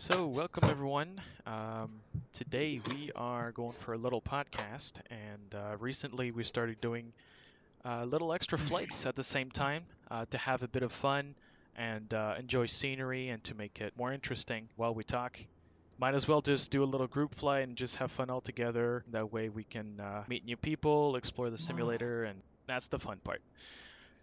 [0.00, 1.20] So, welcome everyone.
[1.46, 2.00] Um,
[2.32, 7.12] today we are going for a little podcast, and uh, recently we started doing
[7.84, 11.34] uh, little extra flights at the same time uh, to have a bit of fun
[11.76, 15.38] and uh, enjoy scenery and to make it more interesting while we talk.
[15.98, 19.04] Might as well just do a little group flight and just have fun all together.
[19.12, 23.18] That way we can uh, meet new people, explore the simulator, and that's the fun
[23.22, 23.42] part.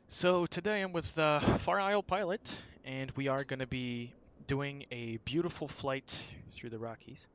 [0.07, 4.11] So today I'm with uh, Far Isle Pilot, and we are going to be
[4.47, 7.27] doing a beautiful flight through the Rockies.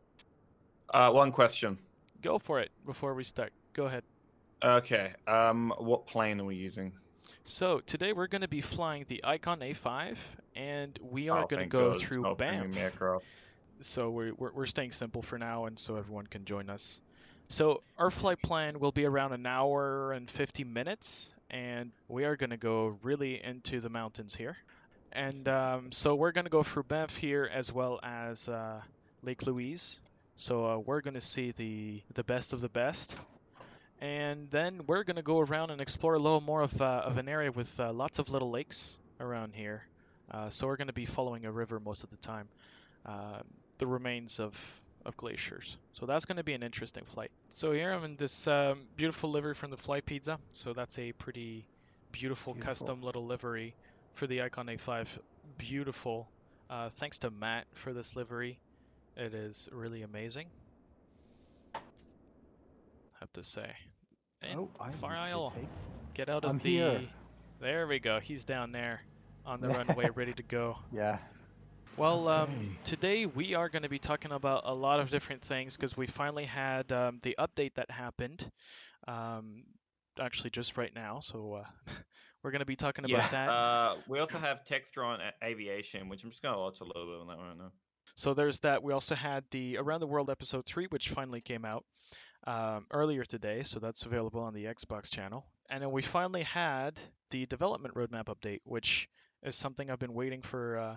[0.92, 1.78] Uh, one question.
[2.22, 3.52] Go for it before we start.
[3.74, 4.02] Go ahead.
[4.62, 5.12] Okay.
[5.26, 6.92] Um, what plane are we using?
[7.44, 10.16] So today we're going to be flying the Icon A5,
[10.54, 12.76] and we are Oh, going to go God through Banff.
[13.80, 17.00] So we're, we're we're staying simple for now, and so everyone can join us.
[17.48, 22.36] So our flight plan will be around an hour and 50 minutes, and we are
[22.36, 24.56] going to go really into the mountains here.
[25.12, 28.80] And um, so we're going to go through Banff here as well as uh,
[29.22, 30.00] Lake Louise.
[30.36, 33.14] So uh, we're going to see the the best of the best.
[34.00, 37.18] And then we're going to go around and explore a little more of, uh, of
[37.18, 39.84] an area with uh, lots of little lakes around here.
[40.28, 42.48] Uh, so we're going to be following a river most of the time.
[43.06, 43.40] Uh,
[43.78, 44.58] the remains of,
[45.06, 45.78] of glaciers.
[45.92, 47.30] So that's going to be an interesting flight.
[47.50, 50.38] So here I'm in this um, beautiful livery from the Fly Pizza.
[50.54, 51.64] So that's a pretty
[52.10, 52.70] beautiful, Beautiful.
[52.70, 53.74] custom little livery
[54.14, 55.18] for the Icon A5.
[55.58, 56.30] Beautiful.
[56.70, 58.58] Uh, thanks to Matt for this livery.
[59.16, 60.46] It is really amazing.
[63.20, 63.70] Have to say.
[64.40, 65.68] And Oh, I Far Isle, take-
[66.14, 66.70] get out of I'm the.
[66.70, 67.02] here.
[67.60, 68.18] There we go.
[68.20, 69.00] He's down there
[69.44, 70.76] on the runway, ready to go.
[70.90, 71.18] Yeah.
[71.96, 75.76] Well, um, today we are going to be talking about a lot of different things
[75.76, 78.48] because we finally had um, the update that happened,
[79.06, 79.64] um,
[80.18, 81.20] actually just right now.
[81.20, 81.68] So uh,
[82.42, 83.18] we're going to be talking Yeah.
[83.18, 83.48] about that.
[83.48, 87.20] Uh, we also have Textron A- Aviation, which I'm just gonna watch a little bit
[87.20, 87.72] on that right now.
[88.16, 88.82] So there's that.
[88.82, 91.84] We also had the Around the World episode three, which finally came out
[92.46, 93.62] um, earlier today.
[93.62, 95.46] So that's available on the Xbox channel.
[95.70, 97.00] And then we finally had
[97.30, 99.08] the development roadmap update, which
[99.42, 100.96] is something I've been waiting for uh,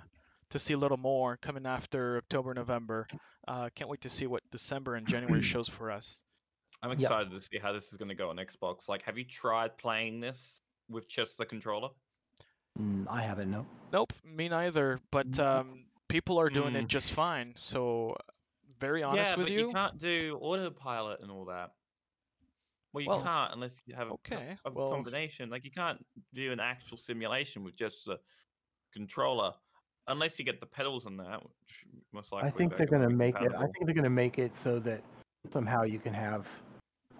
[0.49, 3.07] to see a little more coming after October, November.
[3.47, 6.23] Uh, can't wait to see what December and January shows for us.
[6.81, 7.05] I'm Yeah.
[7.05, 8.89] excited to see how this is gonna go on Xbox.
[8.89, 11.89] Like, have you tried playing this with just the controller?
[12.79, 13.65] Mm, I haven't, no.
[13.93, 14.99] Nope, me neither.
[15.11, 16.83] But um, people are doing Mm.
[16.83, 17.53] it just fine.
[17.55, 18.17] So,
[18.79, 19.71] very honest yeah, with but you.
[19.71, 21.71] can't do autopilot and all that.
[22.93, 25.49] Well, you Well, can't unless you have a, okay, a well- combination.
[25.49, 26.03] Like, you can't
[26.33, 28.19] do an actual simulation with just the
[28.93, 29.53] controller
[30.07, 31.41] unless you get the pedals and that.
[31.43, 33.51] Which most likely I think they they're going to be make it.
[33.55, 35.01] I think they're going to make it so that
[35.49, 36.47] somehow you can have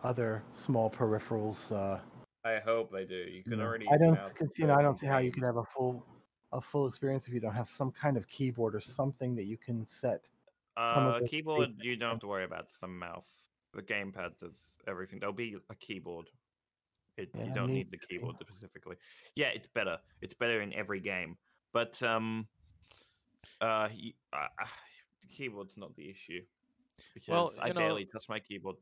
[0.03, 1.71] other small peripherals.
[1.71, 1.99] Uh,
[2.45, 3.15] I hope they do.
[3.15, 3.87] You can already.
[3.91, 5.35] I don't, cause, you know, I don't see how you games.
[5.35, 6.05] can have a full,
[6.53, 9.57] a full experience if you don't have some kind of keyboard or something that you
[9.57, 10.29] can set.
[10.77, 13.49] some Uh, the keyboard, basic you don't have to worry about the mouse.
[13.73, 15.19] The gamepad does everything.
[15.19, 16.27] There'll be a keyboard.
[17.17, 18.15] It, Yeah, you don't need need the to see.
[18.15, 18.95] keyboard specifically.
[19.35, 19.97] Yeah, it's better.
[20.21, 21.37] It's better in every game.
[21.73, 22.47] But um,
[23.59, 24.65] uh, y- uh, uh,
[25.21, 26.41] the keyboard's not the issue
[27.15, 28.75] because Well, I know- barely touch my keyboard.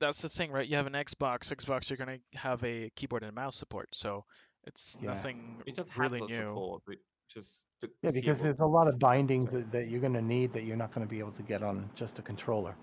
[0.00, 0.66] That's the thing, right?
[0.66, 1.54] You have an Xbox.
[1.54, 4.24] Xbox, you're gonna have a keyboard and mouse support, so
[4.64, 5.08] it's Yeah.
[5.08, 6.36] nothing It does really have new.
[6.36, 6.82] support,
[7.28, 7.62] just
[8.02, 10.64] Yeah, because keyboard there's a lot of bindings that, that you're going to need that
[10.64, 12.76] you're not going to be able to get on just a controller.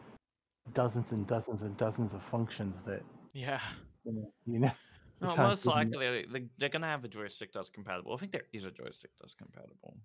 [0.73, 3.03] Dozens and dozens and dozens of functions that
[3.33, 3.61] Yeah.
[4.05, 4.33] you know.
[4.45, 4.71] You know
[5.21, 8.13] you No, most likely they- they- they're gonna have a joystick that's compatible.
[8.13, 9.97] I think there is a joystick that's compatible.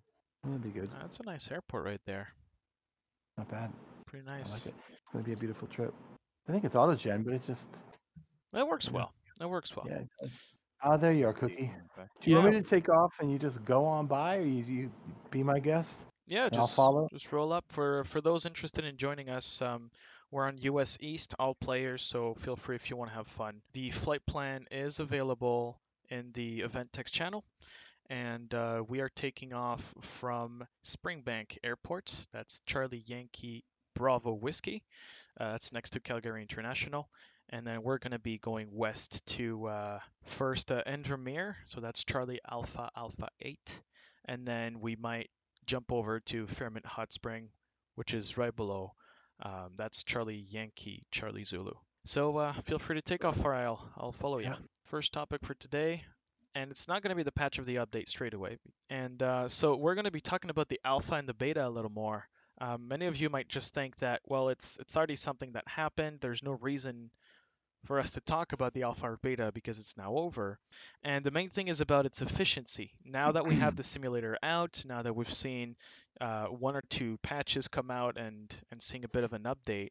[0.43, 0.89] That'd be good.
[0.91, 2.33] That's a nice airport right there.
[3.37, 3.73] Not bad.
[4.05, 4.65] Pretty I nice.
[4.67, 4.81] like it.
[4.91, 5.93] It's gonna be a beautiful trip.
[6.47, 7.69] I think it's autogen, but it's just
[8.51, 9.13] That works well.
[9.39, 9.85] That works well.
[9.89, 10.03] yeah.
[10.83, 11.71] Ah, there you are, Cookie.
[12.21, 14.63] Do you want me to take off and you just go on by, or you,
[14.65, 14.91] you
[15.31, 15.89] be my guest?
[16.27, 17.07] Yeah, And I'll just follow.
[17.11, 19.61] just roll up for for those interested in joining us.
[19.61, 19.89] Um,
[20.31, 23.61] we're on US East, all players, so feel free if you want to have fun.
[23.73, 25.79] The flight plan is available
[26.09, 27.43] in the event text channel,
[28.09, 32.13] and uh, we are taking off from Springbank Airport.
[32.33, 33.63] That's Charlie Yankee
[33.95, 34.83] Bravo Whiskey.
[35.39, 37.09] Uh, that's next to Calgary International.
[37.49, 42.03] And then we're going to be going west to uh, first uh, Invermere, so that's
[42.03, 43.81] Charlie Alpha Alpha 8.
[44.25, 45.29] And then we might
[45.65, 47.49] jump over to Fairmont Hot Spring,
[47.95, 48.93] which is right below.
[49.41, 51.73] Um, that's Charlie Yankee, Charlie Zulu.
[52.05, 53.89] So uh, feel free to take off Isle.
[53.97, 54.45] I'll follow you.
[54.45, 54.55] Yeah.
[54.85, 56.03] First topic for today,
[56.55, 58.57] and it's not going to be the patch of the update straight away.
[58.89, 61.69] And uh, so we're going to be talking about the alpha and the beta a
[61.69, 62.27] little more.
[62.63, 66.19] Um, many of you might just think that, well, it's it's already something that happened.
[66.21, 67.09] There's no reason
[67.83, 70.57] for us to talk about the alpha or beta because it's now over.
[71.03, 72.91] And the main thing is about its efficiency.
[73.03, 75.75] Now that we have the simulator out, now that we've seen
[76.21, 79.89] uh, one or two patches come out and, and seeing a bit of an update,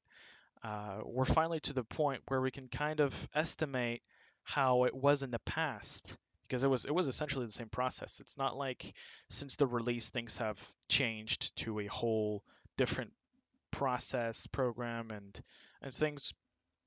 [0.65, 4.01] uh, we're finally to the point where we can kind of estimate
[4.45, 8.21] how it was in the past because it was it was essentially the same process.
[8.21, 8.95] It's not like
[9.29, 10.59] since the release things have
[10.89, 12.43] changed to a whole
[12.77, 13.13] different
[13.71, 15.41] process program and
[15.81, 16.35] and things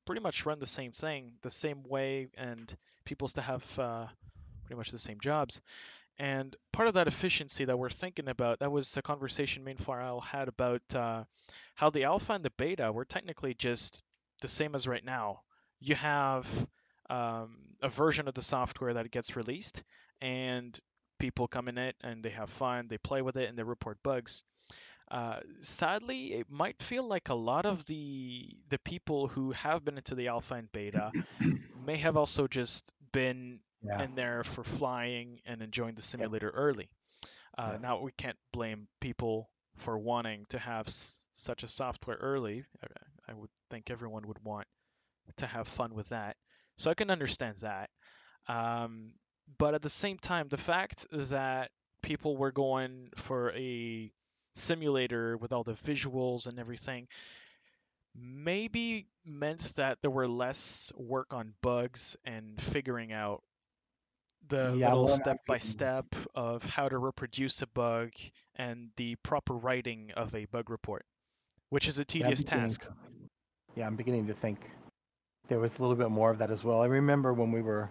[0.05, 4.05] pretty much run the same thing the same way and people still have uh,
[4.65, 5.61] pretty much the same jobs.
[6.17, 10.21] And part of that efficiency that we're thinking about that was a conversation and Farrell
[10.21, 11.23] had about uh,
[11.75, 14.01] how the alpha and the beta were technically just
[14.41, 15.41] the same as right now.
[15.81, 16.47] You have
[17.09, 19.83] um, a version of the software that gets released
[20.21, 20.77] and
[21.19, 23.97] people come in it and they have fun they play with it and they report
[24.03, 24.43] bugs
[25.11, 29.97] uh, sadly, it might feel like a lot of the the people who have been
[29.97, 31.13] into the alpha and beta
[31.75, 34.03] may have also just been Yeah.
[34.03, 36.89] in there for flying and enjoying the simulator early.
[37.57, 37.79] Uh, Yeah.
[37.79, 42.63] Now we can't blame people for wanting to have s- such a software early.
[42.83, 44.67] I, I would think everyone would want
[45.37, 46.35] to have fun with that,
[46.77, 47.89] so I can understand that.
[48.47, 49.13] Um,
[49.57, 54.11] but at the same time, the fact that people were going for a
[54.55, 57.07] simulator with all the visuals and everything
[58.15, 63.43] maybe meant that there were less work on bugs and figuring out
[64.47, 65.63] the Yeah, little step by mm.
[65.63, 66.05] step
[66.35, 68.11] of how to reproduce a bug
[68.55, 71.05] and the proper writing of a bug report,
[71.69, 72.85] which is a tedious beginning task.
[73.75, 74.69] yeah, I'm beginning to think
[75.47, 76.81] there was a little bit more of that as well.
[76.81, 77.89] I remember when we were,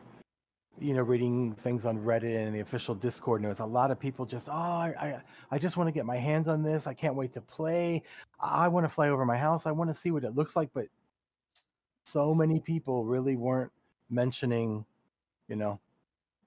[0.80, 3.90] you know, reading things on Reddit and the official Discord, and there was a lot
[3.90, 5.22] of people just, oh, I, I,
[5.52, 6.86] I just want to get my hands on this.
[6.86, 8.02] I can't wait to play.
[8.40, 9.66] I, I want to fly over my house.
[9.66, 10.70] I want to see what it looks like.
[10.74, 10.86] But
[12.04, 13.72] so many people really weren't
[14.10, 14.84] mentioning,
[15.48, 15.80] you know,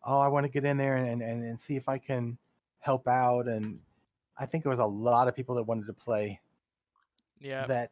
[0.05, 2.37] oh, I want to get in there and, and, and see if I can
[2.79, 3.47] help out.
[3.47, 3.79] And
[4.37, 6.41] I think there was a lot of people that wanted to play
[7.39, 7.91] Yeah, that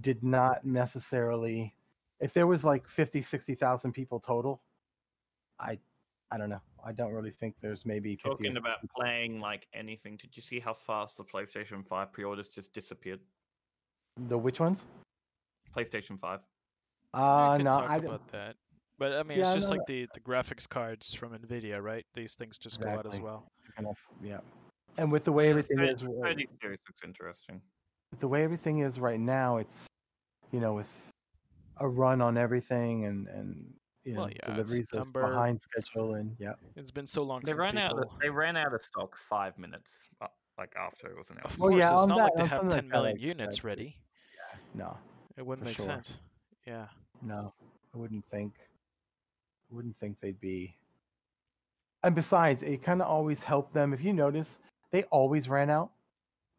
[0.00, 1.74] did not necessarily
[2.20, 4.60] if there was like 50 60,000 people total
[5.60, 5.78] I
[6.30, 9.02] I don't know I don't really think there's maybe 50 or Talking about people.
[9.02, 13.20] playing like anything, did you see how fast the PlayStation 5 pre-orders just disappeared?
[14.28, 14.84] the which ones
[15.74, 16.40] PlayStation 5.
[17.14, 18.56] I uh could no talk I don't about that.
[18.96, 22.04] But I mean, it's just no, like the, the graphics cards from Nvidia, right?
[22.14, 23.44] These things just go out as well.
[23.76, 24.38] kind of yeah
[24.98, 27.60] and with the way everything Third- is 30 series looks interesting.
[28.12, 29.86] with the way everything is right now it's
[30.52, 30.88] you know with
[31.78, 33.74] a run on everything and and
[34.04, 35.28] you know Well, yeah, it's deliveries September.
[35.28, 37.98] behind schedule and yeah It's been so long They since ran out.
[37.98, 40.26] Of, they ran out of stock five minutes uh,
[40.58, 41.54] like after it was announced.
[41.54, 43.00] Of Well, course, yeah, it's not that- like they have something 10 like that, I
[43.02, 43.66] million units expected.
[43.82, 43.96] ready.
[44.74, 44.96] no
[45.36, 45.86] It wouldn't make sure.
[45.86, 46.18] sense.
[46.66, 46.86] Yeah.
[47.22, 47.52] No,
[47.94, 48.54] I wouldn't think.
[49.70, 50.76] I wouldn't think they'd be.
[52.02, 53.92] And besides, it kind of always helped them.
[53.94, 54.58] If you notice,
[54.90, 55.90] they always ran out,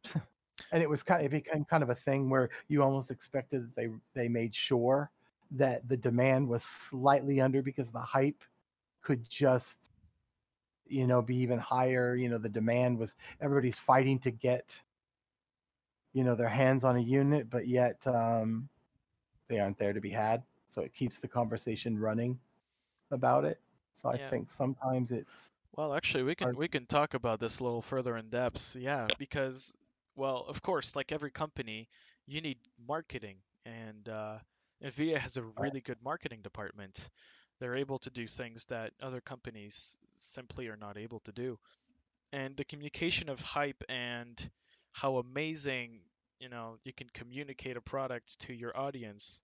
[0.71, 3.61] and it was kind of it became kind of a thing where you almost expected
[3.63, 5.11] that they they made sure
[5.57, 8.43] that the demand was slightly under because the hype
[9.01, 9.91] could just,
[10.87, 12.15] you know, be even higher.
[12.15, 14.81] You know, the demand was everybody's fighting to get,
[16.13, 18.69] you know, their hands on a unit, but yet um,
[19.47, 20.43] they aren't there to be had.
[20.67, 22.39] So it keeps the conversation running
[23.11, 23.59] about it.
[23.95, 24.31] So I Yeah.
[24.31, 27.81] think sometimes it's Well, actually, we can Are- we can talk about this a little
[27.81, 28.75] further in depth.
[28.75, 29.75] Yeah, because
[30.15, 31.87] well, of course, like every company,
[32.25, 34.39] you need marketing, and uh,
[34.83, 37.09] Nvidia has a really good marketing department.
[37.59, 41.57] They're able to do things that other companies simply are not able to do.
[42.33, 44.49] And the communication of hype and
[44.91, 46.01] how amazing,
[46.39, 49.41] you know, you can communicate a product to your audience.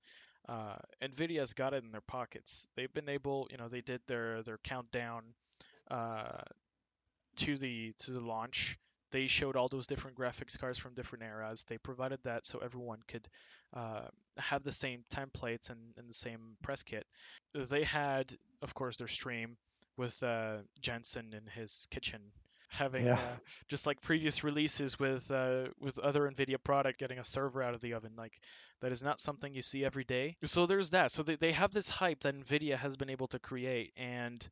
[0.50, 2.68] Uh, Nvidia's got it in their pockets.
[2.76, 5.24] They've been able, you know, they did their their countdown
[5.90, 6.42] uh,
[7.38, 8.78] to the to the launch.
[9.12, 11.64] They showed all those different graphics cards from different eras.
[11.68, 13.28] They provided that so everyone could
[13.76, 17.06] uh, have the same templates and, and the same press kit.
[17.54, 19.58] They had, of course, their stream
[19.98, 22.22] with uh, Jensen in his kitchen
[22.70, 23.16] having Yeah.
[23.16, 23.38] uh,
[23.68, 27.82] just like previous releases with uh, with other Nvidia product getting a server out of
[27.82, 28.14] the oven.
[28.18, 28.40] Like
[28.82, 30.38] that is not something you see every day.
[30.44, 31.12] So there's that.
[31.12, 34.48] So they, they have this hype that Nvidia has been able to create and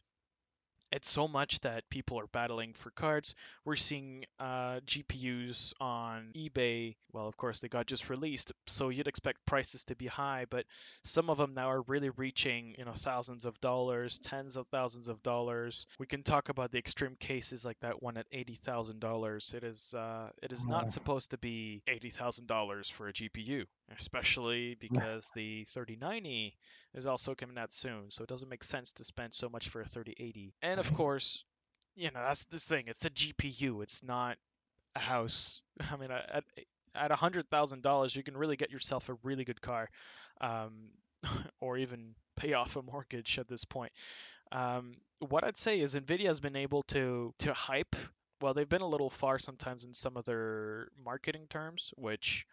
[0.91, 3.35] it's so much that people are battling for cards.
[3.65, 6.95] We're seeing uh, GPUs on eBay.
[7.11, 10.65] Well, of course, they got just released, so you'd expect prices to be high, but
[11.03, 15.07] some of them now are really reaching, you know, thousands of dollars, tens of thousands
[15.07, 15.87] of dollars.
[15.99, 19.53] We can talk about the extreme cases like that one at eighty thousand dollars.
[19.55, 23.65] It is, uh, it is not supposed to be eighty thousand dollars for a GPU.
[23.97, 26.55] Especially because the 3090
[26.93, 29.81] is also coming out soon, so it doesn't make sense to spend so much for
[29.81, 30.53] a 3080.
[30.61, 31.43] And of course,
[31.95, 32.85] you know that's the thing.
[32.87, 33.83] It's a GPU.
[33.83, 34.37] It's not
[34.95, 35.61] a house.
[35.91, 36.43] I mean, at
[36.95, 39.89] at a hundred thousand dollars, you can really get yourself a really good car,
[40.41, 40.89] um,
[41.59, 43.91] or even pay off a mortgage at this point.
[44.51, 47.95] Um, what I'd say is Nvidia has been able to to hype.
[48.41, 52.45] Well, they've been a little far sometimes in some of their marketing terms, which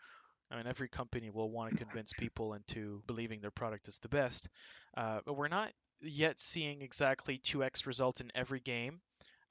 [0.50, 4.08] I mean, every company will want to convince people into believing their product is the
[4.08, 4.48] best.
[4.96, 9.00] Uh, but we're not yet seeing exactly 2x results in every game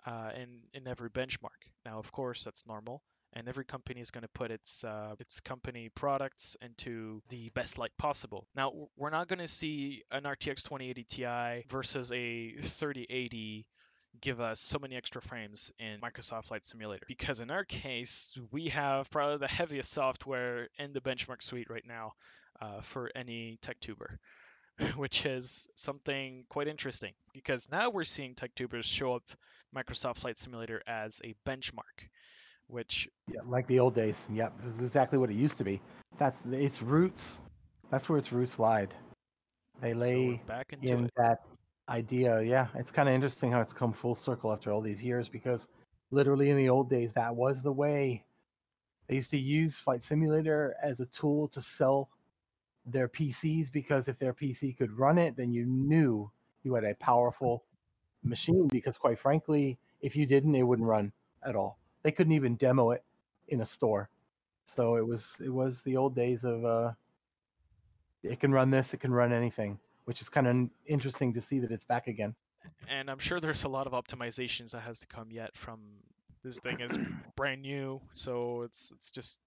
[0.05, 1.61] uh, and in every benchmark.
[1.85, 3.01] Now, of course, that's normal
[3.35, 7.77] and every company is going to put its uh, its company products into the best
[7.77, 8.47] light possible.
[8.55, 13.65] Now we're not going to see an RTX 2080 Ti versus a 3080
[14.21, 18.69] give us so many extra frames in Microsoft Flight Simulator because in our case we
[18.69, 22.13] have probably the heaviest software in the benchmark suite right now
[22.61, 24.19] uh, for any tech tuber
[24.95, 29.23] which is something quite interesting because now we're seeing tech tubers show up
[29.75, 32.09] Microsoft Flight Simulator as a benchmark
[32.67, 34.15] which yeah, like the old days.
[34.31, 35.81] Yep, this is exactly what it used to be.
[36.17, 37.39] That's its roots.
[37.91, 38.93] That's where its roots lied.
[39.81, 41.11] They lay so back into in it.
[41.17, 41.39] that
[41.89, 42.41] idea.
[42.41, 45.67] Yeah, it's kind of interesting how it's come full circle after all these years because
[46.11, 48.23] literally in the old days that was the way.
[49.07, 52.09] They used to use Flight Simulator as a tool to sell
[52.87, 56.31] their PCs because if their PC could run it, then you knew
[56.63, 57.63] you had a powerful
[58.23, 61.11] machine because quite frankly, if you didn't, it wouldn't run
[61.43, 63.03] at all they couldn't even demo it
[63.47, 64.09] in a store.
[64.63, 66.91] So it was it was the old days of uh,
[68.21, 71.59] it can run this, it can run anything, which is kind of interesting to see
[71.59, 72.35] that it's back again.
[72.89, 75.79] And I'm sure there's a lot of optimizations that has to come yet from
[76.43, 76.97] this thing is
[77.35, 79.39] brand new, so it's it's just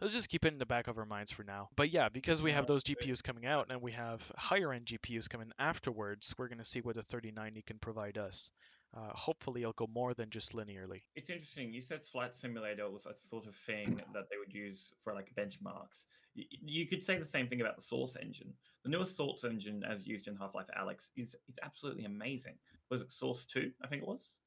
[0.00, 1.68] let's just keep it in the back of our minds for now.
[1.76, 5.28] But yeah, because we have those GPUs coming out and we have higher end GPUs
[5.28, 8.52] coming afterwards, we're going to see what the 3090 can provide us
[8.94, 11.02] uh, hopefully it'll go more than just linearly.
[11.14, 11.72] It's interesting.
[11.72, 15.34] You said Flight Simulator was a sort of thing that they would use for like
[15.34, 16.04] benchmarks.
[16.34, 18.52] You, you could say the same thing about the Source engine.
[18.84, 22.54] The newest Source engine, as used in Half Life Alyx, is it's absolutely amazing.
[22.90, 23.72] Was it Source Two?
[23.82, 24.38] I think it was.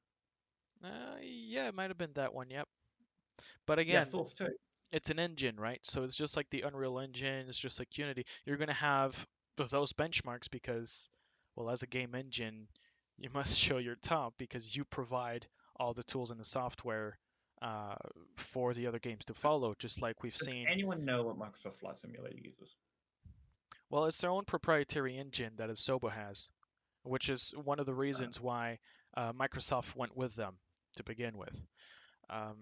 [0.82, 2.50] Uh, yeah, it might have been that one.
[2.50, 2.66] Yep.
[3.66, 4.48] But again, yeah, Source Two.
[4.92, 5.78] It's an engine, right?
[5.84, 7.46] So it's just like the Unreal Engine.
[7.48, 8.24] It's just like Unity.
[8.44, 11.08] You're gonna have those benchmarks because,
[11.54, 12.66] well, as a game engine,
[13.20, 15.46] you must show your top because you provide
[15.76, 17.18] all the tools and the software
[17.62, 17.94] uh,
[18.36, 20.66] for the other games to follow, just like we've Does seen.
[20.70, 22.74] anyone know what Microsoft Flight Simulator uses?
[23.90, 26.50] Well, it's their own proprietary engine that Asobo has,
[27.02, 28.78] which is one of the reasons why
[29.16, 30.54] uh, Microsoft went with them
[30.96, 31.62] to begin with.
[32.30, 32.56] Um,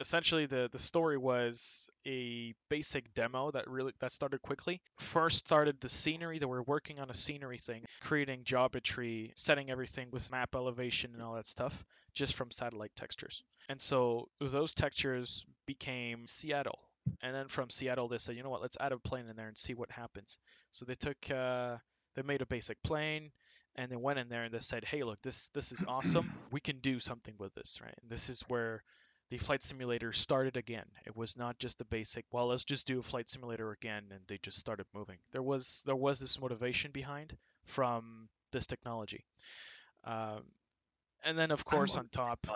[0.00, 4.80] essentially the the story was a basic demo that really that started quickly.
[4.98, 10.08] First started the scenery they were working on a scenery thing creating geometry setting everything
[10.10, 13.42] with map elevation and all that stuff just from satellite textures.
[13.68, 16.78] And so those textures became seattle.
[17.22, 18.62] And then from seattle they said you know what?
[18.62, 20.38] Let's add a plane in there and see what happens.
[20.70, 21.76] So they took uh,
[22.14, 23.30] they made a basic plane
[23.76, 26.32] and they went in there and they said hey look this this is awesome.
[26.50, 27.94] We can do something with this right?
[28.02, 28.82] And this is where
[29.30, 30.84] the flight simulator started again.
[31.06, 34.20] It was not just the basic, well, let's just do a flight simulator again, and
[34.26, 35.18] they just started moving.
[35.32, 39.24] There was there was this motivation behind from this technology,
[40.04, 40.42] um,
[41.24, 42.46] and then of course on top,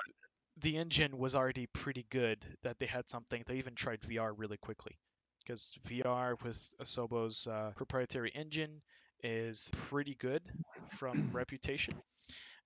[0.58, 2.44] the engine was already pretty good.
[2.62, 3.42] That they had something.
[3.46, 4.98] They even tried VR really quickly,
[5.40, 8.82] because VR with Asobo's uh, proprietary engine
[9.22, 10.42] is pretty good
[10.90, 11.94] from reputation,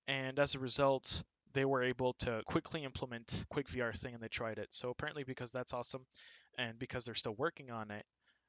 [0.09, 4.29] and as a result, they were able to quickly implement quick VR thing and they
[4.29, 4.69] tried it.
[4.71, 6.05] So apparently because that's awesome
[6.59, 8.05] and because they're still working on it,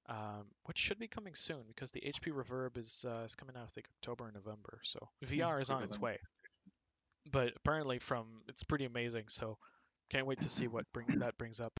[0.09, 3.63] um, which should be coming soon because the HP Reverb is uh, is coming out
[3.63, 4.79] I think October and November.
[4.83, 6.19] So VR is on its way.
[7.31, 9.25] But apparently from it's pretty amazing.
[9.29, 9.57] So
[10.11, 11.79] can't wait to see what bring that brings up.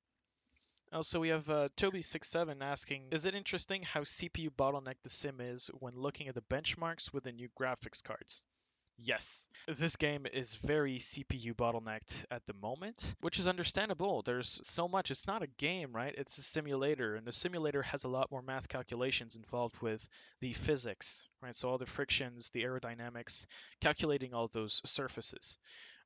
[0.92, 5.68] Also, we have uh, Toby67 asking, is it interesting how CPU bottleneck the sim is
[5.80, 8.46] when looking at the benchmarks with the new graphics cards?
[8.96, 14.22] Yes, this game is very CPU bottlenecked at the moment, which is understandable.
[14.22, 15.10] There's so much.
[15.10, 16.14] It's not a game, right?
[16.16, 20.08] It's a simulator, and the simulator has a lot more math calculations involved with
[20.40, 21.54] the physics, right?
[21.56, 23.46] So all the frictions, the aerodynamics,
[23.80, 25.58] calculating all those surfaces,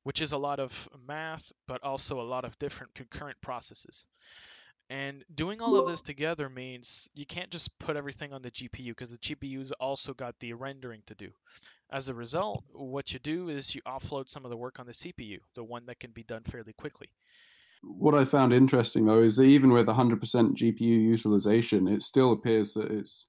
[0.03, 4.07] which is a lot of math, but also a lot of different concurrent processes.
[4.89, 8.87] And doing all of this together means you can't just put everything on the GPU
[8.87, 11.29] because the GPU's also got the rendering to do.
[11.91, 14.91] As a result, what you do is you offload some of the work on the
[14.91, 17.07] CPU, the one that can be done fairly quickly.
[17.83, 22.73] what I found interesting though is that even with 100% GPU utilization, it still appears
[22.73, 23.27] that it's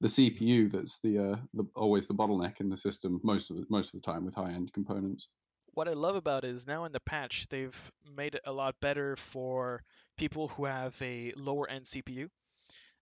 [0.00, 3.66] the CPU that's the, uh, the always the bottleneck in the system most of the,
[3.70, 5.28] most of the time with high end components.
[5.76, 8.80] What I love about it is now in the patch they've made it a lot
[8.80, 9.84] better for
[10.18, 12.30] people who have a lower end CPU.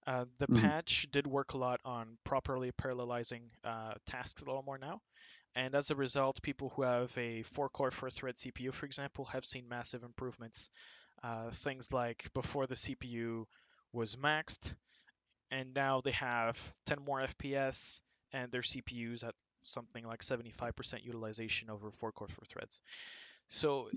[0.06, 0.48] Uh, the Mhm.
[0.48, 5.00] patch did work a lot on properly parallelizing uh, tasks a little more now.
[5.54, 9.26] And as a result, people who have a 4 core, 4 thread CPU, for example,
[9.26, 10.70] have seen massive improvements.
[11.22, 13.46] Uh, things like before the CPU
[13.92, 14.74] was maxed,
[15.50, 18.02] and now they have 10 more FPS,
[18.32, 22.80] and their CPUs at something like 75% utilization over 4 cores 4 threads.
[23.48, 23.88] So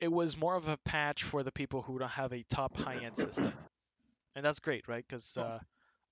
[0.00, 3.00] it was more of a patch for the people who don't have a top high
[3.04, 3.52] end system.
[4.34, 5.04] And that's great, right?
[5.06, 5.58] Because uh,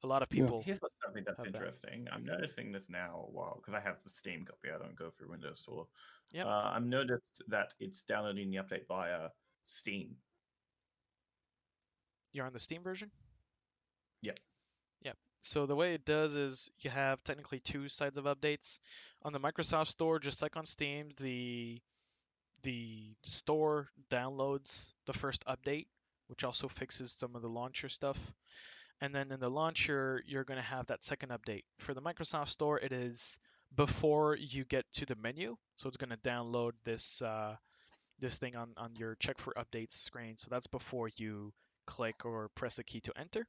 [0.03, 0.43] a lot of yeah.
[0.43, 0.63] people.
[0.65, 1.55] Here's what's something that's have that.
[1.55, 2.07] interesting.
[2.13, 4.69] I'm noticing this now a while because I have the Steam copy.
[4.75, 5.87] I don't go through Windows Store.
[6.33, 6.47] Yep.
[6.47, 9.29] Uh, I've noticed that it's downloading the update via
[9.65, 10.17] Steam.
[12.33, 13.11] You're on the Steam version?
[14.23, 14.39] Yep.
[15.43, 18.79] So the way it does is you have technically two sides of updates.
[19.23, 21.81] On the Microsoft Store, just like on Steam, the
[22.63, 25.87] the store downloads the first update,
[26.27, 28.19] which also fixes some of the launcher stuff.
[29.01, 31.65] And then in the launcher, you're going to have that second update.
[31.79, 33.39] For the Microsoft Store, it is
[33.75, 35.57] before you get to the menu.
[35.77, 37.57] So it's going to download this uh,
[38.19, 40.37] this thing on, on your check for updates screen.
[40.37, 41.55] So that's before you
[41.87, 43.47] click or press a key to enter.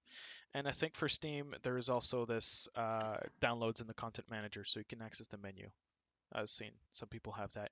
[0.53, 4.63] And I think for Steam, there is also this uh, downloads in the content manager,
[4.63, 5.69] so you can access the menu.
[6.33, 7.71] I've seen some people have that.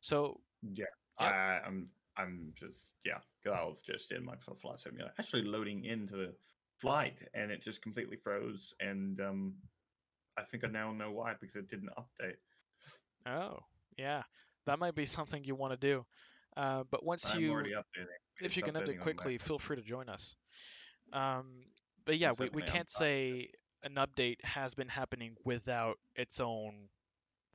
[0.00, 0.86] So Yeah,
[1.20, 1.32] Yep.
[1.32, 1.88] I, I'm.
[2.16, 3.18] I'm just yeah.
[3.46, 6.34] I was just in Microsoft Flight Simulator, actually loading into the
[6.76, 8.74] flight, and it just completely froze.
[8.80, 9.54] And um,
[10.36, 12.36] I think I now know why because it didn't update.
[13.26, 13.60] Oh,
[13.96, 14.22] yeah,
[14.66, 16.04] that might be something you want to do.
[16.56, 18.19] Uh, but once I'm you, already updating.
[18.40, 20.36] If you can updating update on quickly, feel free to join us.
[21.12, 21.46] Um,
[22.04, 23.50] but yeah, we, we can't say
[23.82, 26.88] an update has been happening without its own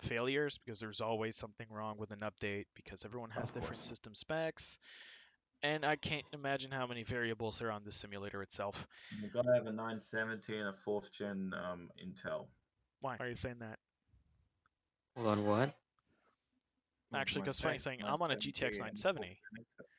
[0.01, 4.79] failures because there's always something wrong with an update because everyone has different system specs.
[5.63, 8.85] And I can't imagine how many variables are on the simulator itself.
[9.21, 12.47] You've got to have a 970 and a fourth gen um, Intel.
[13.01, 13.79] Why are you saying that?
[15.15, 15.73] Hold on, what?
[17.13, 19.94] Actually, because funny thing, I'm on a 970 GTX and a 970, 4th gen Intel.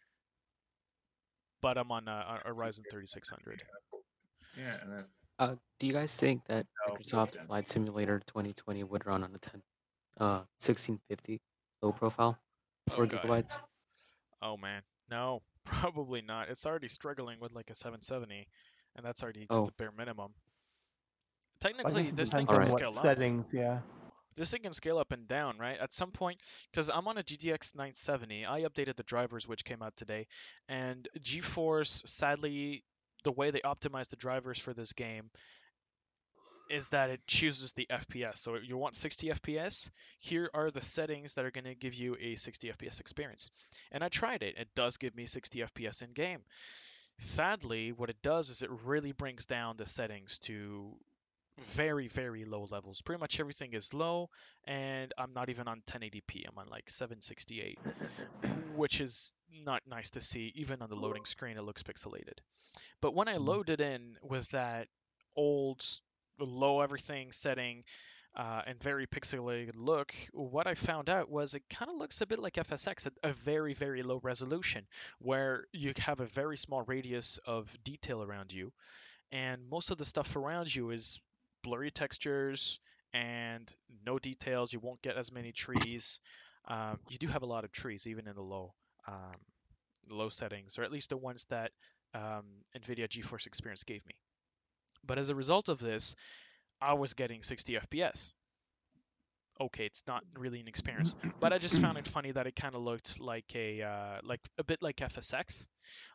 [1.67, 3.61] But I'm on a, a Ryzen 3600.
[4.57, 5.09] Yeah, and that's
[5.41, 7.47] Uh, do you guys think that Oh, Microsoft then.
[7.47, 9.63] Flight Simulator 2020 would run on a 10,
[10.21, 11.41] uh, 1650
[11.83, 12.39] low profile,
[12.89, 13.17] four Okay.
[13.17, 13.59] gigabytes?
[14.41, 16.51] Oh man, no, probably not.
[16.51, 18.47] It's already struggling with like a 770,
[18.95, 19.67] and that's already Oh.
[19.67, 20.35] the bare minimum.
[21.59, 23.03] Technically, this thing depends can scale up.
[23.03, 23.45] settings.
[23.53, 23.81] Yeah.
[24.37, 25.79] This thing can scale up and down, right?
[25.79, 29.83] At some point, because I'm on a GTX 970, I updated the drivers which came
[29.83, 30.27] out today,
[30.69, 32.85] and GeForce, sadly,
[33.25, 35.31] the way they optimize the drivers for this game
[36.69, 38.39] is that it chooses the FPS.
[38.39, 41.95] So if you want 60 FPS, here are the settings that are going to give
[41.95, 43.51] you a 60 FPS experience.
[43.93, 44.57] And I tried it.
[44.59, 46.41] It does give me 60 FPS in game.
[47.19, 50.97] Sadly, what it does is it really brings down the settings to
[51.59, 53.03] very, very low levels.
[53.03, 54.29] Pretty much everything is low,
[54.65, 56.45] and I'm not even on 1080p.
[56.49, 57.81] I'm on like 768,
[58.69, 59.33] which is
[59.65, 60.53] not nice to see.
[60.57, 62.39] Even on the loading screen, it looks pixelated.
[63.01, 63.47] But when I Mm.
[63.47, 64.89] load it in with that
[65.37, 65.85] old
[66.39, 67.85] low everything setting
[68.35, 72.27] uh, and very pixelated look, what I found out was it kind of looks a
[72.27, 74.87] bit like FSX at a very, very low resolution,
[75.19, 78.73] where you have a very small radius of detail around you,
[79.33, 81.21] and most of the stuff around you is
[81.67, 82.79] blurry textures
[83.13, 83.71] and
[84.07, 84.73] no details.
[84.73, 86.21] You won't get as many trees.
[86.69, 88.73] Um, you do have a lot of trees, even in the low
[89.09, 89.37] um,
[90.09, 91.73] low settings, or at least the ones that
[92.15, 92.45] um,
[92.79, 94.15] NVIDIA GeForce Experience gave me.
[95.05, 96.15] But as a result of this,
[96.81, 98.33] I was getting 60 FPS.
[99.59, 102.75] Okay, it's not really an experience, but I just found it funny that it kind
[102.75, 105.69] of looked like a uh, like a bit like FSX.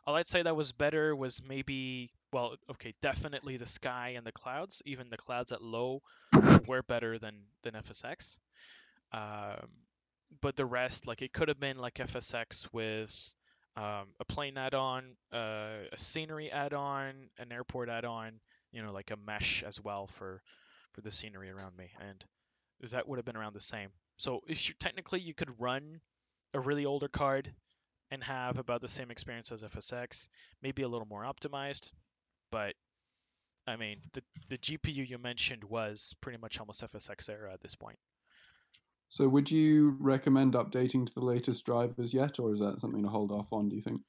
[0.06, 4.32] All I'd say that was better was maybe well, okay, definitely the sky and the
[4.32, 4.80] clouds.
[4.86, 6.02] Even the clouds at low
[6.66, 8.38] were better than than FSX.
[9.12, 9.68] Um,
[10.40, 13.34] but the rest, like it could have been like FSX with
[13.76, 18.32] um, a plane add-on, uh, a scenery add-on, an airport add-on,
[18.70, 20.42] you know, like a mesh as well for
[20.92, 22.24] for the scenery around me, and
[22.90, 23.88] that would have been around the same.
[24.16, 26.00] So if you technically you could run
[26.52, 27.52] a really older card
[28.10, 30.28] and have about the same experience as FSX,
[30.62, 31.92] maybe a little more optimized,
[32.50, 32.74] but
[33.66, 37.74] I mean the the GPU you mentioned was pretty much almost FSX era at this
[37.74, 37.98] point.
[39.12, 43.10] So, would you recommend updating to the latest drivers yet, or is that something to
[43.10, 43.68] hold off on?
[43.68, 44.00] Do you think?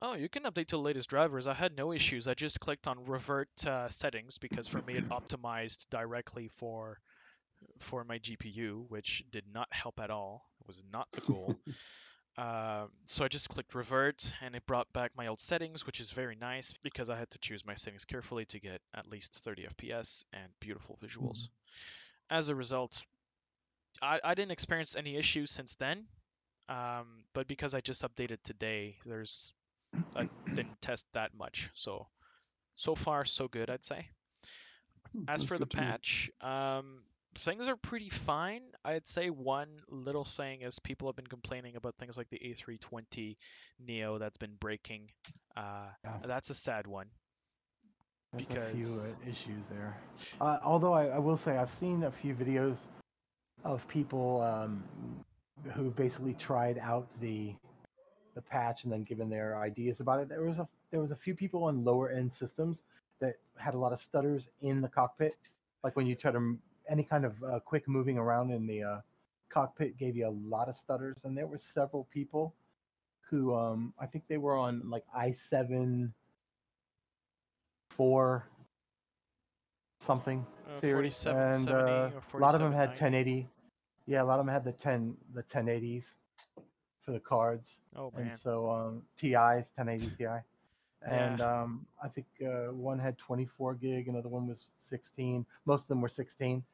[0.00, 1.48] Oh, you can update to the latest drivers.
[1.48, 2.28] I had no issues.
[2.28, 7.00] I just clicked on revert uh, settings because for me it optimized directly for
[7.78, 10.44] for my GPU, which did not help at all.
[10.60, 11.58] It was not the goal.
[12.36, 16.10] Uh, so I just clicked revert and it brought back my old settings, which is
[16.12, 19.66] very nice because I had to choose my settings carefully to get at least 30
[19.80, 21.48] FPS and beautiful visuals.
[22.30, 23.04] As a result,
[24.02, 26.06] I, I didn't experience any issues since then.
[26.68, 29.52] Um, but because I just updated today, there's
[30.16, 31.70] I didn't test that much.
[31.74, 32.06] So
[32.76, 34.08] so far so good, I'd say.
[35.12, 35.92] Hmm, As that's for the good to know.
[35.92, 37.02] patch, um,
[37.34, 38.62] things are pretty fine.
[38.84, 43.36] I'd say one little thing is people have been complaining about things like the A320
[43.86, 45.10] Neo that's been breaking.
[45.56, 46.18] Uh, Yeah.
[46.26, 47.06] That's a sad one.
[48.32, 49.96] There's a few because- uh, issues there.
[50.40, 52.78] Uh, although I, I will say I've seen a few videos
[53.64, 54.82] of people um,
[55.74, 57.54] who basically tried out the
[58.34, 60.28] the patch and then given their ideas about it.
[60.30, 62.82] There was a there was a few people on lower end systems
[63.20, 65.34] that had a lot of stutters in the cockpit,
[65.84, 66.56] like when you try to
[66.88, 69.00] any kind of uh, quick moving around in the uh,
[69.48, 72.54] cockpit gave you a lot of stutters, and there were several people
[73.30, 76.12] who um, I think they were on like i7
[77.90, 78.44] four
[80.00, 83.48] something Uh, series, 4770 and uh, a lot of them had 1080.
[84.06, 86.14] Yeah, a lot of them had the 10 the 1080s
[87.04, 88.24] for the cards, Oh man.
[88.24, 90.26] and so um, TIs 1080 Ti,
[91.06, 95.46] and um, I think uh, one had 24 gig, another one was 16.
[95.66, 96.64] Most of them were 16,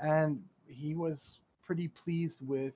[0.00, 2.74] and he was pretty pleased with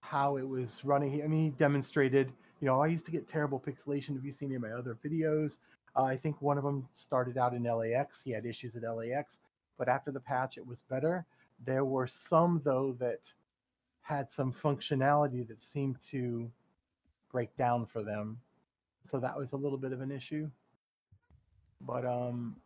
[0.00, 1.22] how it was running.
[1.22, 2.32] I mean, he demonstrated.
[2.60, 4.16] You know, I used to get terrible pixelation.
[4.16, 5.58] If you've seen any of my other videos,
[5.96, 8.22] uh, I think one of them started out in LAX.
[8.22, 9.40] He had issues at LAX,
[9.78, 11.24] but after the patch, it was better.
[11.64, 13.32] There were some though that
[14.00, 16.50] had some functionality that seemed to
[17.30, 18.38] break down for them,
[19.02, 20.50] so that was a little bit of an issue.
[21.80, 22.56] But um,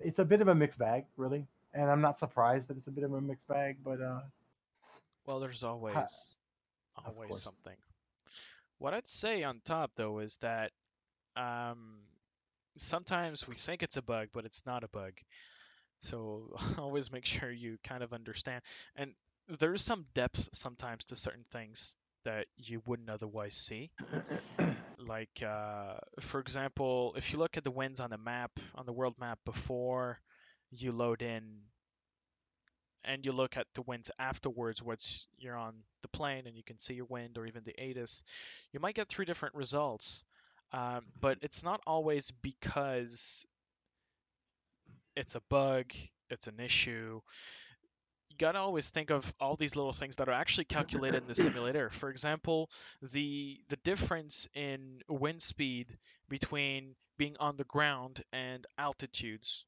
[0.00, 2.90] it's a bit of a mixed bag, really, and I'm not surprised that it's a
[2.90, 3.78] bit of a mixed bag.
[3.84, 4.20] But uh,
[5.26, 6.38] Well, there's always
[7.06, 7.76] always something.
[8.78, 10.72] What I'd say on top though is that
[11.36, 12.00] um,
[12.76, 15.12] sometimes we think it's a bug, but it's not a bug.
[16.00, 18.62] So always make sure you kind of understand.
[18.96, 19.12] And
[19.58, 23.90] there's some depth sometimes to certain things that you wouldn't otherwise see.
[25.04, 28.92] Like, uh, for example, if you look at the winds on the map, on the
[28.92, 30.20] world map before
[30.80, 31.42] you load in
[33.04, 36.78] and you look at the winds afterwards once you're on the plane and you can
[36.78, 38.22] see your wind or even the ATIS,
[38.72, 40.24] you might get three different results.
[40.72, 43.44] Um, but it's not always because
[45.16, 45.92] it's a bug,
[46.30, 47.20] it's an issue.
[48.30, 51.34] You gotta always think of all these little things that are actually calculated in the
[51.34, 51.90] simulator.
[51.90, 52.70] For example,
[53.12, 55.98] the the difference in wind speed
[56.30, 59.66] between being on the ground and altitudes.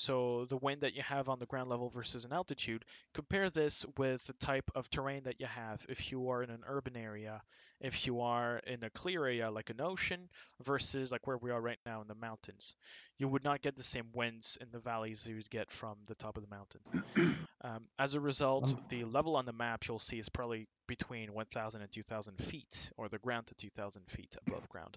[0.00, 3.84] So the wind that you have on the ground level versus an altitude, compare this
[3.98, 7.42] with the type of terrain that you have if you are in an urban area,
[7.80, 10.30] if you are in a clear area like an ocean
[10.64, 12.74] versus like where we are right now in the mountains.
[13.18, 16.14] You would not get the same winds in the valleys you would get from the
[16.14, 17.36] top of the mountain.
[17.62, 21.34] Um, as a result, Um, the level on the map you'll see is probably between
[21.34, 24.96] 1,000 and 2,000 feet, or the ground to 2,000 feet above ground.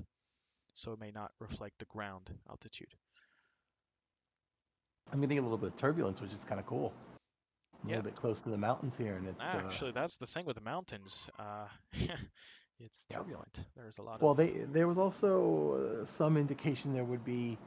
[0.73, 2.95] So it may not reflect the ground altitude.
[5.11, 6.93] I'm getting a little bit of turbulence, which is kind of cool.
[7.83, 7.95] I'm Yeah.
[7.95, 10.45] A little bit close to the mountains here, and it's uh, Actually, that's the thing
[10.45, 11.29] with the mountains.
[11.37, 11.67] Uh,
[12.79, 13.59] it's turbulent.
[13.75, 14.37] There's a lot well, of.
[14.37, 17.57] they there was also uh, some indication there would be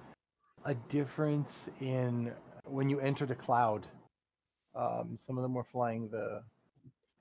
[0.64, 2.32] a difference in
[2.64, 3.86] when you entered a cloud.
[4.74, 6.42] Um, some of them were flying the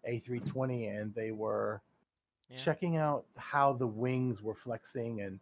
[0.07, 1.81] A320, and they were
[2.49, 2.57] Yeah.
[2.57, 5.39] checking out how the wings were flexing, and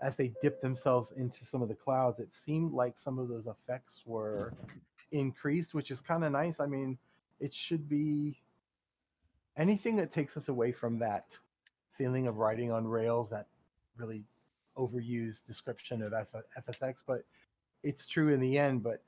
[0.00, 3.46] as they dipped themselves into some of the clouds, it seemed like some of those
[3.46, 4.52] effects were
[5.12, 6.60] increased, which is kind of nice.
[6.60, 6.98] I mean,
[7.40, 8.38] it should be
[9.56, 11.36] anything that takes us away from that
[11.96, 13.46] feeling of riding on rails, that
[13.96, 14.24] really
[14.76, 17.24] overused description of FSX, but
[17.82, 18.82] it's true in the end.
[18.82, 19.02] But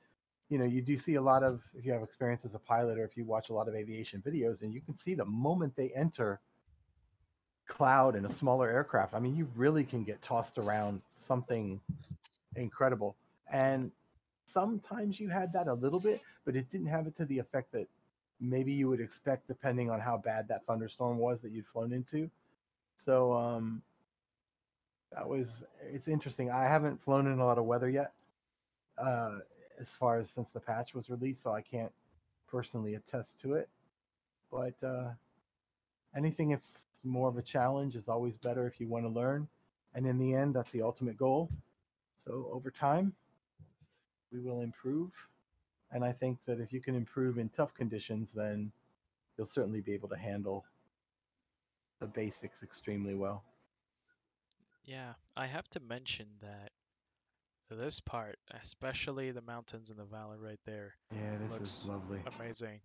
[0.49, 2.97] you know, you do see a lot of if you have experience as a pilot
[2.97, 5.75] or if you watch a lot of aviation videos, and you can see the moment
[5.75, 6.41] they enter
[7.69, 11.79] cloud in a smaller aircraft, I mean, you really can get tossed around something
[12.57, 13.15] incredible.
[13.49, 13.91] And
[14.45, 17.71] sometimes you had that a little bit, but it didn't have it to the effect
[17.71, 17.87] that
[18.41, 22.29] maybe you would expect depending on how bad that thunderstorm was that you'd flown into.
[22.95, 23.81] So um,
[25.11, 26.51] that was it's interesting.
[26.51, 28.11] I haven't flown in a lot of weather yet,
[28.97, 29.39] uh,
[29.79, 31.91] as far as since the patch was released, so I can't
[32.47, 33.69] personally attest to it.
[34.51, 35.11] But uh,
[36.15, 39.47] anything that's more of a challenge is always better if you want to learn.
[39.93, 41.49] And in the end, that's the ultimate goal.
[42.17, 43.13] So over time,
[44.31, 45.11] we will improve.
[45.91, 48.71] And I think that if you can improve in tough conditions, then
[49.37, 50.65] you'll certainly be able to handle
[51.99, 53.43] the basics extremely well.
[54.85, 56.71] Yeah, I have to mention that
[57.69, 62.21] this part, especially the mountains and the valley right there, Yeah, this Looks is lovely.
[62.25, 62.81] amazing.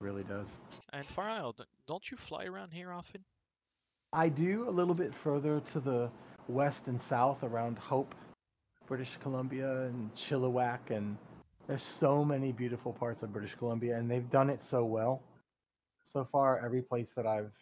[0.00, 0.46] Really does.
[0.92, 1.56] And Far Isle,
[1.86, 3.24] don't you fly around here often?
[4.12, 6.10] I do a little bit further to the
[6.48, 8.14] west and south around Hope,
[8.86, 11.16] British Columbia, and Chilliwack, and
[11.66, 15.22] there's so many beautiful parts of British Columbia, and they've done it so well.
[16.04, 17.52] So far, every place that I've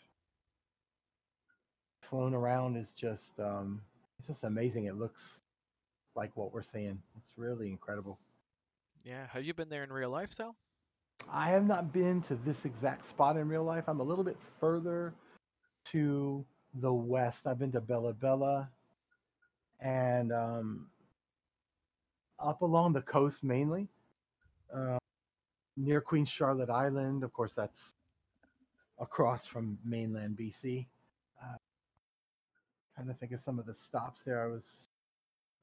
[2.03, 3.81] flown around is just um,
[4.19, 4.85] it's just amazing.
[4.85, 5.41] It looks
[6.15, 7.03] like what we're seeing.
[7.17, 8.19] It's really incredible.
[9.05, 10.55] Yeah, have you been there in real life though?
[11.31, 13.85] I have not been to this exact spot in real life.
[13.89, 15.13] I'm a little bit further
[15.87, 17.47] to the west.
[17.47, 18.71] I've been to Bella Bella
[19.81, 20.87] and um,
[22.39, 23.89] up along the coast mainly,
[24.75, 24.99] uh,
[25.77, 27.23] near Queen Charlotte Island.
[27.23, 27.95] Of course, that's
[28.99, 30.87] across from mainland BC.
[31.43, 31.57] Uh,
[32.95, 34.43] trying to think of some of the stops there.
[34.43, 34.89] I was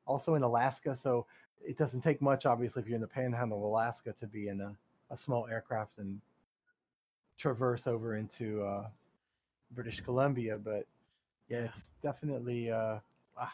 [0.05, 1.25] also in Alaska, so
[1.65, 4.61] it doesn't take much, obviously, if you're in the panhandle of Alaska to be in
[4.61, 4.75] a,
[5.09, 6.19] a small aircraft and
[7.37, 8.87] traverse over into uh,
[9.71, 10.57] British Columbia.
[10.57, 10.85] But
[11.49, 12.71] yeah, it's definitely.
[12.71, 12.99] Uh,
[13.37, 13.53] ah,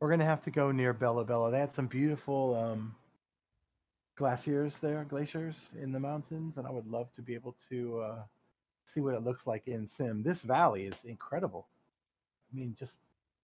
[0.00, 1.50] we're gonna have to go near Bella Bella.
[1.50, 2.94] They had some beautiful um,
[4.16, 8.22] glaciers there, glaciers in the mountains, and I would love to be able to uh,
[8.86, 10.22] see what it looks like in sim.
[10.22, 11.66] This valley is incredible.
[12.52, 12.98] I mean, just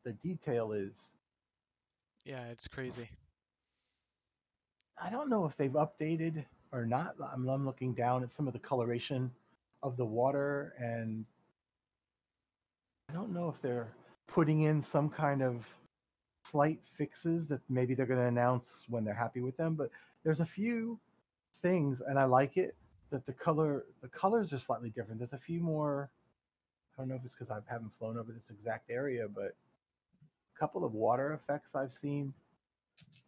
[0.05, 0.97] the detail is.
[2.25, 3.09] Yeah, it's crazy.
[5.03, 7.15] I don't know if they've updated or not.
[7.33, 9.31] I'm, I'm looking down at some of the coloration
[9.83, 11.25] of the water, and
[13.09, 13.89] I don't know if they're
[14.27, 15.67] putting in some kind of
[16.45, 19.75] slight fixes that maybe they're going to announce when they're happy with them.
[19.75, 19.91] But
[20.25, 20.99] there's a few
[21.63, 22.75] things, and I like it
[23.11, 25.19] that the color the colors are slightly different.
[25.19, 26.11] There's a few more.
[26.97, 29.55] I don't know if it's because I haven't flown over this exact area, but
[30.55, 32.35] a couple of water effects I've seen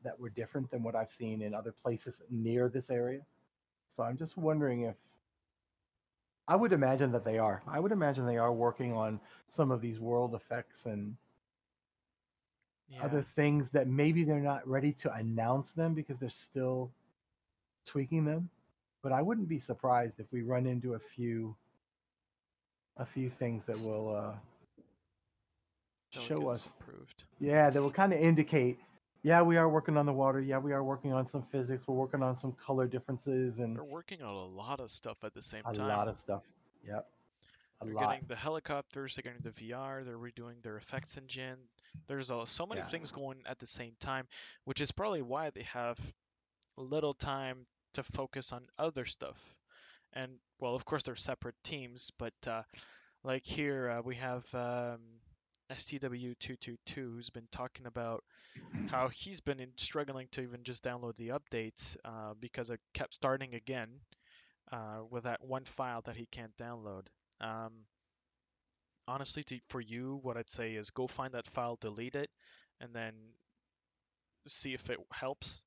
[0.04, 3.20] that were different than what I've seen in other places near this area.
[3.94, 4.96] So I'm just wondering if
[6.48, 7.62] I would imagine that they are.
[7.66, 11.16] I would imagine they are working on some of these world effects and
[12.88, 13.02] Yeah.
[13.02, 16.90] other things that maybe they're not ready to announce them because they're still
[17.86, 18.50] tweaking them.
[19.02, 21.56] But I wouldn't be surprised if we run into a few
[22.96, 24.34] a few things that will uh,
[26.10, 27.24] show us improved.
[27.40, 28.78] Yeah, that will kind of indicate,
[29.22, 30.40] yeah, we are working on the water.
[30.40, 31.84] Yeah, we are working on some physics.
[31.86, 35.34] We're working on some color differences and They're working on a lot of stuff at
[35.34, 35.86] the same a time.
[35.86, 36.42] A lot of stuff.
[36.86, 37.06] Yep.
[37.80, 38.10] A They're lot.
[38.10, 41.58] getting the helicopters, they're getting the VR, they're redoing their effects engine.
[42.08, 42.86] There's uh, so many Yeah.
[42.86, 44.26] things going at the same time,
[44.64, 45.98] which is probably why they have
[46.76, 49.38] little time to focus on other stuff.
[50.12, 52.62] And well, of course, they're separate teams, but uh,
[53.24, 55.00] like here uh, we have um,
[55.72, 58.24] STW222 who's been talking about
[58.90, 63.14] how he's been in, struggling to even just download the updates uh, because it kept
[63.14, 63.88] starting again
[64.72, 67.02] uh, with that one file that he can't download.
[67.40, 67.72] Um,
[69.06, 72.30] honestly, to, for you, what I'd say is go find that file, delete it,
[72.80, 73.12] and then
[74.46, 75.64] see if it helps.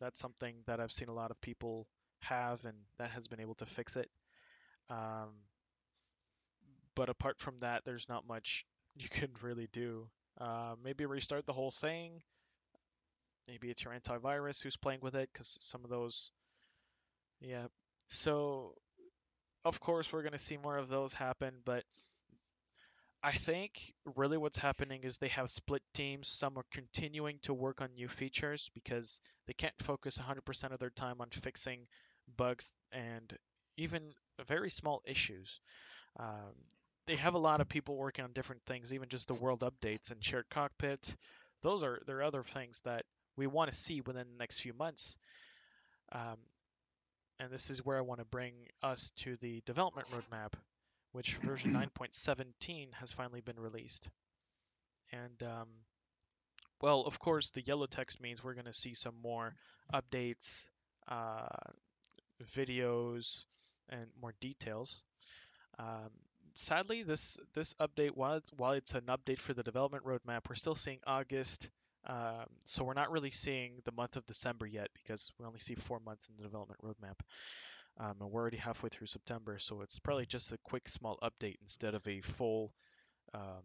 [0.00, 1.86] That's something that I've seen a lot of people
[2.20, 4.08] have, and that has been able to fix it.
[4.90, 5.30] Um,
[6.94, 8.64] but apart from that, there's not much
[8.98, 10.08] you can really do.
[10.40, 12.22] Uh, maybe restart the whole thing.
[13.48, 16.30] Maybe it's your antivirus who's playing with it, because some of those,
[17.40, 17.66] yeah.
[18.08, 18.74] So,
[19.64, 21.84] of course, we're gonna see more of those happen, but
[23.22, 26.28] I think really what's happening is they have split teams.
[26.28, 30.90] Some are continuing to work on new features because they can't focus 100% of their
[30.90, 31.88] time on fixing
[32.36, 33.36] bugs and
[33.76, 34.12] even
[34.46, 35.60] very small issues.
[36.18, 36.54] Um,
[37.08, 40.10] they have a lot of people working on different things, even just the world updates
[40.10, 41.16] and shared cockpit.
[41.62, 43.04] Those are there are other things that
[43.36, 45.16] we want to see within the next few months.
[46.12, 46.36] Um,
[47.40, 50.52] and this is where I want to bring us to the development roadmap,
[51.12, 54.08] which version 9.17 has finally been released.
[55.10, 55.68] And um,
[56.82, 59.54] well, of course, the yellow text means we're going to see some more
[59.94, 60.66] updates,
[61.08, 61.48] uh,
[62.54, 63.46] videos,
[63.88, 65.04] and more details.
[65.78, 66.10] Um,
[66.58, 70.54] sadly, this this update, while it's, while it's an update for the development roadmap, we're
[70.54, 71.70] still seeing August.
[72.06, 75.74] Um, so we're not really seeing the month of December yet because we only see
[75.74, 77.20] four months in the development roadmap.
[77.98, 81.56] Um, and we're already halfway through September, so it's probably just a quick small update
[81.62, 82.72] instead of a full
[83.34, 83.62] um,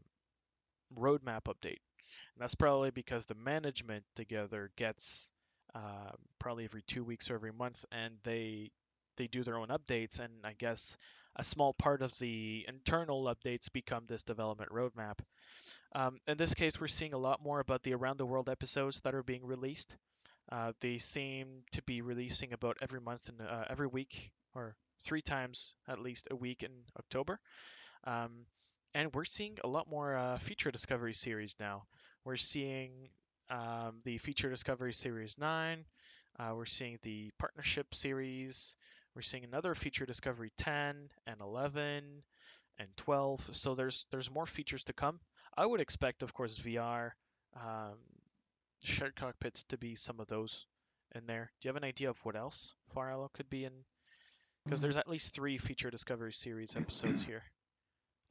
[0.97, 1.81] roadmap update.
[2.33, 5.31] And that's probably because the management together gets
[5.75, 8.71] uh, probably every two weeks or every month, and they
[9.17, 10.19] they do their own updates.
[10.19, 10.97] And I guess
[11.35, 15.19] a small part of the internal updates become this development roadmap.
[15.95, 19.01] Um, in this case, we're seeing a lot more about the around the world episodes
[19.01, 19.95] that are being released.
[20.51, 25.21] Uh, they seem to be releasing about every month and uh, every week, or three
[25.21, 27.39] times at least a week in October.
[28.05, 28.45] Um,
[28.93, 31.83] and we're seeing a lot more uh, feature discovery series now.
[32.25, 32.91] We're seeing
[33.49, 35.85] um, the feature discovery series 9,
[36.39, 38.75] uh, we're seeing the partnership series,
[39.15, 42.03] we're seeing another feature discovery 10 and 11
[42.79, 43.49] and 12.
[43.55, 45.19] So there's there's more features to come.
[45.55, 47.11] I would expect, of course, VR,
[47.55, 47.97] um,
[48.83, 50.65] shared cockpits to be some of those
[51.15, 51.51] in there.
[51.61, 53.71] Do you have an idea of what else Farrell could be in?
[54.65, 57.43] Because there's at least three feature discovery series episodes here.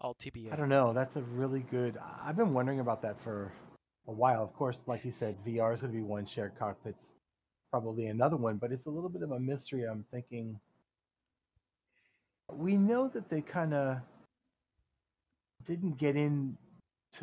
[0.00, 0.52] All TBA.
[0.52, 0.92] I don't know.
[0.92, 1.96] That's a really good.
[2.24, 3.52] I've been wondering about that for
[4.08, 4.42] a while.
[4.42, 6.26] Of course, like you said, VR is going to be one.
[6.26, 7.12] Shared cockpits,
[7.70, 8.56] probably another one.
[8.56, 9.84] But it's a little bit of a mystery.
[9.84, 10.58] I'm thinking.
[12.50, 13.98] We know that they kind of
[15.66, 16.56] didn't get into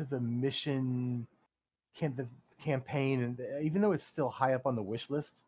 [0.08, 1.26] the mission,
[1.94, 2.28] can the
[2.62, 5.42] campaign, and even though it's still high up on the wish list,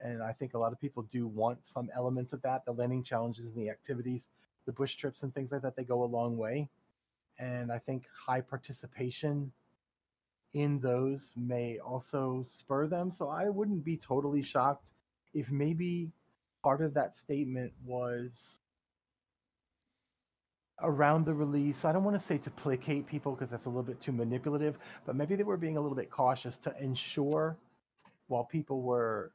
[0.00, 3.02] and I think a lot of people do want some elements of that, the landing
[3.02, 4.24] challenges and the activities,
[4.66, 6.68] the bush trips and things like that, they go a long way.
[7.38, 9.52] And I think high participation
[10.54, 13.10] in those may also spur them.
[13.10, 14.86] So I wouldn't be totally shocked
[15.34, 16.10] if maybe
[16.62, 18.58] part of that statement was
[20.82, 21.84] around the release.
[21.84, 24.78] I don't want to say to placate people because that's a little bit too manipulative,
[25.06, 27.56] but maybe they were being a little bit cautious to ensure
[28.28, 29.32] while people were,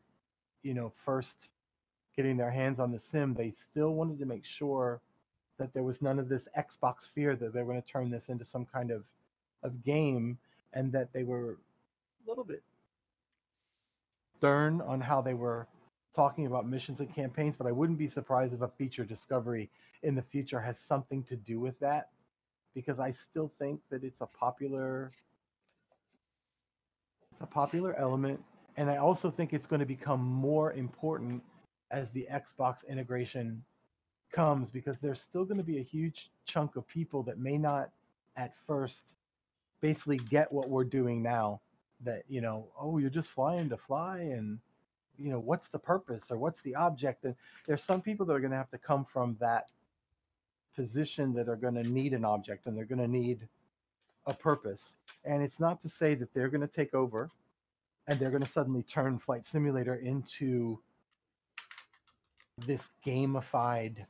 [0.63, 1.49] you know, first
[2.15, 5.01] getting their hands on the sim, they still wanted to make sure
[5.57, 8.29] that there was none of this Xbox fear that they were going to turn this
[8.29, 9.03] into some kind of
[9.63, 10.37] of game
[10.73, 11.57] and that they were
[12.25, 12.63] a little bit
[14.37, 15.67] stern on how they were
[16.13, 19.69] talking about missions and campaigns, but I wouldn't be surprised if a feature discovery
[20.03, 22.09] in the future has something to do with that
[22.73, 25.11] because I still think that it's a popular
[27.31, 28.43] it's a popular element.
[28.77, 31.43] And I also think it's going to become more important
[31.91, 33.63] as the Xbox integration
[34.31, 37.89] comes because there's still going to be a huge chunk of people that may not
[38.37, 39.15] at first
[39.81, 41.61] basically get what we're doing now.
[42.03, 44.59] That you know oh you're just flying to fly and
[45.17, 47.25] you know what's the purpose or what's the object?
[47.25, 47.35] And
[47.67, 49.67] there's some people that are going to have to come from that
[50.75, 53.47] position that are going to need an object and they're going to need
[54.27, 54.95] a purpose.
[55.25, 57.29] And it's not to say that they're going to take over
[58.07, 60.79] and they're going to suddenly turn flight simulator into
[62.65, 64.05] this gamified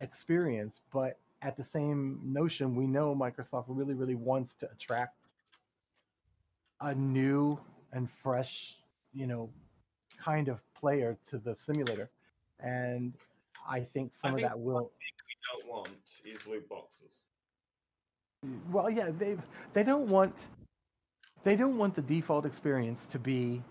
[0.00, 0.80] experience.
[0.92, 5.28] But at the same notion we know microsoft really really wants to attract
[6.80, 7.58] a new
[7.92, 8.76] and fresh
[9.12, 9.50] you know
[10.18, 12.10] kind of player to the simulator
[12.60, 13.14] and
[13.68, 15.88] i think I some think of that will we don't want
[16.24, 17.10] is loot boxes.
[18.70, 19.36] well yeah they
[19.72, 20.34] they don't want
[21.44, 23.62] they don't want the default experience to be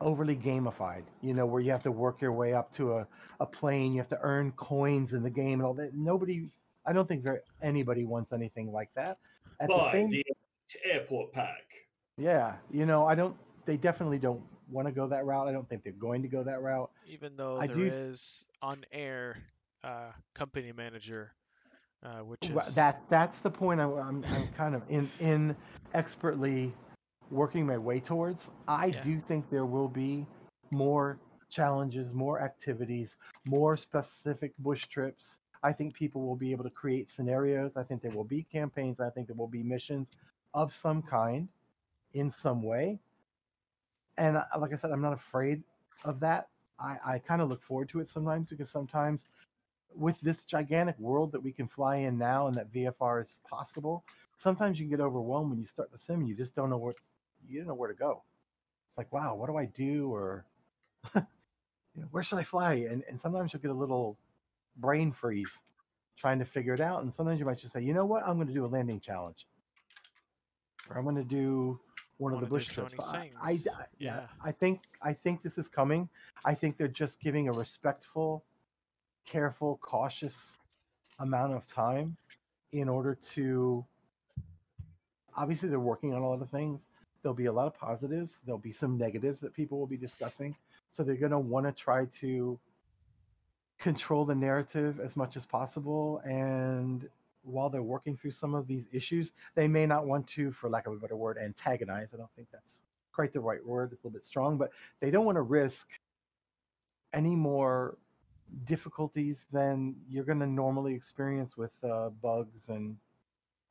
[0.00, 3.06] overly gamified you know where you have to work your way up to a,
[3.40, 6.44] a plane you have to earn coins in the game and all that nobody
[6.86, 9.18] i don't think there anybody wants anything like that
[9.60, 10.24] at the Buy same the
[10.84, 11.62] airport pack.
[12.18, 15.68] yeah you know i don't they definitely don't want to go that route i don't
[15.68, 19.36] think they're going to go that route Even though I there do is on air
[19.82, 21.34] uh, company manager,
[22.02, 25.56] uh, which is that that's the point I'm, I'm, I'm kind of in in
[25.94, 26.72] expertly
[27.30, 28.50] working my way towards.
[28.68, 29.04] I Yeah.
[29.04, 30.26] do think there will be
[30.70, 31.18] more
[31.50, 35.38] challenges, more activities, more specific bush trips.
[35.62, 37.76] I think people will be able to create scenarios.
[37.76, 39.00] I think there will be campaigns.
[39.00, 40.10] I think there will be missions
[40.54, 41.48] of some kind
[42.14, 42.98] in some way.
[44.18, 45.62] And uh, like I said, I'm not afraid
[46.04, 46.48] of that.
[46.78, 49.24] I, I kind of look forward to it sometimes because sometimes
[49.94, 54.04] with this gigantic world that we can fly in now and that VFR is possible,
[54.36, 56.78] sometimes you can get overwhelmed when you start the sim and you just don't know
[56.78, 56.94] where
[57.48, 58.22] you don't know where to go.
[58.88, 60.12] It's like, wow, what do I do?
[60.12, 60.44] Or
[61.14, 61.22] you
[61.96, 62.74] know, where should I fly?
[62.90, 64.18] And and sometimes you'll get a little
[64.76, 65.60] brain freeze
[66.16, 67.02] trying to figure it out.
[67.02, 69.00] And sometimes you might just say, you know what, I'm going to do a landing
[69.00, 69.46] challenge,
[70.88, 71.80] or I'm going to do
[72.18, 72.94] one of the bush trips.
[73.00, 73.58] I, I.
[73.98, 74.26] Yeah.
[74.42, 76.08] I think I think this is coming.
[76.44, 78.44] I think they're just giving a respectful,
[79.26, 80.58] careful, cautious
[81.18, 82.16] amount of time
[82.72, 83.84] in order to.
[85.36, 86.80] Obviously, they're working on a lot of things.
[87.22, 88.36] There'll be a lot of positives.
[88.44, 90.54] There'll be some negatives that people will be discussing.
[90.92, 92.58] So they're going to want to try to
[93.78, 97.08] control the narrative as much as possible and
[97.44, 100.86] while they're working through some of these issues, they may not want to, for lack
[100.86, 102.08] of a better word, antagonize.
[102.12, 102.80] I don't think that's
[103.12, 103.92] quite the right word.
[103.92, 104.70] It's a little bit strong, but
[105.00, 105.88] they don't want to risk
[107.12, 107.96] any more
[108.64, 112.96] difficulties than you're going to normally experience with uh, bugs and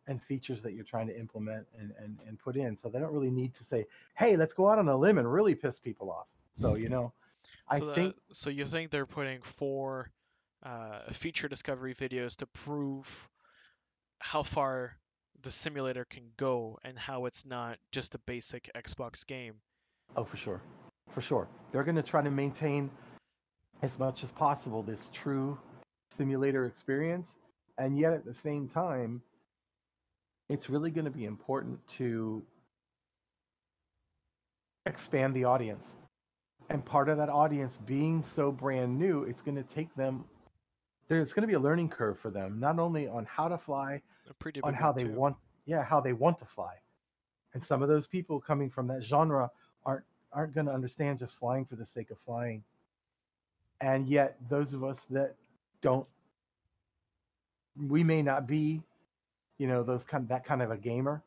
[0.08, 2.76] and features that you're trying to implement and, and, and put in.
[2.76, 5.32] So they don't really need to say, hey, let's go out on a limb and
[5.32, 6.28] really piss people off.
[6.60, 7.14] So, you know,
[7.70, 8.16] I so, think.
[8.32, 10.12] so you think they're putting four
[10.62, 13.30] uh, feature discovery videos to prove
[14.24, 14.96] how far
[15.42, 19.56] the simulator can go and how it's not just a basic Xbox game.
[20.16, 20.62] Oh, for sure.
[21.12, 21.50] For sure.
[21.72, 22.90] They're going to try to maintain
[23.82, 25.60] as much as possible this true
[26.12, 27.30] simulator experience.
[27.78, 29.22] And yet at the same time,
[30.48, 32.44] it's really going to be important to
[34.86, 35.86] expand the audience.
[36.70, 40.24] And part of that audience being so brand new, it's going to take them
[41.10, 44.02] there's going to be a learning curve for them, not only on how to fly,
[44.40, 45.10] pretty on how they too.
[45.10, 46.76] want yeah, how they want to fly.
[47.54, 49.52] And some of those people coming from that genre
[49.86, 52.64] aren't aren't going to understand just flying for the sake of flying.
[53.82, 55.36] And yet those of us that
[55.82, 56.08] don't
[57.88, 58.82] we may not be,
[59.58, 61.22] you know, those kind that kind of a gamer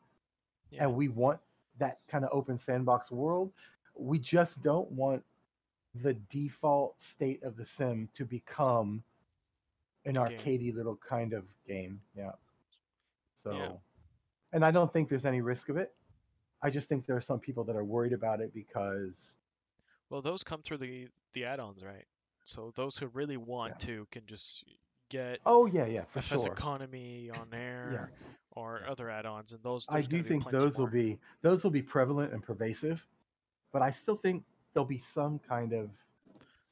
[0.71, 0.83] Yeah.
[0.85, 1.39] and we want
[1.79, 3.51] that kind of open sandbox world.
[3.95, 5.23] We just don't want
[5.95, 9.03] the default state of the sim to become
[10.05, 10.23] an game.
[10.39, 12.01] arcadey little kind of game.
[12.15, 12.31] Yeah.
[13.47, 13.71] So, Yeah.
[14.53, 15.93] and I don't think there's any risk of it.
[16.61, 19.37] I just think there are some people that are worried about it because,
[20.09, 22.05] Well, those come through the the add-ons, right?
[22.45, 24.65] So those who really want to can just
[25.09, 26.53] get oh yeah, yeah, for FS sure.
[26.53, 28.09] Economy on there
[28.51, 29.85] or other add-ons, and those.
[29.89, 33.05] I do think those will be those will be prevalent and pervasive,
[33.71, 34.43] but I still think
[34.73, 35.89] there'll be some kind of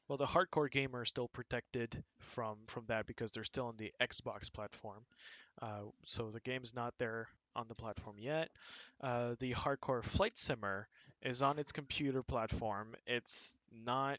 [0.08, 3.92] Well, the hardcore gamer is still protected from from that because they're still on the
[4.00, 5.04] Xbox platform.
[5.60, 8.50] Uh, so the game's not there on the platform yet.
[9.02, 10.86] Uh, the hardcore flight simmer
[11.22, 12.94] is on its computer platform.
[13.06, 14.18] It's not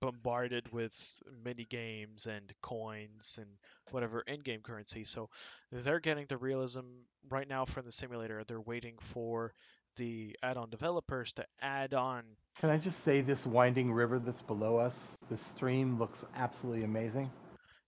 [0.00, 3.48] bombarded with mini games and coins and
[3.92, 5.04] whatever in-game currency.
[5.04, 5.30] So
[5.70, 6.84] they're getting the realism
[7.30, 8.42] right now from the simulator.
[8.44, 9.54] They're waiting for
[9.96, 12.24] the add-on developers to add on
[12.60, 14.96] Can I just say this winding river that's below us?
[15.28, 17.30] the stream looks absolutely amazing.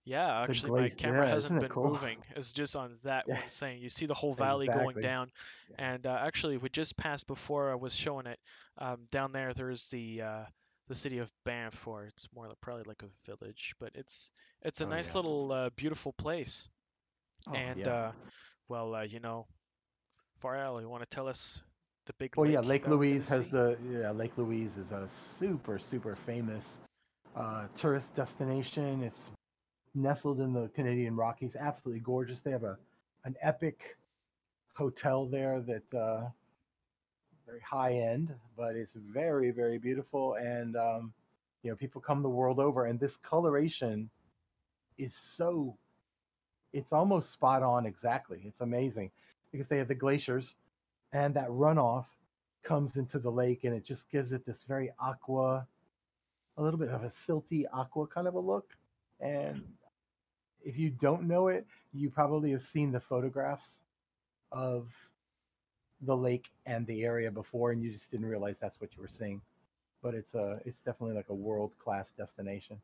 [0.05, 1.91] Yeah, actually, my camera yeah, hasn't been cool?
[1.91, 2.17] moving.
[2.35, 3.35] It's just on that Yeah.
[3.35, 3.79] one thing.
[3.79, 5.31] You see the whole valley going down,
[5.69, 5.75] Yeah.
[5.93, 8.39] and uh, actually, we just passed before I was showing it.
[8.77, 10.45] Um, down there, there's the uh,
[10.87, 14.31] the city of Banff, or it's more like, probably like a village, but it's
[14.63, 16.69] it's a Oh, nice little uh, beautiful place.
[17.47, 18.11] Oh, and uh,
[18.67, 19.45] well, uh, you know,
[20.39, 21.61] Farrell, you want to tell us
[22.09, 22.53] the big lake?
[22.53, 26.15] yeah, Lake that we're gonna Louise has the yeah Lake Louise is a super super
[26.25, 26.81] famous
[27.35, 29.03] uh, tourist destination.
[29.03, 29.29] It's
[29.93, 32.41] nestled in the Canadian Rockies, absolutely gorgeous.
[32.41, 32.77] They have a
[33.25, 33.97] an epic
[34.73, 36.29] hotel there that uh,
[37.45, 40.33] very high end, but it's very very beautiful.
[40.33, 41.13] And um,
[41.61, 44.09] you know, people come the world over, and this coloration
[44.97, 45.77] is so
[46.73, 48.41] it's almost spot on exactly.
[48.45, 49.11] It's amazing
[49.51, 50.55] because they have the glaciers
[51.11, 52.05] and that runoff
[52.63, 55.67] comes into the lake and it just gives it this very aqua
[56.57, 58.75] a little bit of a silty aqua kind of a look.
[59.19, 59.63] And
[60.63, 63.79] if you don't know it you probably have seen the photographs
[64.51, 64.87] of
[66.01, 69.07] the lake and the area before and you just didn't realize that's what you were
[69.07, 69.41] seeing.
[70.01, 72.79] But it's a it's definitely like a world class destination.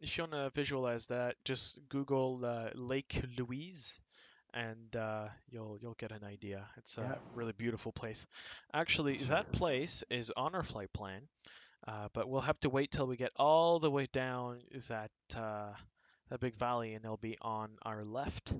[0.00, 4.00] If you want to visualize that, just Google uh, Lake Louise,
[4.54, 6.66] and uh, you'll you'll get an idea.
[6.76, 7.14] It's a Yeah.
[7.34, 8.26] really beautiful place.
[8.72, 11.28] Actually, Sure that place is on our flight plan,
[11.86, 15.72] uh, but we'll have to wait till we get all the way down that uh,
[16.30, 18.52] that big valley, and it'll be on our left.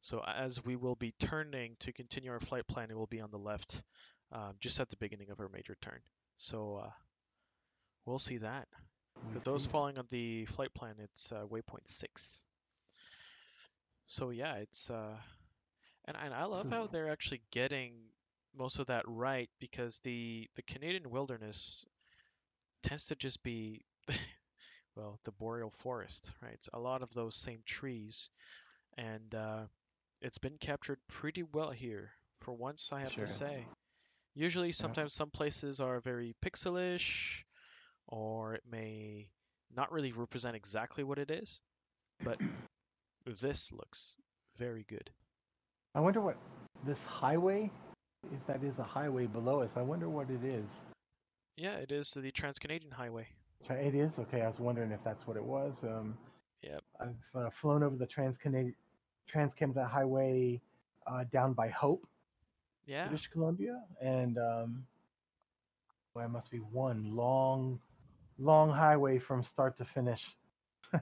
[0.00, 3.30] So as we will be turning to continue our flight plan, it will be on
[3.30, 3.82] the left,
[4.32, 6.00] um, just at the beginning of our major turn.
[6.36, 6.90] So uh,
[8.06, 8.68] we'll see that.
[9.32, 12.44] For those following on the flight plan, it's uh, waypoint six.
[14.06, 15.16] So yeah, it's uh,
[16.06, 17.94] and and I love how they're actually getting
[18.56, 21.86] most of that right because the the Canadian wilderness
[22.82, 23.84] tends to just be
[24.96, 26.52] well the boreal forest, right?
[26.54, 28.30] It's a lot of those same trees,
[28.96, 29.64] and uh,
[30.20, 32.10] it's been captured pretty well here
[32.42, 32.90] for once.
[32.92, 33.24] I have Sure.
[33.24, 33.70] to say.
[34.34, 37.42] Usually, sometimes some places are very pixelish,
[38.08, 39.28] or it may
[39.74, 41.60] not really represent exactly what it is,
[42.22, 42.38] but
[43.26, 44.16] this looks
[44.58, 45.10] very good.
[45.94, 46.36] I wonder what
[46.84, 47.70] this highway,
[48.32, 50.68] if that is a highway below us, I wonder what it is.
[51.56, 53.26] Yeah, it is the Trans-Canadian Highway.
[53.70, 54.42] It is okay.
[54.42, 55.82] I was wondering if that's what it was.
[55.82, 56.16] Um,
[56.62, 56.82] Yep.
[57.00, 58.38] I've uh, flown over the Trans
[59.28, 60.60] Trans Canada Highway
[61.06, 62.06] uh, down by Hope,
[62.86, 63.06] Yeah.
[63.08, 64.86] British Columbia, and um,
[66.14, 67.78] well, it must be one long,
[68.38, 70.36] long highway from start to finish.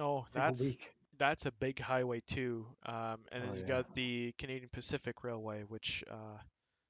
[0.00, 0.76] Oh, that's.
[1.18, 2.66] That's a big highway too.
[2.86, 3.66] Um, and then Oh, you yeah.
[3.66, 6.38] got the Canadian Pacific Railway, which uh,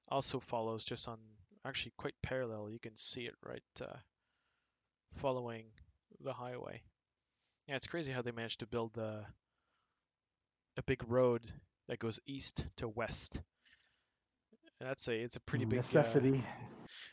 [0.08, 1.18] also follows just on
[1.64, 2.70] actually quite parallel.
[2.70, 3.96] You can see it right uh,
[5.16, 5.64] following
[6.20, 6.82] the highway.
[7.68, 9.22] Yeah, it's crazy how they managed to build uh,
[10.76, 11.42] a big road
[11.88, 13.40] that goes east to west.
[14.80, 16.44] And that's a it's a pretty big uh, necessity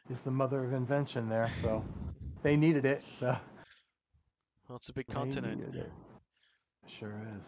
[0.09, 1.49] is the mother of invention there.
[1.61, 1.83] So
[2.43, 3.03] they needed it.
[3.19, 3.35] So
[4.67, 5.61] well, it's a big they continent.
[6.87, 7.47] Sure is.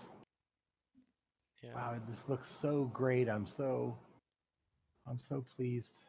[1.64, 1.74] Yeah.
[1.76, 3.30] Wow, it just looks so great.
[3.30, 3.98] I'm so
[5.08, 6.00] I'm so pleased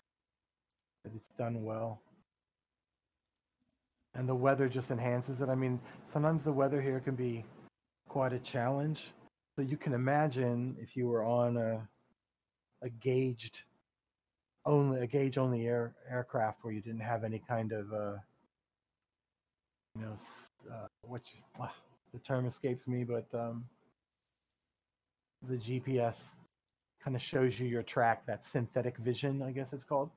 [1.05, 2.01] that it's done well.
[4.15, 5.49] And the weather just enhances it.
[5.49, 5.81] I mean,
[6.13, 7.45] sometimes the weather here can be
[8.09, 9.13] quite a challenge.
[9.57, 11.89] So you can imagine if you were on a
[12.83, 13.63] a gauged
[14.65, 18.17] only a gauge only air aircraft where you didn't have any kind of uh
[19.95, 20.17] you know
[20.73, 21.75] uh, what you, ah,
[22.13, 23.65] the term escapes me but um
[25.47, 26.23] the GPS
[27.03, 30.11] kind of shows you your track, that synthetic vision, I guess it's called.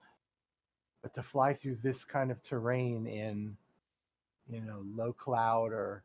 [1.01, 3.55] But to fly through this kind of terrain in,
[4.49, 6.03] you know, low cloud or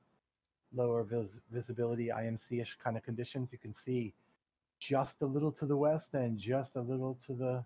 [0.74, 4.14] lower vis- visibility, IMC-ish kind of conditions, you can see
[4.78, 7.64] just a little to the west and just a little to the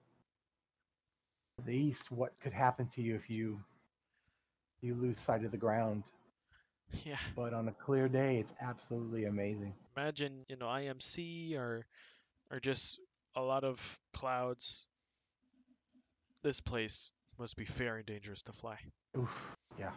[1.67, 3.61] the east what could happen to you if you
[4.81, 6.05] you lose sight of the ground.
[7.05, 7.17] Yeah.
[7.37, 9.75] But on a clear day, it's absolutely amazing.
[9.97, 11.87] imagine you know IMC or
[12.51, 12.99] or just
[13.37, 13.81] a lot of
[14.13, 14.87] clouds.
[16.43, 18.79] This place must be very dangerous to fly,
[19.19, 19.91] Oof, yeah.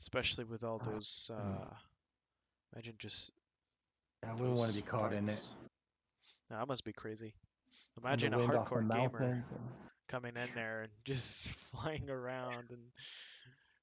[0.00, 1.30] especially with all those.
[1.32, 1.60] mm.
[1.62, 1.74] Uh,
[2.74, 3.30] imagine just.
[4.26, 5.26] I wouldn't want to be caught in it.
[5.26, 5.56] flights.
[6.50, 7.34] That must be crazy.
[8.02, 9.44] Imagine a wind off the hardcore gamer
[10.08, 12.80] coming in there and just flying around and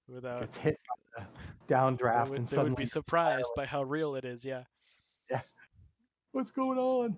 [0.07, 0.41] without.
[0.41, 1.02] gets hit by the They
[1.67, 4.63] downdraft would, and they would be surprised by how real it is, yeah.
[5.29, 5.41] Yeah.
[6.31, 7.17] What's going on?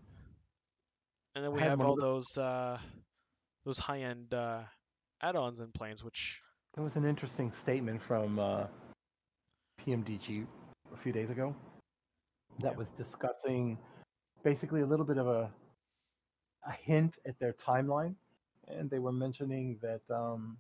[1.35, 2.77] And then we have all those uh,
[3.65, 4.63] those high-end uh,
[5.21, 6.41] add-ons and planes, which
[6.75, 8.67] There was an interesting statement from uh,
[9.85, 10.45] PMDG
[10.93, 11.55] a few days ago
[12.59, 12.77] that Yeah.
[12.77, 13.77] was discussing
[14.43, 15.51] basically a little bit of a
[16.67, 18.15] a hint at their timeline,
[18.67, 20.57] and they were mentioning that um,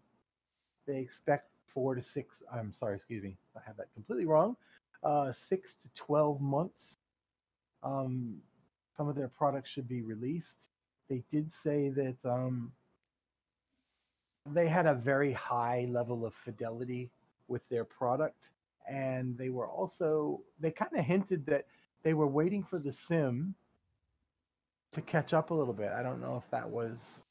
[0.85, 2.41] they expect four to six.
[2.51, 4.57] I'm sorry, excuse me, I have that completely wrong.
[5.03, 6.97] Uh, six to twelve months.
[7.83, 8.37] Um,
[8.97, 10.63] some of their products should be released.
[11.09, 12.71] They did say that um,
[14.47, 17.11] they had a very high level of fidelity
[17.47, 18.49] with their product
[18.87, 21.65] and they were also they kind of hinted that
[22.03, 23.55] they were waiting for the sim
[24.91, 27.23] to catch up a little bit i don't know if that was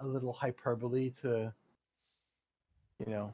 [0.00, 1.52] a little hyperbole to
[2.98, 3.32] you know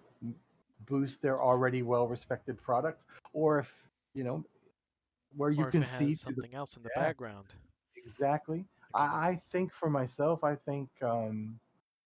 [0.86, 3.72] boost their already well respected product or if
[4.14, 4.44] you know
[5.36, 7.02] where you can see through the something else in the yeah.
[7.02, 7.46] background.
[7.96, 11.58] exactly I, I think for myself, I think um,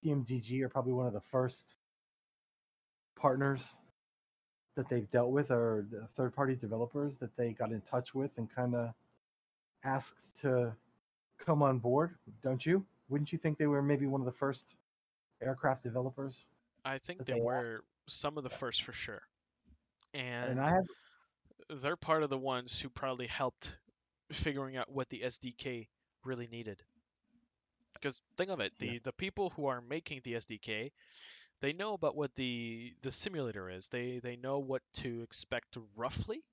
[0.05, 1.77] PMDG are probably one of the first
[3.19, 3.75] partners
[4.77, 8.55] that they've dealt with, or the third-party developers that they got in touch with and
[8.55, 8.93] kind of
[9.85, 10.73] asked to
[11.39, 12.15] come on board.
[12.43, 12.85] Don't you?
[13.09, 14.77] Wouldn't you think they were maybe one of the first
[15.43, 16.45] aircraft developers?
[16.85, 19.23] I think they they were some of the first for sure.
[20.15, 20.87] And, And I have
[21.71, 23.77] they're part of the ones who probably helped
[24.33, 25.89] figuring out what the SDK
[26.25, 26.83] really needed.
[27.95, 29.01] Because think of it, the Yeah.
[29.01, 30.93] the people who are making the SDK,
[31.61, 33.89] they know about what the the simulator is.
[33.89, 36.45] They they know what to expect roughly.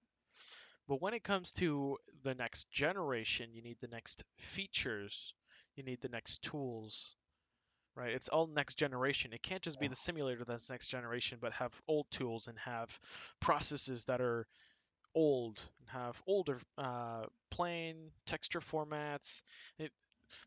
[0.87, 5.33] But when it comes to the next generation, you need the next features,
[5.75, 7.15] you need the next tools,
[7.95, 8.11] right?
[8.13, 9.33] It's all next generation.
[9.33, 12.99] It can't just be the simulator that's next generation, but have old tools and have
[13.39, 14.47] processes that are
[15.15, 19.43] old and have older uh, plane texture formats.
[19.77, 19.91] It,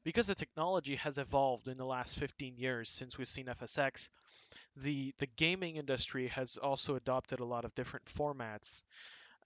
[0.02, 4.08] because the technology has evolved in the last 15 years since we've seen FSX,
[4.76, 8.82] the the gaming industry has also adopted a lot of different formats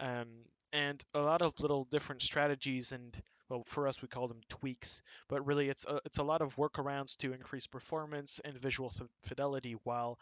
[0.00, 0.26] um,
[0.72, 3.16] and a lot of little different strategies and
[3.50, 6.56] well for us we call them tweaks but really it's a, it's a lot of
[6.56, 10.18] workarounds to increase performance and visual fi- fidelity while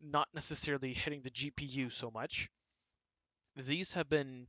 [0.00, 2.50] not necessarily hitting the GPU so much.
[3.56, 4.46] These have been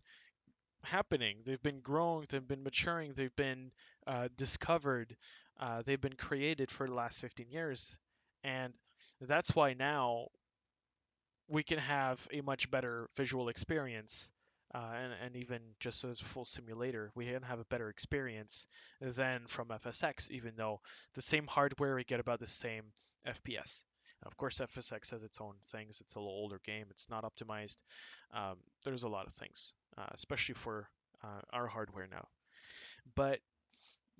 [0.84, 1.38] happening.
[1.46, 3.72] They've been growing they've been maturing they've been
[4.08, 5.16] uh, discovered
[5.60, 7.98] uh, they've been created for the last 15 years
[8.44, 8.74] and
[9.22, 10.28] that's why now
[11.50, 14.32] we can have a much better visual experience
[14.74, 18.68] uh, and, and even just as a full simulator, we can have a better experience
[19.02, 20.80] than from FSX, even though
[21.16, 22.84] the same hardware, we get about the same
[23.28, 23.84] FPS.
[24.26, 26.02] Of course, FSX has its own things.
[26.02, 26.86] It's a little older game.
[26.92, 27.78] It's not optimized.
[28.34, 30.90] Um, there's a lot of things, uh, especially for
[31.24, 32.28] uh, our hardware now.
[33.16, 33.40] But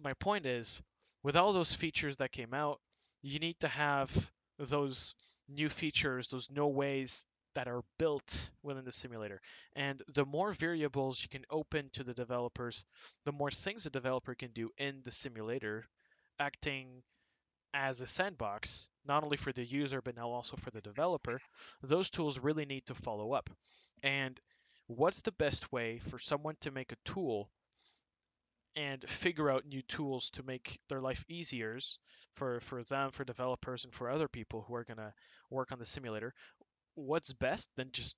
[0.02, 0.82] my point is,
[1.22, 2.80] with all those features that came out,
[3.22, 5.14] you need to have those
[5.50, 7.26] new features, those no ways
[7.56, 9.42] that are built within the simulator.
[9.76, 12.86] And the more variables you can open to the developers,
[13.26, 15.86] the more things the developer can do in the simulator,
[16.40, 17.04] acting
[17.74, 21.40] as a sandbox, not only for the user, but now also for the developer,
[21.82, 23.50] those tools really need to follow up.
[24.04, 24.40] And
[24.88, 27.50] what's the best way for someone to make a tool
[28.76, 31.78] and figure out new tools to make their life easier
[32.34, 35.14] for, for them, for developers, and for other people who are going to
[35.50, 36.34] work on the simulator?
[37.06, 38.18] What's best then just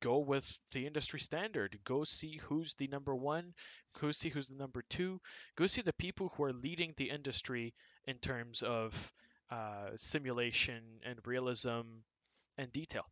[0.00, 1.78] go with the industry standard.
[1.84, 3.54] Go see who's the number one,
[4.00, 5.20] go see who's the number two,
[5.56, 7.74] go see the people who are leading the industry
[8.06, 9.12] in terms of
[9.50, 11.82] uh, simulation and realism
[12.56, 13.04] and detail.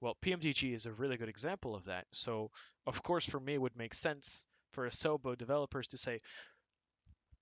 [0.00, 2.06] Well, PMDG is a really good example of that.
[2.12, 2.50] So,
[2.86, 6.18] of course, for me, it would make sense for Asobo developers to say,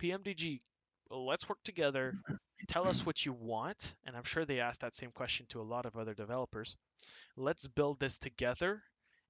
[0.03, 0.61] PMDG,
[1.11, 2.15] let's work together.
[2.69, 3.95] Tell us what you want.
[4.07, 6.77] And I'm sure they asked that same question to a lot of other developers.
[7.37, 8.83] Let's build this together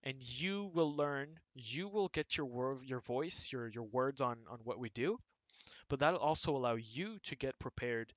[0.02, 4.38] and you will learn, you will get your word, your voice, your, your words on,
[4.50, 5.18] on what we do.
[5.88, 8.12] But that'll also allow you to get prepared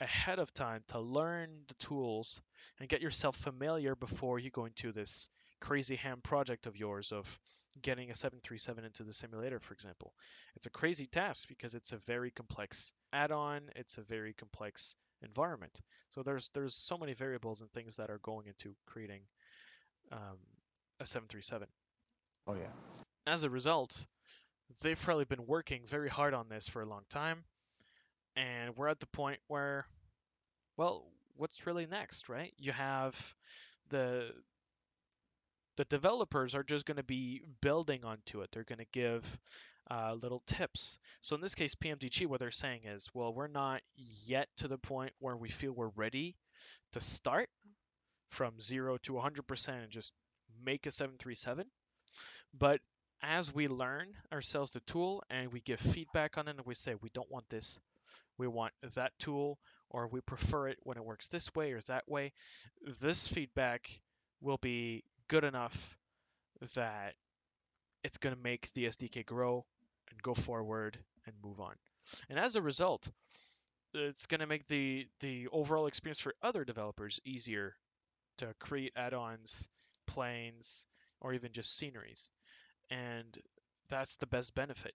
[0.00, 2.40] ahead of time to learn the tools
[2.78, 5.28] and get yourself familiar before you go into this
[5.60, 7.38] crazy ham project of yours of
[7.82, 10.12] getting a 737 into the simulator, for example.
[10.56, 13.62] It's a crazy task because it's a very complex add-on.
[13.76, 15.80] It's a very complex environment.
[16.10, 19.22] So there's there's so many variables and things that are going into creating
[20.12, 20.38] um,
[21.00, 21.68] a 737.
[22.46, 23.02] Oh yeah.
[23.26, 24.06] As a result,
[24.82, 27.44] they've probably been working very hard on this for a long time,
[28.36, 29.86] and we're at the point where,
[30.76, 31.04] well,
[31.36, 32.52] what's really next, right?
[32.56, 33.34] You have
[33.90, 34.30] the
[35.78, 38.50] the developers are just going to be building onto it.
[38.52, 39.38] They're going to give
[39.88, 40.98] uh, little tips.
[41.20, 43.80] So in this case, PMDG, what they're saying is, well, we're not
[44.26, 46.34] yet to the point where we feel we're ready
[46.94, 47.48] to start
[48.30, 50.12] from zero to 100% and just
[50.64, 51.64] make a 737.
[52.58, 52.80] But
[53.22, 56.96] as we learn ourselves the tool and we give feedback on it and we say
[57.00, 57.78] we don't want this,
[58.36, 59.60] we want that tool,
[59.90, 62.32] or we prefer it when it works this way or that way,
[63.00, 63.88] this feedback
[64.40, 65.96] will be good enough
[66.74, 67.14] that
[68.04, 69.64] it's going to make the SDK grow
[70.10, 71.74] and go forward and move on.
[72.28, 73.08] And as a result,
[73.94, 77.74] it's going to make the the overall experience for other developers easier
[78.38, 79.68] to create add-ons,
[80.06, 80.86] planes,
[81.20, 82.30] or even just sceneries.
[82.90, 83.36] And
[83.88, 84.94] that's the best benefit.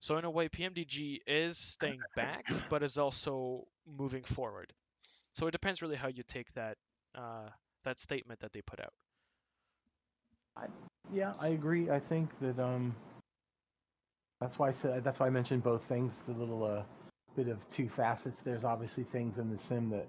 [0.00, 4.72] So in a way, PMDG is staying back, but is also moving forward.
[5.32, 6.76] So it depends really how you take that
[7.14, 7.48] uh,
[7.84, 8.92] that statement that they put out.
[11.12, 11.90] Yeah, I agree.
[11.90, 12.94] I think that um,
[14.40, 16.16] that's why I said that's why I mentioned both things.
[16.18, 16.82] It's a little uh,
[17.36, 18.40] bit of two facets.
[18.40, 20.06] There's obviously things in the sim that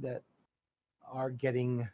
[0.00, 0.22] that
[1.12, 1.86] are getting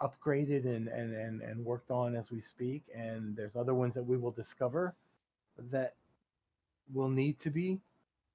[0.00, 4.02] upgraded and, and, and, and worked on as we speak, and there's other ones that
[4.02, 4.94] we will discover
[5.70, 5.94] that
[6.92, 7.80] will need to be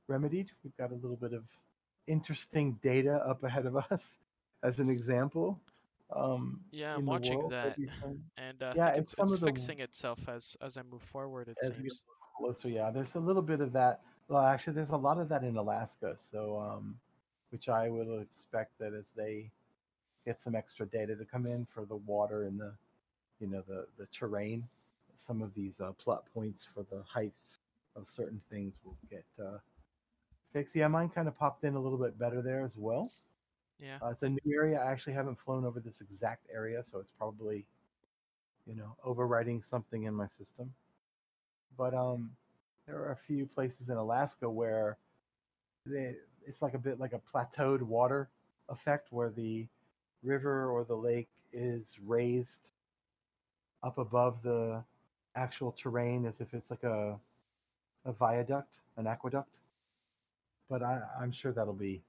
[0.08, 0.50] remedied.
[0.64, 1.44] We've got a little bit of
[2.08, 4.04] interesting data up ahead of us,
[4.64, 5.60] as an example.
[6.14, 7.78] Um, Yeah, I'm watching world that,
[8.38, 11.48] and uh, Yeah, it's, it's the- fixing itself as as I move forward.
[11.50, 12.04] It seems.
[12.38, 12.70] closer.
[12.70, 14.02] Yeah, there's a little bit of that.
[14.28, 16.16] Well, actually, there's a lot of that in Alaska.
[16.18, 17.00] So, um,
[17.52, 19.50] which I will expect that as they
[20.26, 22.74] get some extra data to come in for the water and the,
[23.40, 24.68] you know, the the terrain,
[25.16, 27.60] some of these uh, plot points for the heights
[27.96, 29.58] of certain things will get uh,
[30.52, 30.76] fixed.
[30.76, 33.12] Yeah, mine kind of popped in a little bit better there as well.
[33.80, 33.98] Yeah.
[34.02, 34.80] Uh, it's a new area.
[34.80, 37.66] I actually haven't flown over this exact area, so it's probably,
[38.66, 40.74] you know, overwriting something in my system.
[41.78, 42.32] But um,
[42.88, 44.98] there are a few places in Alaska where
[45.86, 46.16] they,
[46.46, 48.30] it's like a bit like a plateaued water
[48.70, 49.68] effect, where the
[50.24, 52.72] river or the lake is raised
[53.84, 54.84] up above the
[55.36, 57.20] actual terrain, as if it's like a
[58.06, 59.60] a viaduct, an aqueduct.
[60.70, 62.02] But I, I'm sure that'll be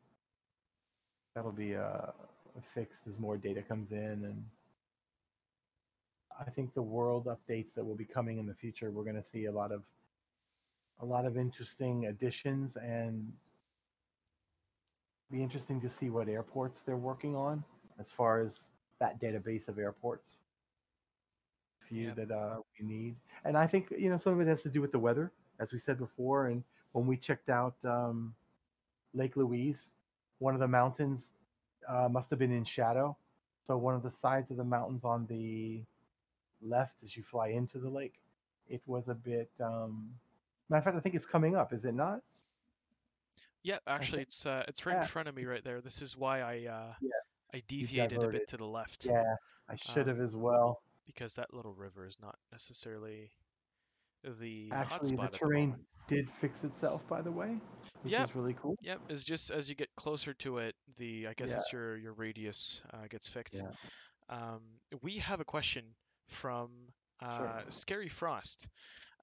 [1.37, 2.13] that'll be uh,
[2.75, 4.45] fixed as more data comes in and
[6.41, 9.25] i think the world updates that will be coming in the future we're going to
[9.25, 9.83] see a lot of
[11.03, 13.33] a lot of interesting additions and
[15.31, 17.65] be interesting to see what airports they're working on
[18.01, 18.61] as far as
[19.01, 20.41] that database of airports
[21.89, 22.17] few Yep.
[22.17, 23.17] that uh, we need.
[23.45, 25.73] And I think you know some of it has to do with the weather, as
[25.73, 26.49] we said before.
[26.49, 28.35] And when we checked out um,
[29.15, 29.93] Lake Louise,
[30.39, 31.31] one of the mountains
[31.89, 33.17] uh, must have been in shadow.
[33.65, 35.83] So one of the sides of the mountains on the
[36.63, 38.15] left as you fly into the lake,
[38.69, 39.51] it was a bit.
[39.61, 40.11] Um,
[40.69, 41.73] matter of fact, I think it's coming up.
[41.73, 42.23] Is it not?
[43.63, 45.81] Yeah, actually, it's uh, it's right in front of me right there.
[45.81, 47.13] This is why I uh, Yes,
[47.53, 49.23] I deviated a bit to the left Yeah,
[49.69, 50.81] I should have Um, as well.
[51.07, 53.31] because that little river is not necessarily
[54.23, 55.87] the Actually, the the terrain moment.
[56.09, 57.57] Did fix itself, by the way,
[58.03, 58.29] which Yep.
[58.31, 58.77] is really cool.
[58.83, 61.57] Yep, it's just as you get closer to it, the I guess Yeah.
[61.57, 63.63] it's your your radius uh, gets fixed.
[63.63, 63.73] Yeah.
[64.29, 64.61] Um,
[65.03, 65.85] we have a question
[66.29, 66.71] from
[67.21, 67.65] uh, Sure.
[67.69, 68.69] Scary Frost.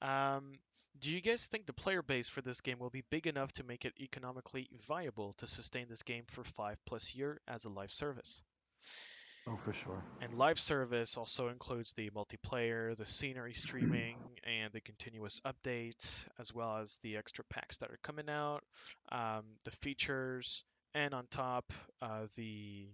[0.01, 0.53] Um,
[0.99, 3.63] do you guys think the player base for this game will be big enough to
[3.63, 7.91] make it economically viable to sustain this game for five plus year as a live
[7.91, 8.43] service?
[9.47, 10.01] Oh, for sure.
[10.21, 16.53] And live service also includes the multiplayer, the scenery streaming, and the continuous updates, as
[16.53, 18.61] well as the extra packs that are coming out,
[19.11, 20.63] um, the features,
[20.95, 22.87] and on top, uh, the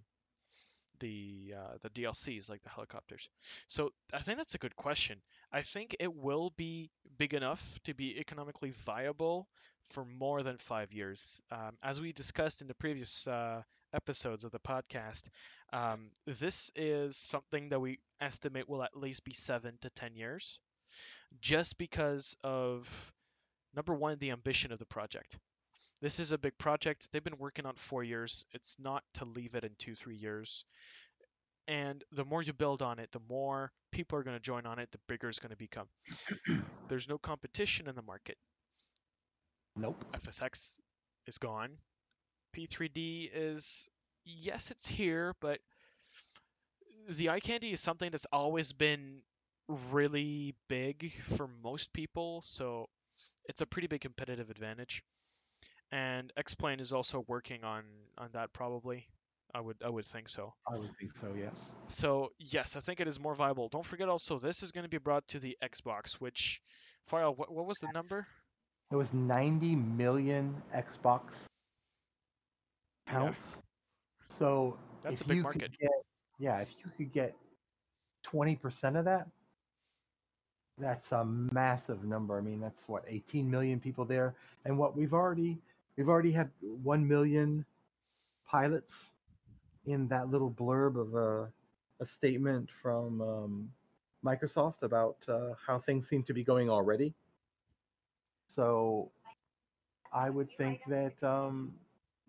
[0.98, 3.28] the uh, the DLCs like the helicopters.
[3.68, 5.18] So I think that's a good question.
[5.52, 9.48] I think it will be big enough to be economically viable
[9.84, 11.40] for more than five years.
[11.50, 13.62] Um, as we discussed in the previous uh,
[13.92, 15.28] episodes of the podcast,
[15.72, 20.60] um, this is something that we estimate will at least be seven to ten years,
[21.40, 22.88] just because of
[23.74, 25.38] number one, the ambition of the project.
[26.00, 27.12] This is a big project.
[27.12, 28.46] They've been working on four years.
[28.52, 30.64] It's not to leave it in two, three years.
[31.68, 34.78] And the more you build on it, the more people are going to join on
[34.78, 35.86] it, the bigger it's going to become.
[36.88, 38.38] There's no competition in the market.
[39.76, 40.04] Nope.
[40.14, 40.80] FSX
[41.26, 41.70] is gone.
[42.56, 43.88] P3D is
[44.24, 45.58] yes, it's here, but
[47.08, 49.22] the eye candy is something that's always been
[49.90, 52.88] really big for most people, so
[53.46, 55.02] it's a pretty big competitive advantage.
[55.92, 57.82] And X-Plane is also working on
[58.16, 59.08] on that probably.
[59.52, 60.54] I would I would think so.
[60.72, 61.34] I would think so.
[61.36, 61.54] Yes.
[61.88, 63.68] So yes, I think it is more viable.
[63.68, 66.60] Don't forget also this is going to be brought to the Xbox, which
[67.06, 68.26] File, what, what was the number?
[68.92, 71.22] It was 90 million Xbox
[73.10, 73.18] Yeah.
[73.18, 73.56] counts.
[74.28, 75.62] So That's if a big you market.
[75.62, 75.90] Could get,
[76.38, 77.36] yeah, if you could get
[78.24, 79.26] 20% of that,
[80.78, 82.38] that's a massive number.
[82.38, 84.34] I mean, that's what 18 million people there,
[84.64, 85.58] and what we've already
[85.96, 87.66] we've already had 1 million
[88.46, 89.10] pilots
[89.84, 91.52] in that little blurb of a
[92.00, 93.70] a statement from um,
[94.24, 97.12] Microsoft about uh, how things seem to be going already.
[98.46, 99.10] So
[100.12, 101.74] I would think that um,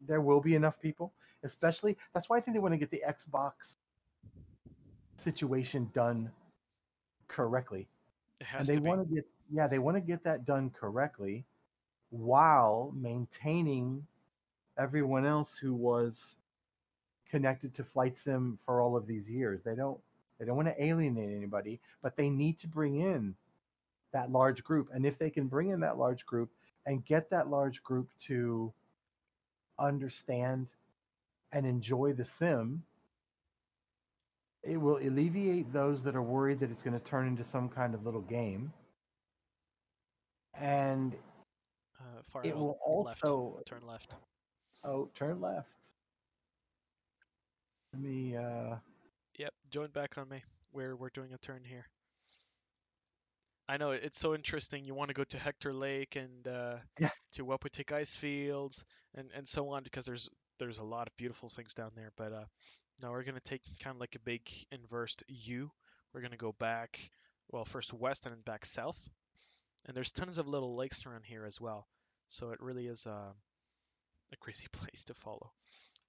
[0.07, 3.03] there will be enough people, especially that's why I think they want to get the
[3.07, 3.75] Xbox
[5.17, 6.31] situation done
[7.27, 7.87] correctly.
[8.39, 8.89] It And they to be.
[8.89, 11.45] want to get yeah, they want to get that done correctly
[12.09, 14.05] while maintaining
[14.77, 16.37] everyone else who was
[17.29, 19.61] connected to flight sim for all of these years.
[19.63, 19.99] They don't
[20.39, 23.35] they don't want to alienate anybody, but they need to bring in
[24.11, 24.89] that large group.
[24.93, 26.49] And if they can bring in that large group
[26.85, 28.73] and get that large group to
[29.81, 30.67] understand
[31.51, 32.83] and enjoy the sim,
[34.63, 37.93] it will alleviate those that are worried that it's going to turn into some kind
[37.95, 38.73] of little game.
[40.53, 41.15] And
[41.99, 42.83] Uh, far it will left.
[42.83, 44.15] also Turn left.
[44.83, 45.91] oh turn left.
[47.93, 48.77] Let me uh
[49.37, 50.43] Yep, join back on me.
[50.71, 51.87] We're we're doing a turn here.
[53.71, 54.85] I know it's so interesting.
[54.85, 57.09] You want to go to Hector Lake and uh, Yeah.
[57.33, 58.83] to Waputik Ice Fields
[59.15, 62.11] and and so on because there's there's a lot of beautiful things down there.
[62.17, 62.45] But uh,
[63.01, 64.41] no, we're gonna take kind of like a big
[64.71, 65.71] inversed U.
[66.13, 66.99] We're gonna go back,
[67.49, 69.09] well, first west and then back south.
[69.87, 71.87] And there's tons of little lakes around here as well.
[72.29, 73.33] So it really is uh,
[74.33, 75.51] a crazy place to follow.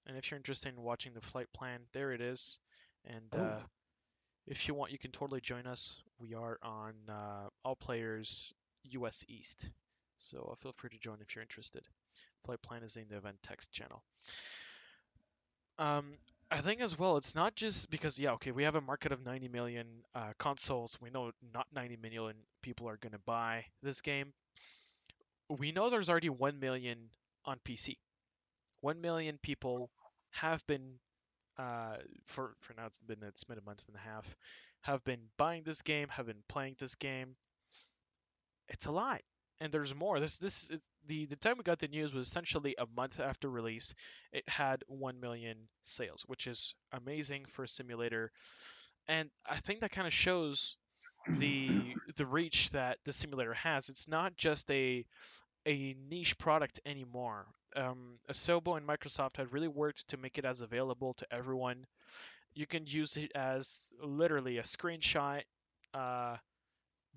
[0.06, 2.60] And if you're interested in watching the flight plan, there it is.
[3.06, 3.38] And Oh.
[3.38, 3.60] uh,
[4.46, 6.02] if you want, you can totally join us.
[6.18, 8.52] We are on uh, All Players
[8.90, 9.68] US East.
[10.18, 11.86] So uh, feel free to join if you're interested.
[12.44, 14.02] Flight plan is in the event text channel.
[15.78, 16.12] Um,
[16.50, 19.24] I think as well, it's not just because, yeah, okay, we have a market of
[19.24, 20.98] 90 million uh, consoles.
[21.00, 24.32] We know not 90 million people are going to buy this game.
[25.48, 26.98] We know there's already 1 million
[27.44, 27.96] on PC.
[28.80, 29.90] 1 million people
[30.30, 30.98] have been
[31.62, 31.96] uh,
[32.26, 34.36] for for now it's been it's been a month and a half
[34.82, 37.36] have been buying this game have been playing this game
[38.68, 39.20] it's a lot
[39.60, 42.74] and there's more this this it, the the time we got the news was essentially
[42.78, 43.94] a month after release
[44.32, 48.30] it had 1 million sales which is amazing for a simulator
[49.08, 50.76] and i think that kind of shows
[51.28, 51.70] the
[52.16, 53.88] the reach that the simulator has.
[53.88, 55.04] It's not just a
[55.66, 57.46] a niche product anymore.
[57.74, 61.86] Um, Asobo and Microsoft have really worked to make it as available to everyone.
[62.54, 65.42] You can use it as literally a screenshot
[65.94, 66.36] uh,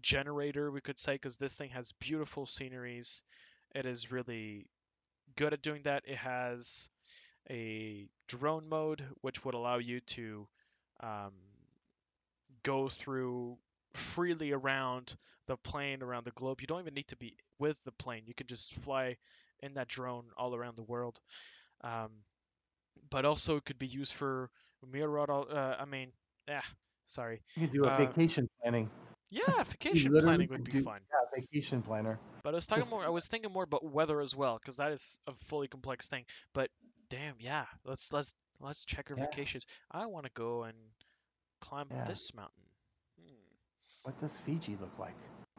[0.01, 3.23] generator, we could say, because this thing has beautiful sceneries.
[3.73, 4.67] It is really
[5.35, 6.03] good at doing that.
[6.05, 6.87] It has
[7.49, 10.47] a drone mode, which would allow you to
[11.01, 11.33] um,
[12.63, 13.57] go through
[13.93, 15.15] freely around
[15.47, 16.61] the plane, around the globe.
[16.61, 18.23] You don't even need to be with the plane.
[18.25, 19.17] You can just fly
[19.65, 21.19] in that drone all around the world.
[21.81, 22.11] Um,
[23.09, 24.49] but also, it could be used for
[24.91, 25.19] mirror.
[25.31, 26.11] Uh, I mean,
[26.47, 26.61] yeah,
[27.07, 27.41] sorry.
[27.55, 28.89] You could do a Uh, vacation planning.
[29.29, 31.01] Yeah, vacation planning would be do- fun.
[31.11, 32.19] Yeah, vacation planner.
[32.43, 33.05] But I was talking more.
[33.05, 36.25] I was thinking more about weather as well, because that is a fully complex thing.
[36.53, 36.71] But
[37.09, 39.25] damn, yeah, let's let's let's check our Yeah.
[39.25, 39.65] vacations.
[39.91, 40.77] I want to go and
[41.61, 42.05] climb Yeah.
[42.05, 42.63] this mountain.
[43.19, 43.35] Hmm.
[44.03, 45.15] What does Fiji look like?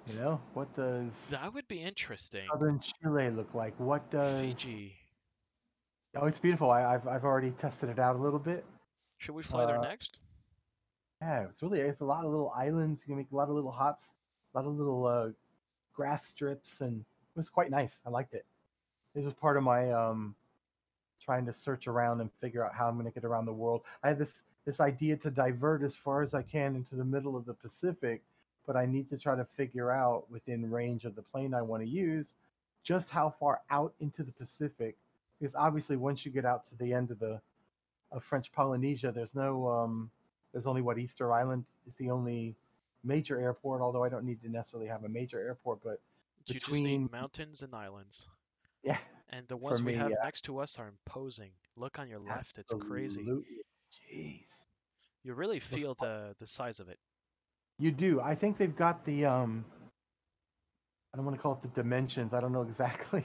[0.06, 2.46] You know, what does That would be interesting.
[2.52, 3.78] southern Chile look like?
[3.78, 4.94] What does Fiji.
[6.14, 6.70] Oh, it's beautiful.
[6.70, 8.64] I, I've I've already tested it out a little bit.
[9.18, 10.18] Should we fly there Uh, next?
[11.20, 13.00] Yeah, it's really it's a lot of little islands.
[13.02, 14.04] You can make a lot of little hops,
[14.54, 15.28] a lot of little uh,
[15.92, 18.00] grass strips, and it was quite nice.
[18.06, 18.46] I liked it.
[19.14, 20.34] It was part of my um,
[21.20, 23.82] trying to search around and figure out how I'm going to get around the world.
[24.04, 27.36] I had this this idea to divert as far as I can into the middle
[27.36, 28.22] of the Pacific,
[28.66, 31.82] but I need to try to figure out within range of the plane I want
[31.82, 32.34] to use
[32.82, 34.96] just how far out into the Pacific.
[35.38, 37.40] Because obviously, once you get out to the end of the
[38.12, 40.10] of French Polynesia, there's no um,
[40.52, 42.54] there's only what Easter Island is the only
[43.04, 43.80] major airport.
[43.82, 46.00] Although I don't need to necessarily have a major airport, but
[46.46, 48.28] You between- mountains and islands,
[48.82, 48.98] yeah,
[49.30, 50.16] and the ones we have yeah.
[50.24, 51.50] next to us are imposing.
[51.76, 53.22] Look on your left; it's crazy.
[53.92, 54.64] Jeez,
[55.22, 56.98] You really feel the the size of it.
[57.78, 58.20] You do.
[58.20, 59.64] I think they've got the um.
[61.12, 62.34] I don't want to call it the dimensions.
[62.34, 63.24] I don't know exactly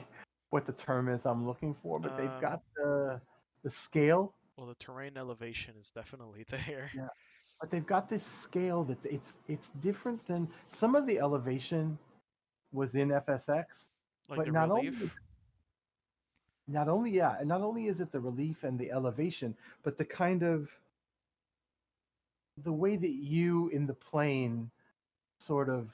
[0.50, 3.20] what the term is I'm looking for, but they've Um, got the
[3.64, 4.34] the scale.
[4.56, 6.90] Well, the terrain elevation is definitely there.
[6.94, 7.08] Yeah.
[7.60, 11.98] but they've got this scale that it's it's different than some of the elevation
[12.72, 13.88] was in FSX.
[14.28, 15.16] Like But the not only- relief.
[16.68, 20.04] Not only yeah, and not only is it the relief and the elevation, but the
[20.04, 20.70] kind of
[22.58, 24.70] the way that you in the plane
[25.40, 25.90] sort of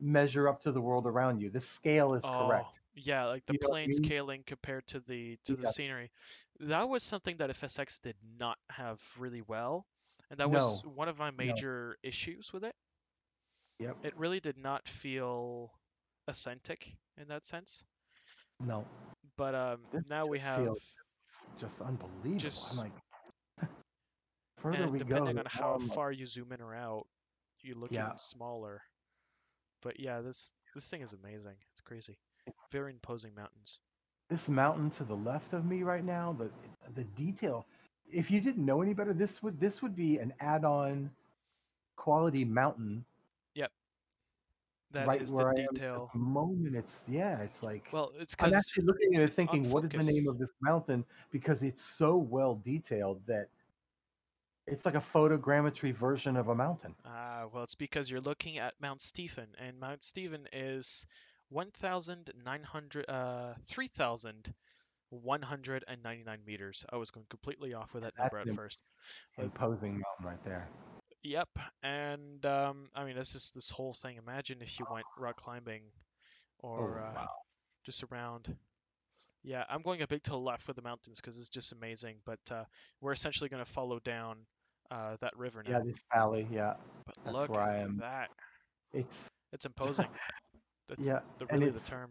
[0.00, 1.50] measure up to the world around you.
[1.50, 2.80] The scale is Oh, correct.
[2.94, 4.04] Yeah, like the You I plane mean?
[4.04, 5.68] scaling compared to the to the Yeah.
[5.70, 6.10] scenery.
[6.60, 9.86] That was something that FSX did not have really well,
[10.30, 12.74] and that was one of my major issues with it.
[13.78, 13.96] Yep.
[14.04, 15.70] It really did not feel
[16.28, 17.84] authentic in that sense.
[18.60, 18.84] No,
[19.36, 20.80] But um, This now we have, feels
[21.58, 22.38] just unbelievable.
[22.38, 22.92] Just- I'm like,
[24.62, 27.06] further and we depending go, on how more far you zoom in or out,
[27.62, 28.00] you look Yeah.
[28.00, 28.82] even smaller.
[29.82, 31.56] But yeah, this this thing is amazing.
[31.72, 32.18] It's crazy.
[32.70, 33.80] Very imposing mountains.
[34.28, 36.50] this mountain to the left of me right now, the
[36.94, 37.66] the detail.
[38.10, 41.10] If you didn't know any better, this would this would be an add-on
[41.96, 43.04] quality mountain
[43.54, 43.72] Yep.
[44.90, 46.12] That is right the where I detail.
[46.14, 46.76] moment.
[46.76, 50.02] It's yeah, it's like Well, it's I'm actually looking at it thinking, what is the
[50.02, 51.04] name of this mountain?
[51.30, 53.48] Because it's so well detailed that
[54.70, 56.94] it's like a photogrammetry version of a mountain.
[57.04, 61.06] Ah, well, it's because you're looking at Mount Stephen, and Mount Stephen is
[61.50, 66.86] 1,900, uh, 3,199 meters.
[66.90, 68.80] I was going completely off with that That's number at first.
[69.38, 70.66] Imposing mountain right there.
[71.22, 71.50] Yep,
[71.82, 74.16] and um, I mean, that's just this whole thing.
[74.16, 75.82] Imagine if you went rock climbing,
[76.60, 77.26] or oh, uh,
[77.84, 78.56] just around.
[79.42, 82.16] Yeah, I'm going a bit to the left with the mountains because it's just amazing.
[82.24, 82.64] But uh,
[83.00, 84.46] we're essentially going to follow down
[84.90, 85.72] uh, that river now.
[85.72, 86.46] Yeah, this valley.
[86.50, 86.74] Yeah,
[87.06, 87.98] but that's look where I am.
[87.98, 88.30] that.
[88.92, 90.06] it's It's imposing.
[90.88, 92.10] That's yeah, the, and really the term.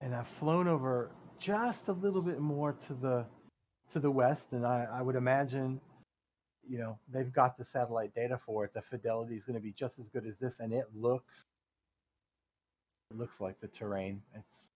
[0.00, 3.26] and I've flown over just a little bit more to the
[3.92, 5.80] to the west, and I, I would imagine,
[6.68, 8.74] you know, they've got the satellite data for it.
[8.74, 11.42] The fidelity is going to be just as good as this, and it looks
[13.10, 14.22] it looks like the terrain.
[14.34, 14.66] It's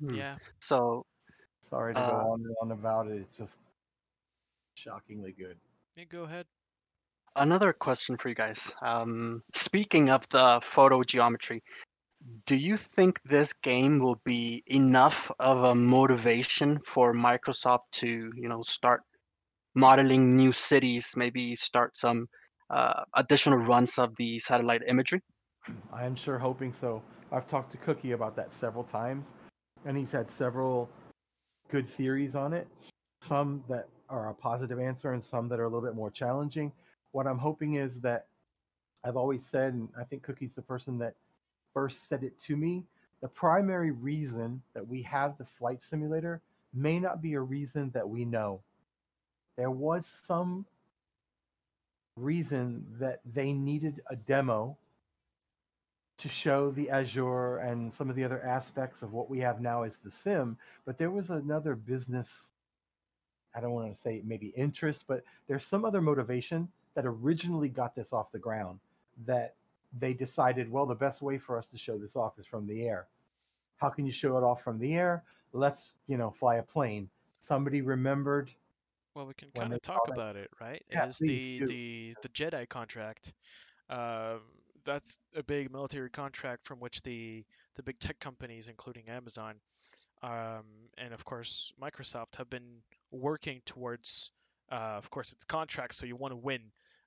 [0.00, 0.14] Hmm.
[0.14, 0.36] Yeah.
[0.60, 1.04] So
[1.70, 3.18] sorry to go Uh, on and on about it.
[3.22, 3.58] It's just
[4.76, 5.58] shockingly good.
[5.96, 6.46] Yeah, go ahead.
[7.36, 8.74] another question for you guys.
[8.82, 11.60] Um, speaking of the photogrammetry,
[12.46, 18.48] do you think this game will be enough of a motivation for Microsoft to, you
[18.48, 19.02] know, start
[19.74, 22.26] modeling new cities, maybe start some
[22.70, 25.20] uh, additional runs of the satellite imagery?
[25.92, 27.02] I am sure hoping so.
[27.32, 29.32] I've talked to Cookie about that several times,
[29.84, 30.88] and he's had several
[31.68, 32.66] good theories on it.
[33.22, 36.72] Some that are a positive answer, and some that are a little bit more challenging.
[37.12, 38.26] what I'm hoping is that
[39.04, 41.14] I've always said, and I think Cookie's the person that
[41.72, 42.84] first said it to me.
[43.22, 46.42] The primary reason that we have the flight simulator
[46.74, 48.60] may not be a reason that we know.
[49.56, 50.66] There was some
[52.16, 54.76] reason that they needed a demo
[56.18, 59.82] to show the Azure and some of the other aspects of what we have now
[59.82, 62.52] as the sim, but there was another business
[63.56, 67.94] I don't want to say maybe interest, but there's some other motivation that originally got
[67.94, 68.78] this off the ground
[69.24, 69.54] that
[69.98, 72.86] they decided, well, the best way for us to show this off is from the
[72.86, 73.06] air.
[73.78, 75.24] How can you show it off from the air?
[75.52, 77.08] Let's, you know, fly a plane.
[77.38, 78.50] Somebody remembered
[79.14, 80.82] Well, we can kind of talk about it, right?
[80.90, 81.66] Yeah, It is the do.
[81.66, 83.32] the the Jedi contract.
[83.88, 84.40] Um,
[84.84, 87.44] that's a big military contract from which the
[87.76, 89.56] the big tech companies, including Amazon,
[90.22, 90.64] um,
[90.98, 94.32] and of course Microsoft, have been working towards.
[94.70, 96.60] Uh, of course, it's contracts, so you want to win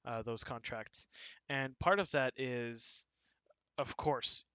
[0.05, 1.07] uh, those contracts,
[1.49, 3.05] and part of that is,
[3.77, 4.45] of course,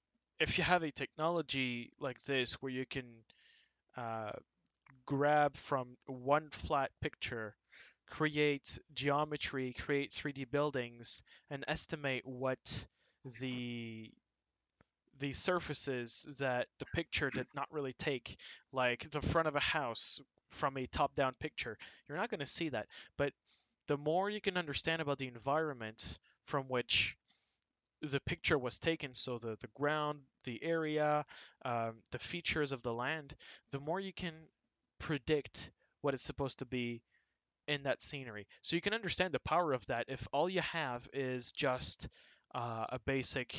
[0.41, 3.05] if you have a technology like this where you can
[3.97, 4.33] uh,
[5.07, 7.55] grab from one flat picture,
[8.09, 12.87] create geometry, create 3D buildings, and estimate what
[13.41, 14.11] the
[15.21, 18.37] the surfaces that the picture did not really take,
[18.73, 20.21] like the front of a house
[20.51, 21.77] from a top-down picture.
[22.09, 22.87] You're not going to see that.
[23.17, 23.33] But
[23.89, 27.17] the more you can understand about the environment from which
[28.03, 31.25] the picture was taken, so the, the ground, the area,
[31.65, 33.35] um, the features of the land,
[33.71, 34.35] the more you can
[34.99, 35.71] predict
[36.03, 37.03] what it's supposed to be
[37.67, 38.47] in that scenery.
[38.63, 42.09] So you can understand the power of that if all you have is just
[42.55, 43.55] uh, a basic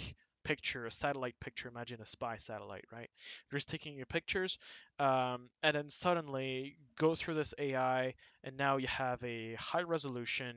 [0.45, 1.67] picture, a satellite picture.
[1.67, 3.09] Imagine a spy satellite, right?
[3.51, 4.57] You're just taking your pictures,
[4.99, 8.13] um, and then suddenly go through this AI,
[8.45, 10.55] and now you have a high resolution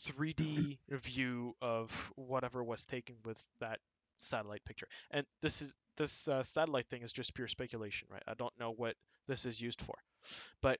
[0.00, 3.80] 3D view of whatever was taken with that
[4.18, 4.86] satellite picture.
[5.10, 8.22] And this is this uh, satellite thing is just pure speculation, right?
[8.26, 8.94] I don't know what
[9.28, 9.94] this is used for.
[10.60, 10.78] But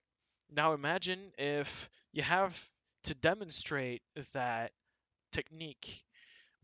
[0.54, 2.58] now imagine if you have
[3.04, 4.02] to demonstrate
[4.32, 4.72] that
[5.32, 6.02] technique,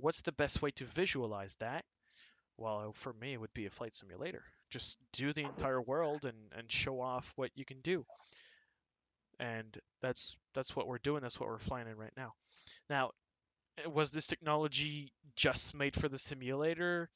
[0.01, 1.85] what's the best way to visualize that?
[2.57, 4.43] Well, for me, it would be a flight simulator.
[4.71, 8.05] Just do the entire world and, and show off what you can do.
[9.39, 11.23] And that's that's what we're doing.
[11.23, 12.35] That's what we're flying in right now.
[12.91, 13.13] Now,
[13.79, 17.09] eh, was this technology just made for the simulator?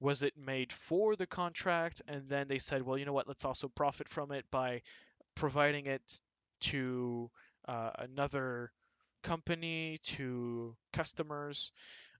[0.00, 2.00] Was it made for the contract?
[2.08, 3.28] And then they said, well, you know what?
[3.28, 4.80] Let's also profit from it by
[5.34, 6.02] providing it
[6.60, 7.30] to
[7.68, 8.72] uh, another
[9.22, 11.72] company, to customers.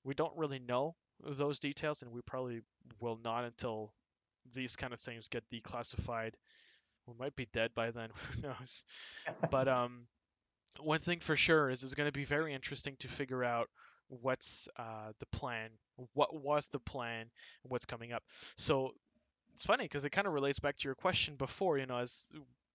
[0.07, 2.61] We don't really know those details, and we probably
[3.01, 3.93] will not until
[4.55, 6.35] these kind of things get declassified.
[7.07, 8.11] We might be dead by then.
[8.35, 8.85] Who knows?
[9.51, 10.07] But um,
[10.81, 13.69] one thing for sure is it's going to be very interesting to figure out
[14.09, 15.71] what's uh, the plan,
[16.15, 17.27] what was the plan,
[17.63, 18.23] what's coming up.
[18.57, 18.93] So
[19.55, 21.79] it's funny because it kind of relates back to your question before.
[21.79, 22.29] You know, as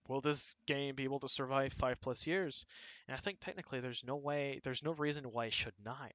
[0.07, 2.65] will this game be able to survive five plus years?
[3.07, 6.11] And I think technically there's no way, there's no reason why it should not.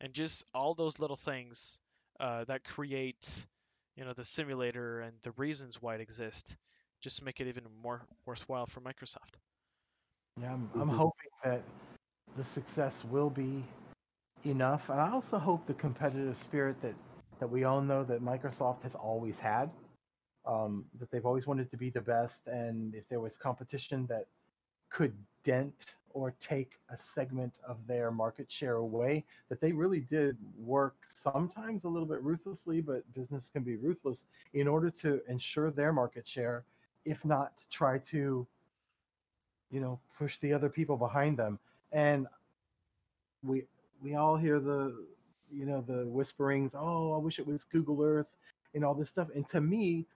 [0.00, 1.78] And just all those little things
[2.18, 3.46] uh, that create,
[3.96, 6.56] you know, the simulator and the reasons why it exists,
[7.00, 9.34] just make it even more worthwhile for Microsoft.
[10.40, 11.62] Yeah, I'm, I'm hoping that
[12.36, 13.64] the success will be
[14.44, 16.94] enough, and I also hope the competitive spirit that
[17.40, 19.70] that we all know that Microsoft has always had,
[20.46, 24.26] um, that they've always wanted to be the best, and if there was competition that
[24.90, 25.14] could
[25.44, 30.96] dent or take a segment of their market share away, that they really did work
[31.08, 34.24] sometimes a little bit ruthlessly, but business can be ruthless
[34.54, 36.64] in order to ensure their market share,
[37.04, 38.46] if not to try to
[39.70, 41.58] you know push the other people behind them.
[41.92, 42.26] And
[43.42, 43.64] we
[44.02, 45.06] we all hear the
[45.52, 48.28] you know the whisperings oh i wish it was google earth
[48.74, 49.28] and all this stuff.
[49.34, 50.06] And to me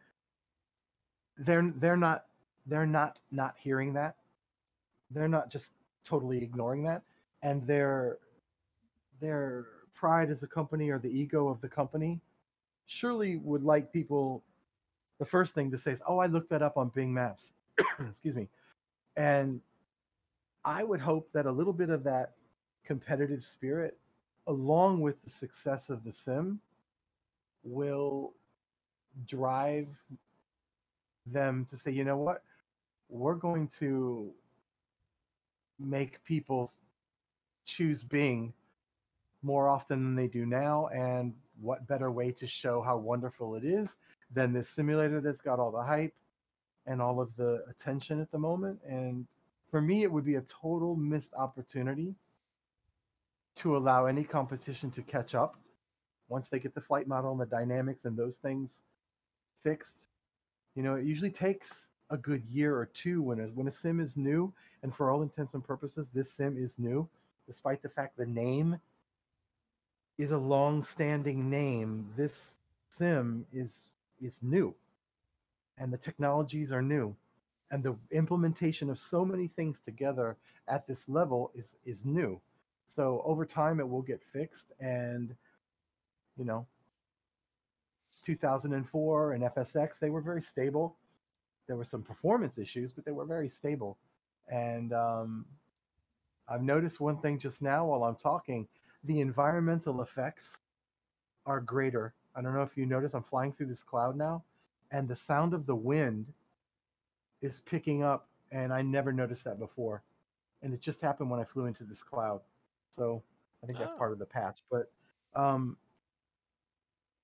[1.38, 2.26] they're they're not
[2.66, 4.16] they're not not hearing that
[5.14, 5.72] they're not just
[6.04, 7.02] totally ignoring that.
[7.42, 8.18] And their
[9.20, 12.20] their pride as a company or the ego of the company
[12.86, 14.42] surely would like people
[15.18, 17.52] the first thing to say is oh i looked that up on bing maps.
[18.08, 18.48] Excuse me.
[19.16, 19.60] And
[20.64, 22.32] I would hope that a little bit of that
[22.84, 23.98] competitive spirit,
[24.46, 26.60] along with the success of the sim,
[27.62, 28.34] will
[29.26, 29.88] drive
[31.26, 32.42] them to say, you know what,
[33.08, 34.32] we're going to
[35.86, 36.70] make people
[37.64, 38.52] choose Bing
[39.42, 40.88] more often than they do now.
[40.88, 43.88] And what better way to show how wonderful it is
[44.32, 46.14] than this simulator that's got all the hype
[46.86, 48.78] and all of the attention at the moment.
[48.86, 49.26] And
[49.70, 52.14] for me, it would be a total missed opportunity
[53.56, 55.56] to allow any competition to catch up
[56.28, 58.82] once they get the flight model and the dynamics and those things
[59.62, 60.06] fixed.
[60.74, 64.00] You know, it usually takes a good year or two when a, when a sim
[64.00, 64.52] is new,
[64.82, 67.06] and for all intents and purposes, this sim is new,
[67.46, 68.80] despite the fact the name
[70.16, 72.08] is a long-standing name.
[72.16, 72.56] This
[72.96, 73.80] sim is
[74.22, 74.74] is new,
[75.76, 77.14] and the technologies are new,
[77.70, 80.36] and the implementation of so many things together
[80.68, 82.40] at this level is is new.
[82.86, 85.34] So over time, it will get fixed, and
[86.38, 86.66] you know,
[88.24, 90.96] 2004 and FSX, they were very stable.
[91.66, 93.96] There were some performance issues, but they were very stable.
[94.48, 95.46] And um,
[96.48, 98.68] I've noticed one thing just now while I'm talking
[99.04, 100.60] the environmental effects
[101.46, 102.14] are greater.
[102.34, 104.42] I don't know if you notice, I'm flying through this cloud now,
[104.90, 106.32] and the sound of the wind
[107.42, 110.02] is picking up, and I never noticed that before.
[110.62, 112.40] And it just happened when I flew into this cloud.
[112.90, 113.22] So
[113.62, 113.98] I think that's Oh.
[113.98, 114.62] part of the patch.
[114.70, 114.90] But
[115.34, 115.76] um,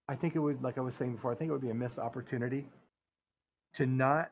[0.09, 1.75] I think it would, like I was saying before, I think it would be a
[1.75, 2.67] missed opportunity
[3.75, 4.31] to not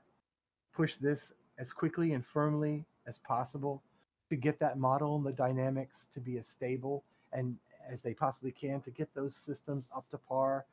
[0.74, 3.82] push this as quickly and firmly as possible
[4.28, 7.56] to get that model and the dynamics to be as stable and
[7.90, 10.66] as they possibly can to get those systems up to par.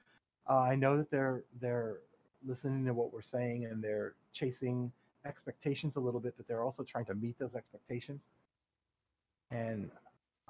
[0.50, 2.00] Uh, I know that they're they're
[2.46, 4.92] listening to what we're saying and they're chasing
[5.26, 8.22] expectations a little bit, but they're also trying to meet those expectations.
[9.50, 9.90] And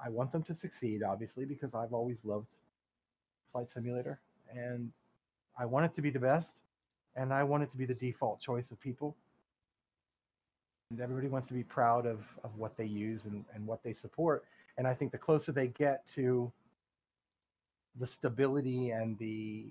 [0.04, 2.50] I want them to succeed, obviously, because I've always loved
[3.52, 4.20] Flight Simulator
[4.54, 4.92] and
[5.58, 6.62] I want it to be the best
[7.16, 9.16] and I want it to be the default choice of people.
[10.90, 13.92] And everybody wants to be proud of, of what they use and, and what they
[13.92, 14.44] support.
[14.78, 16.52] And I think the closer they get to
[17.98, 19.66] the stability and the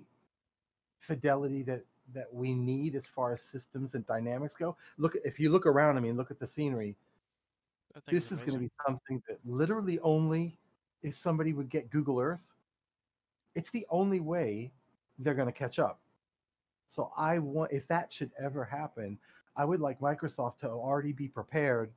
[0.99, 1.83] fidelity that,
[2.13, 5.97] that we need as far as systems and dynamics go, look if you look around,
[5.97, 6.97] I mean, look at the scenery.
[8.07, 10.57] This is going to be something that literally only
[11.01, 12.47] if somebody would get Google Earth,
[13.53, 14.71] it's the only way
[15.19, 15.99] they're going to catch up.
[16.87, 19.17] So I want if that should ever happen,
[19.55, 21.91] I would like Microsoft to already be prepared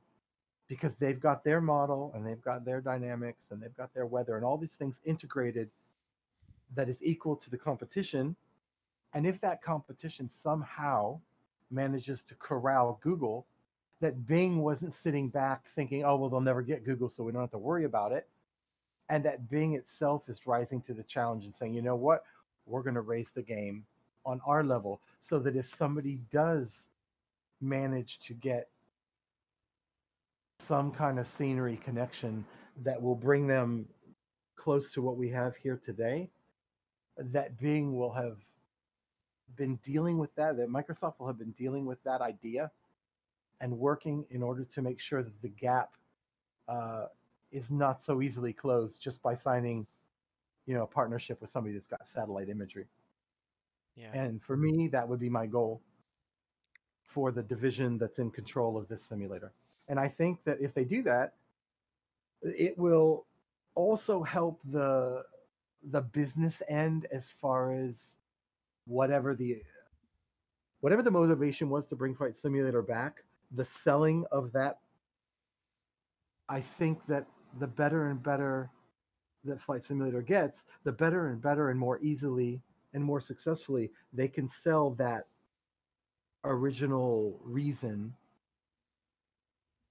[0.67, 4.35] because they've got their model and they've got their dynamics and they've got their weather
[4.35, 5.69] and all these things integrated
[6.75, 8.35] that is equal to the competition.
[9.13, 11.19] And if that competition somehow
[11.71, 13.47] manages to corral Google,
[14.01, 17.41] that Bing wasn't sitting back thinking, oh, well, they'll never get Google, so we don't
[17.41, 18.27] have to worry about it.
[19.09, 22.23] And that Bing itself is rising to the challenge and saying, you know what?
[22.65, 23.85] We're going to raise the game
[24.25, 26.89] on our level so that if somebody does
[27.61, 28.69] manage to get
[30.59, 32.45] some kind of scenery connection
[32.83, 33.87] that will bring them
[34.55, 36.29] close to what we have here today,
[37.17, 38.37] that Bing will have
[39.55, 42.71] been dealing with that, that Microsoft will have been dealing with that idea
[43.61, 45.91] and working in order to make sure that the gap
[46.67, 47.05] uh,
[47.51, 49.85] is not so easily closed just by signing,
[50.65, 52.85] you know, a partnership with somebody that's got satellite imagery.
[53.95, 54.11] Yeah.
[54.13, 55.81] And for me, that would be my goal
[57.03, 59.51] for the division that's in control of this simulator.
[59.87, 61.33] And I think that if they do that,
[62.41, 63.25] it will
[63.75, 65.23] also help the
[65.91, 68.17] the business end as far as
[68.85, 69.61] whatever the
[70.81, 74.79] whatever the motivation was to bring Flight Simulator back, the selling of that
[76.49, 77.27] I think that
[77.59, 78.69] the better and better
[79.45, 82.61] that Flight Simulator gets, the better and better and more easily
[82.93, 85.27] and more successfully they can sell that
[86.43, 88.13] original reason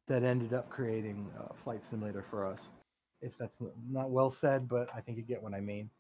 [0.07, 2.71] that ended up creating uh, Flight Simulator for us.
[3.21, 3.59] If that's
[3.91, 5.91] not well said, but I think you get what I mean.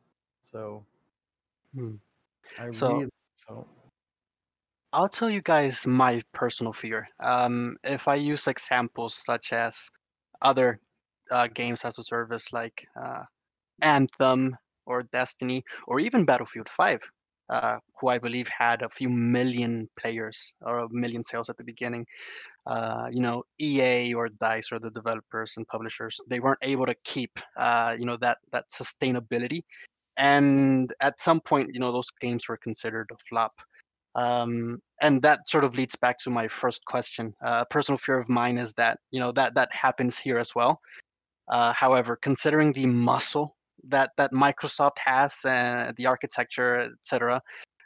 [0.42, 0.84] So,
[1.74, 1.96] Hmm.
[2.58, 3.66] I So- really so
[4.92, 7.06] I'll tell you guys my personal fear.
[7.20, 9.90] Um, if I use examples such as
[10.40, 10.80] other
[11.30, 13.24] uh, games as a service like uh,
[13.82, 14.56] Anthem
[14.88, 17.00] or Destiny or even Battlefield 5,
[17.50, 21.64] uh, who I believe had a few million players or a million sales at the
[21.64, 22.06] beginning.
[22.66, 26.94] Uh, you know, EA or Dice or the developers and publishers, they weren't able to
[27.04, 29.62] keep, uh, you know, that that sustainability.
[30.18, 33.52] And at some point, you know, those games were considered a flop.
[34.14, 37.34] Um, and that sort of leads back to my first question.
[37.42, 40.54] Uh, a personal fear of mine is that you know that that happens here as
[40.54, 40.80] well.
[41.48, 47.40] Uh, however, considering the muscle that that Microsoft has, uh, the architecture, etc.,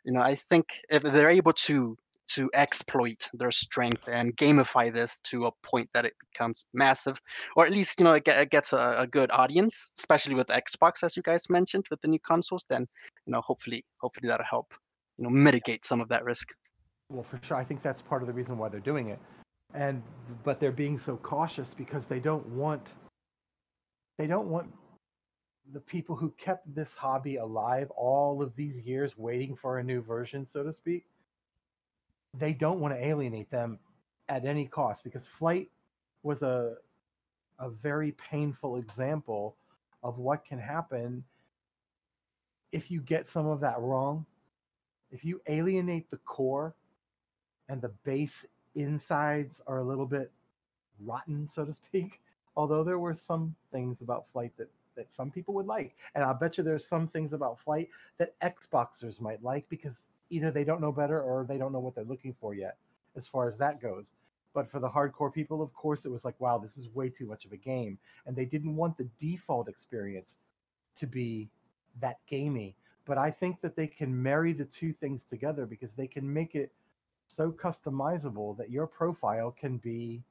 [0.05, 1.97] you know, I think if they're able to
[2.29, 7.21] to exploit their strength and gamify this to a point that it becomes massive,
[7.57, 10.47] or at least you know it, get, it gets a, a good audience, especially with
[10.49, 12.87] Xbox, as you guys mentioned, with the new consoles, then
[13.27, 14.73] you know hopefully hopefully that'll help
[15.19, 16.53] you know mitigate some of that risk.
[17.11, 19.19] well for sure I think that's part of the reason why they're doing it.
[19.75, 20.03] And
[20.45, 22.95] but they're being so cautious because they don't want
[24.19, 24.73] they don't want
[25.71, 30.01] the people who kept this hobby alive all of these years waiting for a new
[30.01, 31.05] version, so to speak,
[32.35, 33.79] they don't want to alienate them
[34.29, 35.71] at any cost because flight
[36.23, 36.75] was a
[37.59, 39.57] a very painful example
[40.03, 41.23] of what can happen
[42.73, 44.27] if you get some of that wrong.
[45.13, 46.75] If you alienate the core
[47.69, 48.45] and the base
[48.75, 50.33] insides are a little bit
[50.99, 52.21] rotten, so to speak,
[52.57, 55.97] although there were some things about flight that that some people would like.
[56.15, 57.89] And i'll bet you there's some things about flight
[58.19, 59.95] that xboxers might like because
[60.31, 62.77] either they don't know better or they don't know what they're looking for yet
[63.17, 64.13] as far as that goes.
[64.55, 67.27] But for the hardcore people of course it was like wow this is way too
[67.27, 67.99] much of a game.
[68.27, 70.37] And they didn't want the default experience
[70.97, 71.51] to be
[72.01, 72.77] that gamey.
[73.05, 76.55] But i think that they can marry the two things together because they can make
[76.55, 76.73] it
[77.27, 80.23] so customizable that your profile can be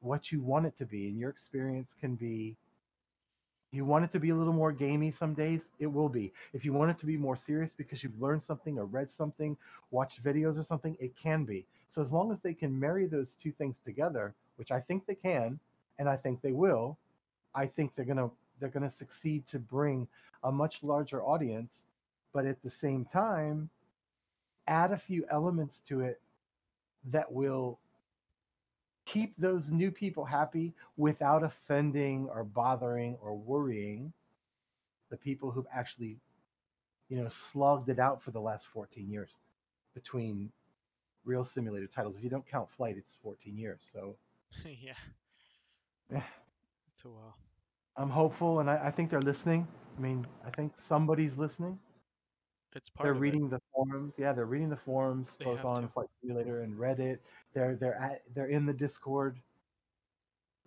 [0.00, 2.56] what you want it to be and your experience can be
[3.76, 6.32] you want it to be a little more gamey some days it will be.
[6.52, 9.56] If you want it to be more serious because you've learned something or read something
[9.90, 11.66] watched videos or something it can be.
[11.88, 15.14] So as long as they can marry those two things together which i think they
[15.14, 15.60] can
[15.98, 16.98] and i think they will
[17.54, 20.08] i think they're to they're to succeed to bring
[20.44, 21.84] a much larger audience.
[22.32, 23.70] But at the same time
[24.68, 26.20] add a few elements to it
[27.10, 27.78] that will
[29.06, 34.12] keep those new people happy without offending or bothering or worrying
[35.10, 36.18] the people who've actually
[37.08, 39.36] you know slugged it out for the last 14 years
[39.94, 40.50] between
[41.24, 44.16] real simulator titles if you don't count flight it's 14 years so
[44.64, 44.94] yeah.
[46.12, 46.22] Yeah.
[46.94, 47.36] It's a while.
[47.96, 49.66] i'm hopeful and I, I think they're listening
[49.96, 51.78] i mean i think somebody's listening
[52.76, 54.12] It's part they're reading the forums.
[54.18, 55.88] Yeah, they're reading the forums They both on to.
[55.88, 57.18] Flight Simulator and Reddit.
[57.54, 59.40] They're they're at they're in the Discord,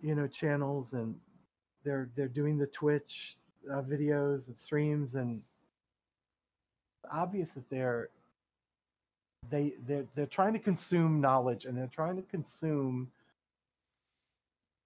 [0.00, 1.14] you know, channels and
[1.84, 3.36] they're they're doing the Twitch
[3.70, 5.40] uh, videos and streams and
[7.12, 8.08] obvious that they're
[9.48, 13.08] they they're they're trying to consume knowledge and they're trying to consume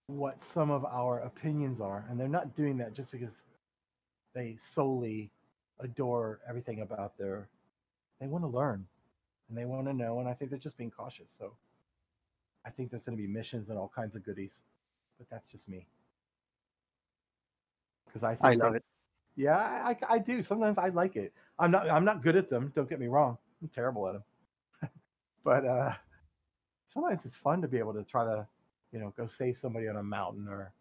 [0.09, 3.42] what some of our opinions are and they're not doing that just because
[4.34, 5.30] they solely
[5.80, 7.48] adore everything about their
[8.20, 8.86] they want to learn
[9.48, 11.52] and they want to know and i think they're just being cautious so
[12.66, 14.55] i think there's going to be missions and all kinds of goodies
[15.18, 15.86] but that's just me.
[18.06, 18.84] Because i think I love they- it.
[19.36, 21.32] yeah I, I i do sometimes i like it.
[21.59, 24.24] I'm not i'm not good at them don't get me wrong i'm terrible at them
[25.44, 25.92] but uh
[26.92, 28.46] sometimes it's fun to be able to try to
[28.92, 30.72] you know go save somebody on a mountain or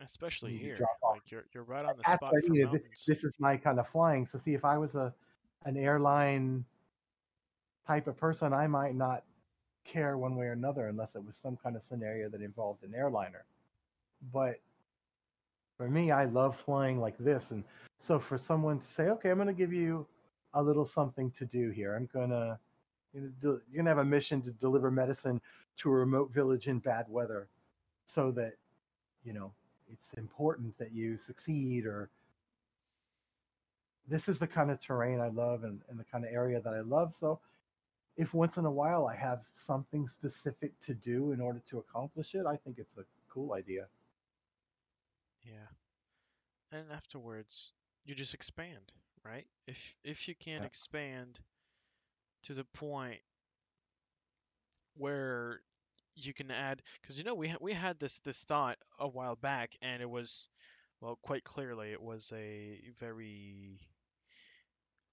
[0.00, 0.78] Especially to here.
[1.02, 2.82] Like you're you're right on the that's spot what I for needed.
[3.06, 4.26] This is my kind of flying.
[4.26, 5.12] So see, if I was a
[5.64, 6.64] an airline
[7.86, 9.24] type of person, I might not
[9.84, 12.94] care one way or another unless it was some kind of scenario that involved an
[12.94, 13.44] airliner.
[14.32, 14.60] But
[15.76, 17.64] for me, I love flying like this, and
[17.98, 20.06] so for someone to say, "Okay, I'm going to give you
[20.54, 21.94] a little something to do here.
[21.94, 22.58] I'm gonna
[23.12, 25.40] you you're gonna have a mission to deliver medicine
[25.78, 27.48] to a remote village in bad weather,
[28.06, 28.54] so that
[29.24, 29.52] you know
[29.92, 32.10] it's important that you succeed or
[34.08, 36.72] this is the kind of terrain I love and, and the kind of area that
[36.74, 37.14] I love.
[37.14, 37.40] So
[38.16, 42.34] if once in a while I have something specific to do in order to accomplish
[42.34, 43.86] it, I think it's a cool idea.
[45.42, 45.68] Yeah.
[46.72, 47.72] And afterwards,
[48.04, 48.92] you just expand,
[49.22, 49.46] right?
[49.66, 50.64] If if you can Yeah.
[50.64, 51.40] expand
[52.42, 53.20] to the point
[54.96, 55.62] where
[56.26, 59.36] you can add, because you know we ha- we had this this thought a while
[59.36, 60.48] back, and it was,
[61.00, 63.78] well, quite clearly it was a very,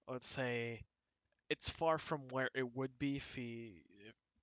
[0.08, 0.82] let's say,
[1.50, 3.82] it's far from where it would be if he.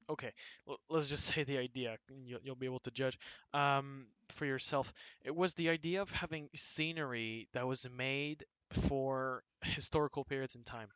[0.10, 0.32] Okay,
[0.68, 1.98] l- let's just say the idea.
[2.26, 3.18] You'll, you'll be able to judge
[3.54, 4.94] um, for yourself.
[5.24, 10.88] It was the idea of having scenery that was made for historical periods in time,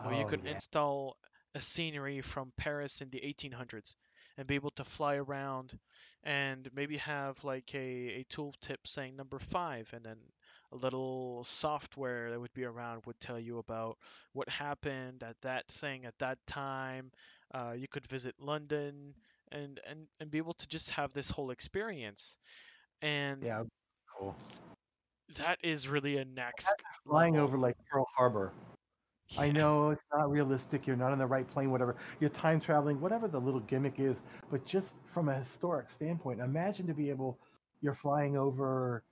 [0.00, 0.46] where you Oh, could yeah.
[0.46, 1.16] install
[1.54, 3.96] a scenery from Paris in the 1800s
[4.36, 5.78] and be able to fly around
[6.24, 7.78] and maybe have like a,
[8.20, 10.16] a tooltip saying number five and then
[10.72, 13.96] a little software that would be around would tell you about
[14.32, 17.10] what happened at that thing at that time.
[17.54, 19.14] Uh, you could visit London
[19.52, 22.38] and, and, and be able to just have this whole experience.
[23.00, 23.62] And Yeah,
[24.18, 24.34] cool.
[25.36, 26.72] that is really a next
[27.06, 27.48] Flying level.
[27.48, 28.52] over like Pearl Harbor.
[29.38, 30.86] I know it's not realistic.
[30.86, 31.96] You're not on the right plane, whatever.
[32.20, 34.22] You're time traveling, whatever the little gimmick is.
[34.50, 37.38] But just from a historic standpoint, imagine to be able,
[37.82, 39.02] you're flying over,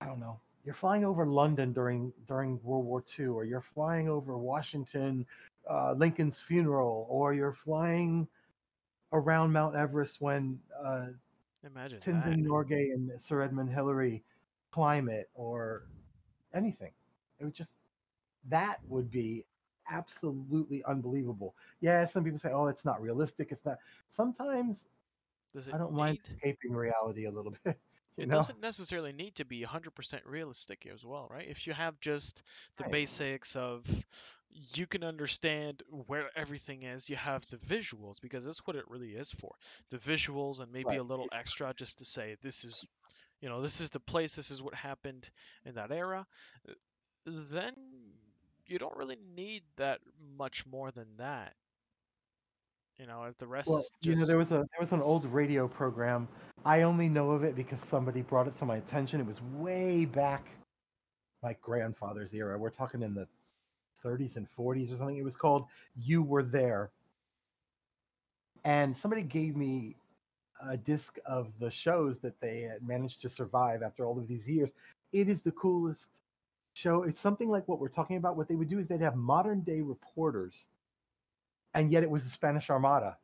[0.00, 4.08] I don't know, you're flying over London during during World War II, or you're flying
[4.08, 5.26] over Washington,
[5.68, 8.28] uh, Lincoln's funeral, or you're flying
[9.12, 11.06] around Mount Everest when uh,
[11.64, 12.44] Imagine Tenzing.
[12.44, 14.22] Norgay and Sir Edmund Hillary
[14.70, 15.84] climate or
[16.54, 16.92] anything.
[17.38, 17.72] It would just
[18.48, 19.44] that would be
[19.90, 21.54] absolutely unbelievable.
[21.80, 23.78] Yeah, some people say, "Oh, it's not realistic." It's not.
[24.08, 24.84] Sometimes
[25.52, 27.78] Does it I don't mind need- escaping reality a little bit.
[28.18, 28.34] It know?
[28.36, 31.46] doesn't necessarily need to be 100% realistic as well, right?
[31.48, 32.42] If you have just
[32.76, 32.92] the Right.
[32.92, 33.86] basics of
[34.74, 39.10] you can understand where everything is, you have the visuals because that's what it really
[39.14, 39.54] is for.
[39.90, 40.98] The visuals and maybe Right.
[40.98, 42.84] a little extra just to say this is,
[43.40, 45.30] you know, this is the place, this is what happened
[45.64, 46.26] in that era.
[46.68, 46.72] uh,
[47.26, 47.74] Then
[48.70, 50.00] you don't really need that
[50.38, 51.54] much more than that.
[52.98, 55.00] You know, if the rest Well, is you know, there was a there was an
[55.02, 56.28] old radio program.
[56.64, 59.20] I only know of it because somebody brought it to my attention.
[59.20, 60.46] It was way back,
[61.42, 62.58] my grandfather's era.
[62.58, 63.26] We're talking in the
[64.04, 65.16] 30s and 40s or something.
[65.16, 65.66] It was called
[65.96, 66.90] "You Were There,"
[68.64, 69.96] and somebody gave me
[70.62, 74.48] a disc of the shows that they had managed to survive after all of these
[74.48, 74.72] years.
[75.12, 76.08] It is the coolest
[76.72, 77.02] show.
[77.04, 78.36] It's something like what we're talking about.
[78.36, 80.68] What they would do is they'd have modern day reporters,
[81.74, 83.16] and yet it was the Spanish Armada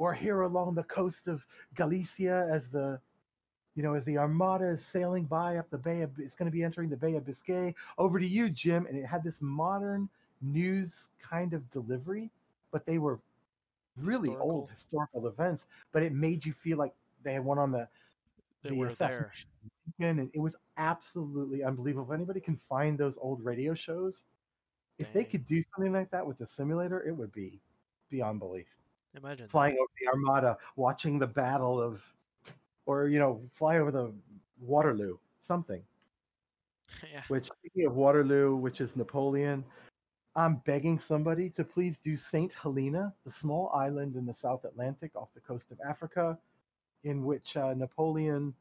[0.00, 1.44] or here along the coast of
[1.74, 2.98] Galicia as the
[3.76, 6.52] you know as the armada is sailing by up the bay of it's going to
[6.52, 10.08] be entering the bay of biscay over to you jim and it had this modern
[10.42, 12.30] news kind of delivery
[12.72, 13.20] but they were
[13.96, 16.92] really old historical events but it made you feel like
[17.22, 17.86] they had one on the
[18.62, 19.30] they the were there.
[19.32, 19.48] assassination
[20.00, 24.24] and it was absolutely unbelievable if anybody can find those old radio shows
[24.98, 27.60] if they could do something like that with the simulator it would be
[28.10, 28.66] beyond belief
[29.16, 29.50] Imagine that.
[29.50, 32.02] flying over the Armada, watching the battle of,
[32.86, 34.12] or you know, fly over the
[34.60, 35.82] Waterloo, something.
[37.12, 37.22] yeah.
[37.28, 39.64] Which speaking of Waterloo, which is Napoleon,
[40.36, 45.10] I'm begging somebody to please do Saint Helena, the small island in the South Atlantic
[45.16, 46.38] off the coast of Africa,
[47.02, 48.54] in which uh, Napoleon,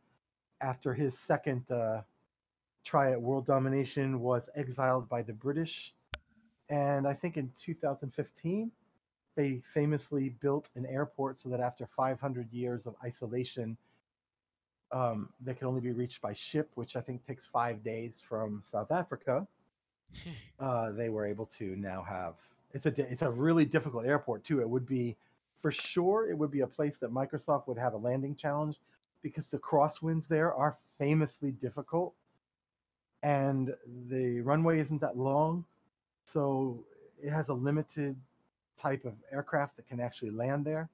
[0.61, 2.01] after his second uh,
[2.89, 5.93] try at world domination, was exiled by the British,
[6.69, 8.71] and I think in 2015
[9.35, 13.77] they famously built an airport so that after 500 years of isolation,
[14.91, 18.61] um, they could only be reached by ship, which I think takes five days from
[18.63, 19.47] South Africa.
[20.59, 22.33] Uh, they were able to now have
[22.73, 24.59] it's a it's a really difficult airport too.
[24.59, 25.15] It would be
[25.61, 28.77] for sure it would be a place that Microsoft would have a landing challenge
[29.21, 32.13] because the crosswinds there are famously difficult,
[33.23, 33.73] and
[34.09, 35.65] the runway isn't that long,
[36.23, 36.83] so
[37.21, 38.15] it has a limited
[38.77, 40.89] type of aircraft that can actually land there.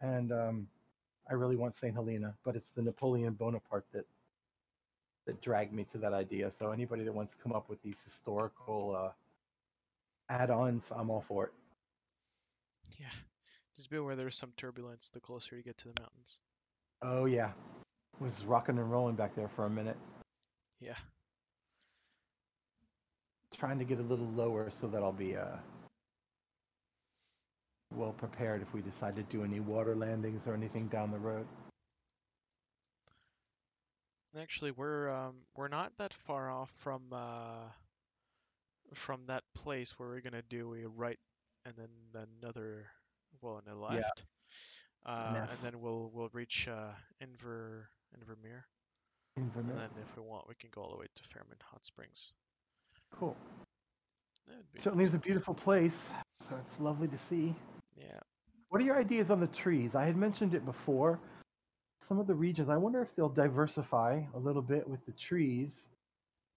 [0.00, 0.68] And um,
[1.30, 1.94] I really want St.
[1.94, 4.04] Helena, but it's the Napoleon Bonaparte that
[5.26, 6.52] that dragged me to that idea.
[6.56, 11.46] So anybody that wants to come up with these historical uh, add-ons, I'm all for
[11.46, 11.52] it.
[12.98, 13.06] Yeah.
[13.76, 16.38] Just be aware there's some turbulence the closer you get to the mountains.
[17.02, 17.50] Oh yeah,
[18.20, 19.98] was rocking and rolling back there for a minute,
[20.80, 20.94] Yeah.
[23.58, 25.56] Trying to get a little lower so that I'll be uh,
[27.94, 31.46] well prepared if we decide to do any water landings or anything down the road.
[34.38, 37.64] Actually, we're um we're not that far off from uh
[38.94, 41.18] from that place where we're gonna do a right
[41.64, 42.86] and then another
[43.40, 43.96] well and a Yeah.
[43.96, 44.24] left.
[45.06, 45.50] Uh, Ness.
[45.52, 46.90] and then we'll we'll reach uh
[47.22, 47.84] Inver
[48.14, 48.64] Invermere.
[49.36, 52.32] And then if we want we can go all the way to Fairmont Hot Springs.
[53.12, 53.36] Cool.
[54.46, 56.08] That'd be Certainly is a beautiful place,
[56.48, 57.54] so it's lovely to see.
[57.96, 58.18] Yeah.
[58.70, 59.94] What are your ideas on the trees?
[59.94, 61.20] I had mentioned it before.
[62.06, 65.72] Some of the regions, I wonder if they'll diversify a little bit with the trees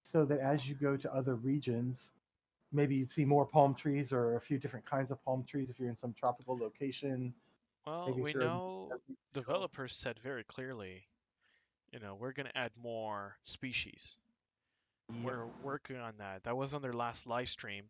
[0.04, 2.12] so that as you go to other regions,
[2.72, 5.80] maybe you'd see more palm trees or a few different kinds of palm trees if
[5.80, 7.34] you're in some tropical location.
[7.86, 8.92] Well, we if you're in know
[9.34, 11.08] developers said very clearly,
[11.92, 14.18] you know, we're gonna add more species.
[15.10, 15.24] Yep.
[15.26, 16.44] We're working on that.
[16.44, 17.86] That was on their last live stream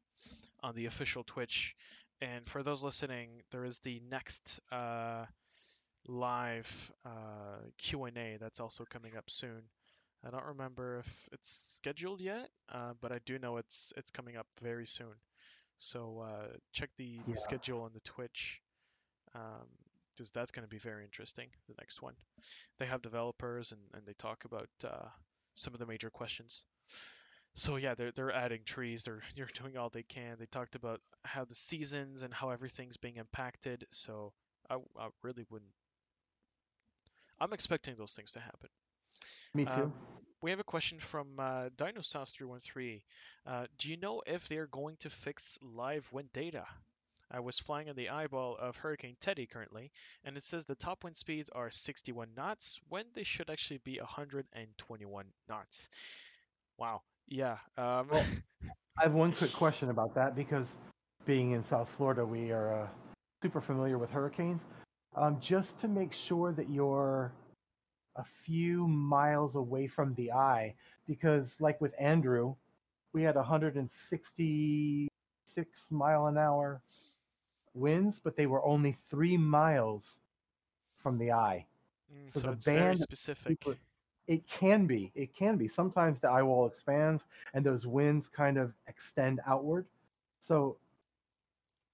[0.62, 1.76] on the official Twitch.
[2.22, 5.26] And for those listening, there is the next uh,
[6.08, 9.62] live uh, Q&A that's also coming up soon.
[10.26, 14.36] I don't remember if it's scheduled yet, uh, but I do know it's it's coming
[14.36, 15.14] up very soon.
[15.78, 17.36] So uh, check the, Yeah.
[17.36, 18.62] schedule on the Twitch,
[19.32, 21.48] because that's going to be very interesting.
[21.70, 22.16] The next one,
[22.80, 25.08] they have developers and, and they talk about uh,
[25.54, 26.66] some of the major questions.
[27.54, 29.04] So yeah, they're they're adding trees.
[29.04, 30.38] They're they're doing all they can.
[30.40, 33.86] They talked about how the seasons and how everything's being impacted.
[33.92, 34.34] So
[34.70, 35.72] I, I really wouldn't.
[37.40, 38.70] I'm expecting those things to happen.
[39.54, 39.72] Me too.
[39.72, 39.94] Um,
[40.42, 43.02] we have a question from uh, Dinosaurs313.
[43.46, 46.66] Uh, do you know if they're going to fix live wind data?
[47.32, 49.92] I was flying in the eyeball of Hurricane Teddy currently,
[50.24, 54.00] and it says the top wind speeds are 61 knots when they should actually be
[54.00, 55.90] 121 knots.
[56.80, 57.02] Wow.
[57.28, 57.58] Yeah.
[57.78, 58.26] Um, Well,
[58.98, 60.68] I have one quick question about that because
[61.26, 62.88] being in South Florida, we are uh,
[63.44, 64.62] super familiar with hurricanes.
[65.16, 67.32] Um, just to make sure that you're
[68.16, 70.76] a few miles away from the eye,
[71.08, 72.56] because like with Andrew,
[73.14, 76.82] we had 166 mile an hour
[77.74, 80.20] winds, but they were only three miles
[81.02, 81.66] from the eye.
[82.14, 83.64] mm, so so the it's very band is specific.
[83.64, 83.78] super-
[84.30, 85.12] It can be.
[85.16, 85.68] It can be.
[85.68, 89.88] Sometimes the eye wall expands and those winds kind of extend outward.
[90.40, 90.80] So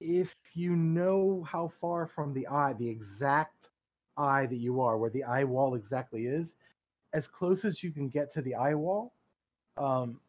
[0.01, 3.69] if you know how far from the eye, the exact
[4.17, 6.55] eye that you are, where the eye wall exactly is,
[7.13, 9.13] as close as you can get to the eye wall,
[9.77, 10.21] um,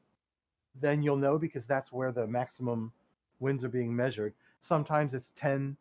[0.80, 2.92] then you'll know because that's where the maximum
[3.40, 4.34] winds are being measured.
[4.60, 5.76] Sometimes it's 10,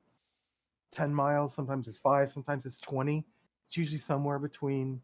[0.92, 3.26] 10 miles, sometimes it's 5, sometimes it's 20.
[3.68, 5.02] It's usually somewhere between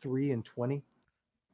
[0.00, 0.82] 3 and 20,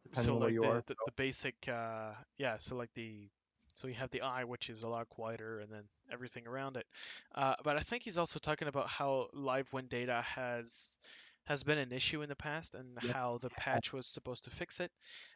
[0.03, 0.85] depending so on where you the, are.
[0.87, 3.29] the, the basic uh yeah so like the
[3.75, 5.83] so you have the eye which is a lot quieter and then
[6.13, 6.87] everything around it
[7.35, 10.99] uh, but i think he's also talking about how live wind data has
[11.45, 13.15] has been an issue in the past and Yep.
[13.15, 14.91] how the patch was supposed to fix it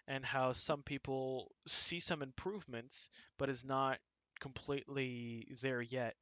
[0.06, 3.08] and how some people see some improvements
[3.38, 3.98] but is not
[4.40, 6.14] completely there yet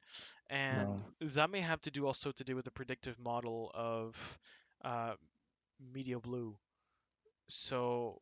[0.48, 1.02] and No.
[1.20, 4.38] that may have to do also to do with the predictive model of
[4.84, 5.14] uh,
[5.94, 6.54] Meteoblue
[7.48, 8.18] so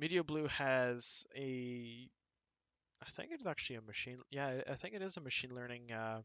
[0.00, 2.08] Meteoblue has a,
[3.06, 4.18] I think it's actually a machine.
[4.30, 6.22] Yeah, I think it is a machine learning uh,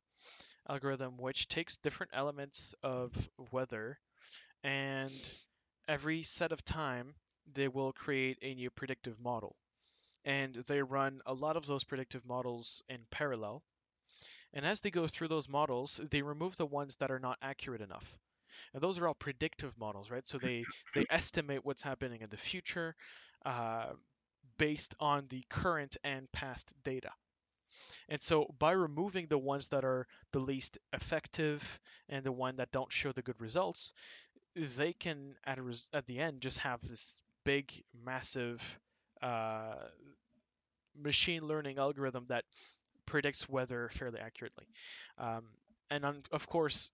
[0.70, 3.12] algorithm which takes different elements of
[3.52, 4.00] weather,
[4.64, 5.12] and
[5.88, 7.16] every set of time
[7.54, 9.56] they will create a new predictive model,
[10.26, 13.64] and they run a lot of those predictive models in parallel.
[14.54, 17.82] And as they go through those models, they remove the ones that are not accurate
[17.82, 18.18] enough.
[18.74, 20.28] And those are all predictive models, right?
[20.28, 20.66] So they
[20.96, 22.96] they estimate what's happening in the future
[23.46, 23.88] uh,
[24.58, 27.12] based on the current and past data.
[28.10, 31.80] And so by removing the ones that are the least effective
[32.10, 33.94] and the one that don't show the good results,
[34.56, 37.72] they can at a res- at the end just have this big,
[38.06, 38.62] massive
[39.22, 39.76] uh,
[40.98, 42.44] machine learning algorithm that
[43.06, 44.66] predicts weather fairly accurately.
[45.18, 45.44] Um,
[45.90, 46.92] and on, of course,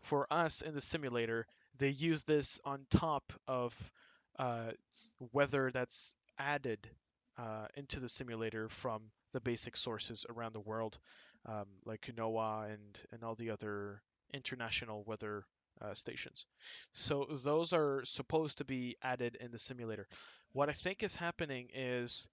[0.00, 1.46] for us in the simulator,
[1.78, 3.74] they use this on top of
[4.38, 4.70] uh,
[5.32, 6.78] weather that's added
[7.38, 9.02] uh, into the simulator from
[9.32, 10.98] the basic sources around the world,
[11.46, 14.02] um, like NOAA and, and all the other
[14.32, 15.44] international weather
[15.80, 16.46] uh, stations.
[16.92, 20.06] So those are supposed to be added in the simulator.
[20.52, 22.28] What I think is happening is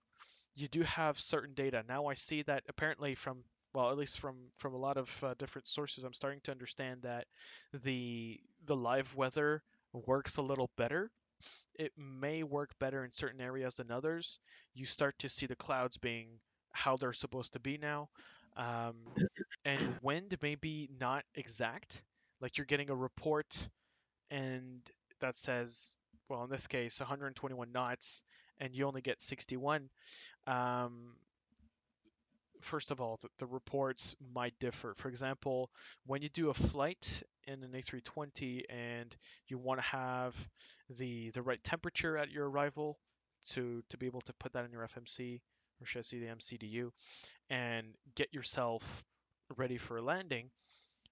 [0.56, 1.84] you do have certain data.
[1.88, 3.44] Now I see that apparently from
[3.76, 7.02] well, at least from from a lot of uh, different sources, I'm starting to understand
[7.04, 7.26] that
[7.84, 9.62] the the live weather
[9.94, 11.12] works a little better.
[11.78, 14.40] It may work better in certain areas than others.
[14.74, 16.28] You start to see the clouds being
[16.72, 18.10] how they're supposed to be now,
[18.56, 18.96] um,
[19.66, 22.02] and wind may be not exact.
[22.42, 23.70] Like you're getting a report,
[24.32, 24.82] and
[25.20, 25.98] that says,
[26.30, 28.24] well, in this case, 121 knots,
[28.60, 29.90] and you only get 61.
[30.48, 31.16] Um,
[32.62, 34.94] first of all, the, the reports might differ.
[34.94, 35.70] For example,
[36.06, 39.16] when you do a flight in an A320 and
[39.48, 40.36] you want to have
[40.98, 42.98] the the right temperature at your arrival
[43.50, 45.42] to to be able to put that in your FMC
[45.82, 46.90] or should I say the MCDU
[47.50, 49.04] and get yourself
[49.58, 50.50] ready for landing,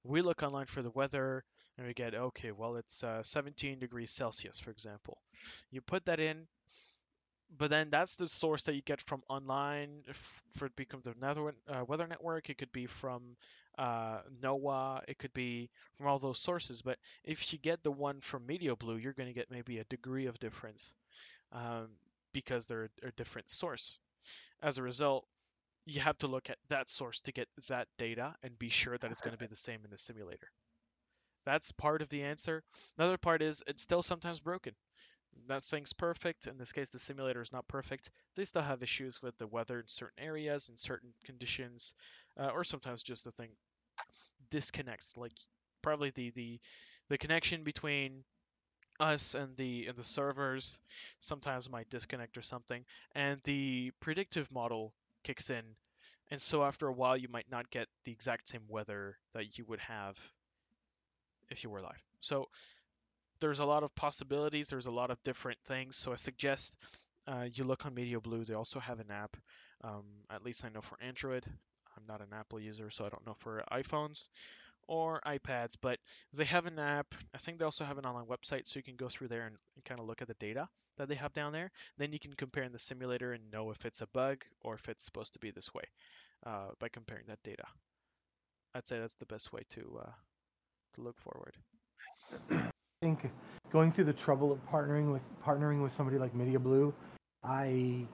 [0.03, 1.43] we look online for the weather
[1.77, 5.17] and we get okay, well it's uh, 17 degrees Celsius, for example.
[5.71, 6.47] You put that in,
[7.57, 11.13] but then that's the source that you get from online f- for it becomes a
[11.19, 12.49] nether, uh, weather network.
[12.49, 13.35] It could be from
[13.77, 16.81] uh, NOAA it could be from all those sources.
[16.81, 20.27] But if you get the one from Meteoblue you're going to get maybe a degree
[20.27, 20.95] of difference
[21.53, 21.89] um,
[22.33, 23.99] because they're a different source.
[24.61, 25.25] As a result
[25.85, 29.11] you have to look at that source to get that data and be sure that
[29.11, 30.51] it's going to be the same in the simulator.
[31.45, 32.63] That's part of the answer.
[32.97, 34.73] Another part is it's still sometimes broken
[35.47, 36.47] that thing's perfect.
[36.47, 38.09] In this case, the simulator is not perfect.
[38.35, 41.95] They still have issues with the weather in certain areas, in certain conditions,
[42.39, 43.49] uh, or sometimes just the thing
[44.49, 45.17] disconnects.
[45.17, 45.33] Like
[45.81, 46.59] probably the the
[47.09, 48.23] the connection between
[48.99, 50.79] us and the and the servers
[51.19, 54.93] sometimes might disconnect or something, and the predictive model
[55.23, 55.63] kicks in,
[56.31, 59.65] and so after a while you might not get the exact same weather that you
[59.65, 60.17] would have
[61.49, 62.01] if you were live.
[62.21, 62.47] So
[63.43, 64.69] there's a lot of possibilities.
[64.69, 65.97] There's a lot of different things.
[65.97, 66.77] So I suggest
[67.27, 68.45] uh, you look on Meteoblue.
[68.45, 69.35] They also have an app.
[69.83, 71.45] Um, at least I know for Android.
[71.97, 74.29] I'm not an Apple user, so I don't know for iPhones
[74.87, 75.99] or iPads, but
[76.33, 77.13] they have an app.
[77.35, 79.57] I think they also have an online website, so you can go through there and,
[79.75, 81.69] and kind of look at the data that they have down there.
[81.97, 84.87] Then you can compare in the simulator and know if it's a bug or if
[84.87, 85.83] it's supposed to be this way
[86.45, 87.65] uh, by comparing that data.
[88.73, 90.11] I'd say that's the best way to uh,
[90.93, 91.55] to look forward.
[93.03, 93.31] I think
[93.69, 96.93] going through the trouble of partnering with partnering with somebody like Meteoblue,
[97.43, 98.07] I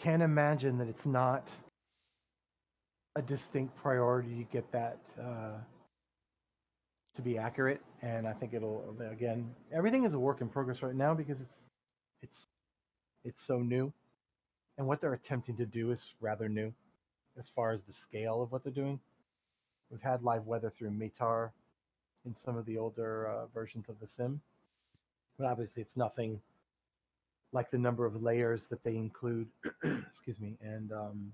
[0.00, 1.50] can't imagine that it's not
[3.16, 5.58] a distinct priority to get that uh,
[7.14, 7.80] to be accurate.
[8.00, 11.64] And I think it'll again everything is a work in progress right now because it's
[12.22, 12.44] it's
[13.24, 13.92] it's so new,
[14.78, 16.72] and what they're attempting to do is rather new,
[17.36, 19.00] as far as the scale of what they're doing.
[19.90, 21.50] We've had live weather through METAR
[22.24, 24.40] in some of the older uh, versions of the sim,
[25.38, 26.40] but obviously it's nothing
[27.52, 29.48] like the number of layers that they include.
[30.10, 31.32] excuse me, and um,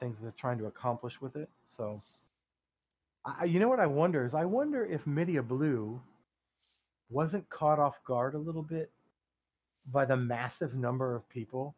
[0.00, 1.48] things they're trying to accomplish with it.
[1.68, 2.00] So,
[3.24, 6.00] I, you know what I wonder is I wonder if Meteoblue
[7.10, 8.90] wasn't caught off guard a little bit
[9.90, 11.74] by the massive number of people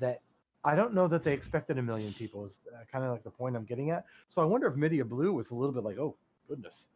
[0.00, 0.20] that
[0.64, 3.30] I don't know that they expected a million people is uh, kind of like the
[3.30, 4.04] point I'm getting at.
[4.28, 6.16] So I wonder if Meteoblue was a little bit like, oh
[6.48, 6.88] goodness,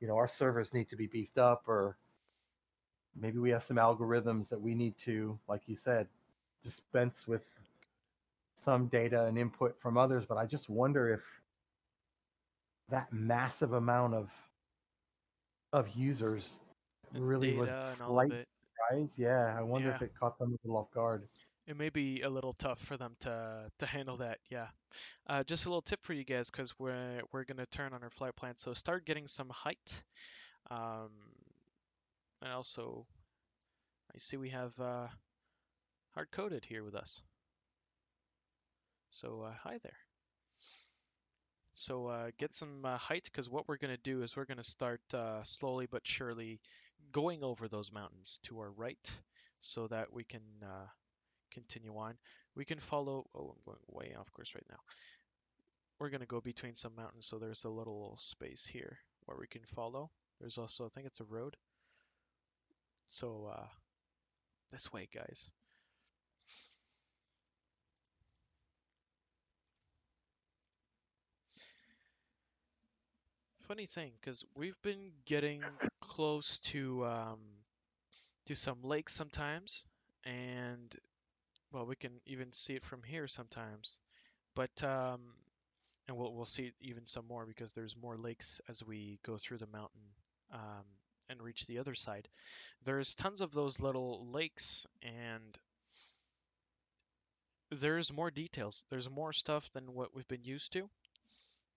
[0.00, 1.96] you know, our servers need to be beefed up, or
[3.14, 6.08] maybe we have some algorithms that we need to, like you said,
[6.64, 7.42] dispense with
[8.54, 10.24] some data and input from others.
[10.24, 11.22] But I just wonder if
[12.88, 14.30] that massive amount of
[15.72, 16.60] of users
[17.12, 18.46] really was data a and all of slight
[18.88, 19.10] surprise.
[19.16, 21.28] Yeah, I wonder if it caught them a little off guard.
[21.70, 24.38] It may be a little tough for them to to handle that.
[24.50, 24.66] Yeah.
[25.28, 28.10] Uh, just a little tip for you guys, because we're we're gonna turn on our
[28.10, 28.56] flight plan.
[28.56, 30.02] So start getting some height.
[30.68, 31.10] Um,
[32.42, 33.06] and also,
[34.12, 35.06] I see we have uh,
[36.16, 37.22] hard coded here with us.
[39.10, 40.00] So uh, hi there.
[41.74, 45.02] So uh, get some uh, height, because what we're gonna do is we're gonna start
[45.14, 46.58] uh, slowly but surely
[47.12, 49.22] going over those mountains to our right,
[49.60, 50.42] so that we can.
[51.52, 52.14] Continue on.
[52.54, 53.26] We can follow.
[53.34, 54.78] Oh, I'm going way off course right now.
[55.98, 59.46] We're going to go between some mountains, so there's a little space here where we
[59.46, 60.10] can follow.
[60.40, 61.56] There's also, I think it's a road.
[63.06, 63.66] So, uh,
[64.70, 65.52] this way, guys.
[73.68, 75.62] Funny thing, because we've been getting
[76.00, 77.38] close to um,
[78.46, 79.86] to some lakes sometimes,
[80.24, 80.92] and
[81.72, 84.00] well, we can even see it from here sometimes.
[84.54, 85.20] But um,
[86.08, 89.58] and we'll we'll see even some more because there's more lakes as we go through
[89.58, 90.00] the mountain
[90.52, 90.84] um,
[91.28, 92.28] and reach the other side.
[92.84, 95.58] There's tons of those little lakes, and
[97.70, 98.84] there's more details.
[98.90, 100.90] There's more stuff than what we've been used to.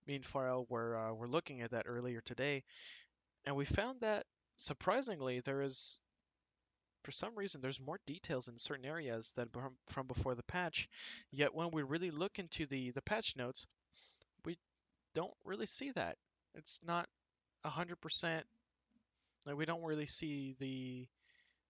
[0.06, 2.64] Me and Farrell were uh, were looking at that earlier today,
[3.46, 4.26] and we found that
[4.56, 6.02] surprisingly there is
[7.04, 9.48] for some reason there's more details in certain areas than
[9.86, 10.88] from, before the patch.
[11.30, 13.66] Yet when we really look into the the patch notes
[14.44, 14.58] we
[15.14, 16.16] don't really see that.
[16.54, 17.08] It's not
[17.64, 18.42] 100%
[19.46, 21.06] like we don't really see the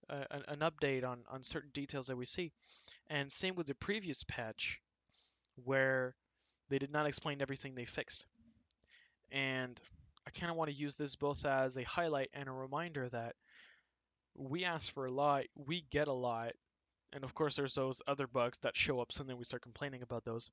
[0.09, 2.52] uh, an, an update on on certain details that we see.
[3.09, 4.81] And same with the previous patch
[5.65, 6.15] where
[6.69, 8.24] they did not explain everything they fixed.
[9.32, 9.81] And
[10.27, 13.35] i kind of want to use this both as a highlight and a reminder that
[14.36, 16.52] we ask for a lot, we get a lot.
[17.12, 20.02] And of course, there's those other bugs that show up, so then we start complaining
[20.02, 20.51] about those.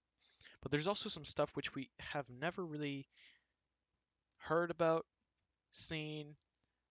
[0.62, 3.08] But there's also some stuff which we have never really
[4.38, 5.06] heard about,
[5.72, 6.36] seen,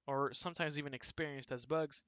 [0.06, 2.04] or sometimes even experienced as bugs.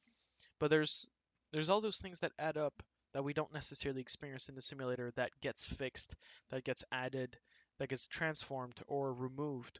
[0.59, 1.09] But there's
[1.53, 2.83] there's all those things that add up
[3.13, 6.15] that we don't necessarily experience in the simulator that gets fixed,
[6.51, 7.37] that gets added,
[7.79, 9.79] that gets transformed or removed.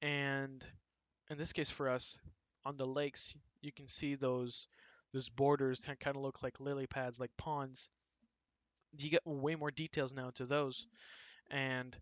[0.00, 0.64] And
[1.30, 2.20] in this case for us,
[2.64, 4.68] on the lakes, you can see those
[5.12, 7.90] those borders that kind of look like lily pads, like ponds.
[8.98, 10.86] You get way more details now to those,
[11.50, 11.96] and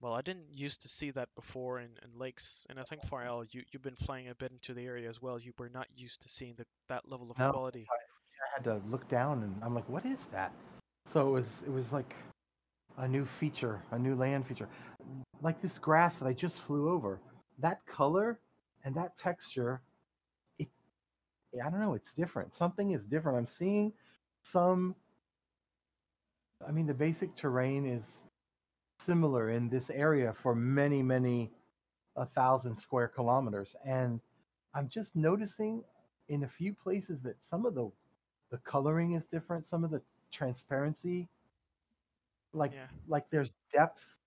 [0.00, 3.44] well, I didn't used to see that before in, in lakes, and I think Farrell,
[3.50, 5.38] you you've been flying a bit into the area as well.
[5.38, 7.86] You were not used to seeing the, that level of No, quality.
[7.90, 10.52] I had to look down and I'm like, what is that?
[11.06, 12.14] So it was it was like
[12.98, 14.68] a new feature, a new land feature.
[15.42, 17.20] Like this grass that I just flew over.
[17.58, 18.38] That color
[18.84, 19.80] and that texture,
[21.62, 22.54] I don't know, it's different.
[22.54, 23.38] Something is different.
[23.38, 23.92] I'm seeing
[24.42, 24.94] some
[26.66, 28.24] I mean the basic terrain is
[28.98, 31.52] similar in this area for many, many
[32.16, 33.76] a thousand square kilometers.
[33.84, 34.20] And
[34.74, 35.84] I'm just noticing
[36.28, 37.90] in a few places that some of the
[38.50, 41.28] the coloring is different, some of the transparency
[42.52, 42.88] like Yeah.
[43.08, 44.18] like there's depth,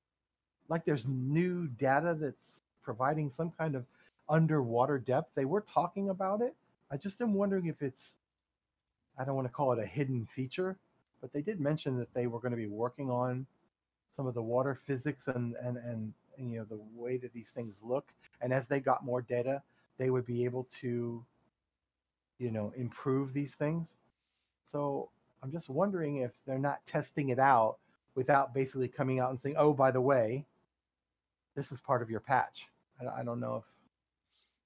[0.67, 3.85] like there's new data that's providing some kind of
[4.29, 5.31] underwater depth.
[5.35, 6.55] They were talking about it.
[6.91, 8.17] I just am wondering if it's
[9.17, 10.77] I don't want to call it a hidden feature,
[11.21, 13.45] but they did mention that they were going to be working on
[14.15, 17.49] some of the water physics and and and, and you know the way that these
[17.49, 18.13] things look.
[18.41, 19.61] And as they got more data,
[19.97, 21.25] they would be able to
[22.39, 23.95] you know improve these things.
[24.63, 25.09] So
[25.43, 27.77] I'm just wondering if they're not testing it out
[28.15, 30.45] without basically coming out and saying, "Oh, by the way,
[31.55, 32.67] this is part of your patch."
[33.01, 33.63] I, I don't know if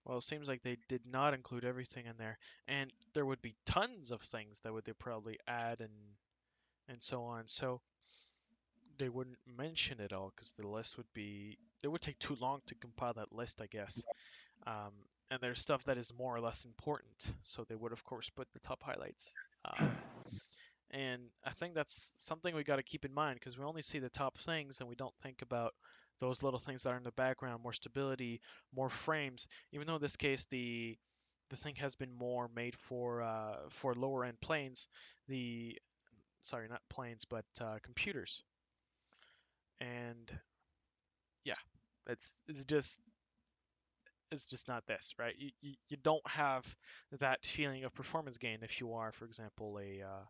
[0.06, 2.38] Well, it seems like they did not include everything in there,
[2.68, 6.18] and there would be tons of things that would they probably add and
[6.88, 7.48] and so on.
[7.48, 7.82] So
[8.98, 12.61] they wouldn't mention it all because the list would be it would take too long
[12.68, 14.06] to compile that list, I guess.
[14.68, 14.94] Um,
[15.32, 18.52] and there's stuff that is more or less important, so they would of course put
[18.53, 19.36] the top highlights.
[19.65, 19.91] Um,
[20.91, 23.99] and I think that's something we got to keep in mind because we only see
[23.99, 25.73] the top things and we don't think about
[26.22, 28.39] those little things that are in the background, more stability,
[28.73, 29.48] more frames.
[29.73, 30.98] Even though in this case the
[31.49, 34.88] the thing has been more made for uh, for lower end planes,
[35.27, 35.77] the
[36.41, 38.43] sorry not planes but uh, computers.
[39.81, 40.31] And
[41.43, 41.56] yeah,
[42.07, 43.02] it's it's just
[44.31, 45.35] it's just not this, right?
[45.38, 46.64] You, you, you don't have
[47.19, 50.26] that feeling of performance gain if you are, for example, a uh,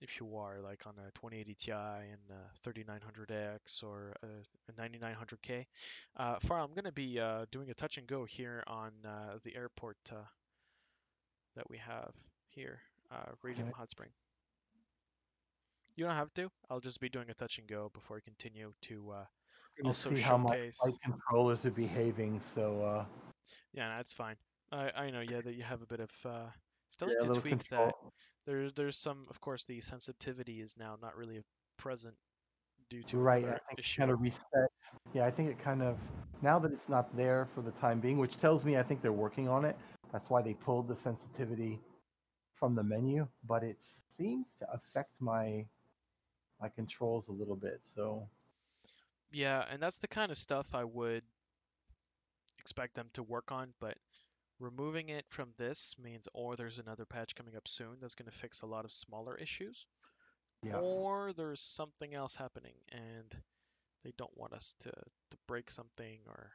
[0.00, 4.26] if you are like on a 2080 Ti and a 3900X or a,
[4.70, 5.64] a 9900K.
[6.16, 9.38] Uh, Farrell, I'm going to be uh, doing a touch and go here on uh,
[9.44, 10.16] the airport uh,
[11.56, 12.12] that we have
[12.48, 12.80] here,
[13.12, 13.70] uh, Radium.
[13.76, 14.10] Hot Spring.
[15.96, 16.48] You don't have to.
[16.70, 19.24] I'll just be doing a touch and go before I continue to uh,
[19.84, 20.78] also see how my showcase.
[20.78, 22.40] flight controllers are behaving.
[22.54, 23.04] So uh,
[23.74, 24.36] Yeah, that's fine.
[24.72, 26.46] I, I know, yeah, that you have a bit of uh,
[26.90, 27.92] still yeah, need to tweak control.
[27.94, 27.94] that.
[28.46, 31.42] There's there's some, of course, the sensitivity is now not really
[31.78, 32.16] present
[32.90, 33.98] due to Right, I think issue.
[33.98, 34.70] kind of reset.
[35.14, 35.98] Yeah, I think it kind of
[36.42, 39.12] now that it's not there for the time being, which tells me I think they're
[39.12, 39.76] working on it.
[40.12, 41.80] That's why they pulled the sensitivity
[42.54, 43.78] from the menu, but it
[44.18, 45.66] seems to affect my
[46.60, 47.80] my controls a little bit.
[47.82, 48.28] So
[49.32, 51.24] Yeah, and that's the kind of stuff I would
[52.58, 53.96] expect them to work on, but
[54.60, 58.38] removing it from this means or there's another patch coming up soon that's going to
[58.38, 59.86] fix a lot of smaller issues,
[60.62, 63.34] yeah, or there's something else happening and
[64.04, 66.50] they don't want us to, to break something or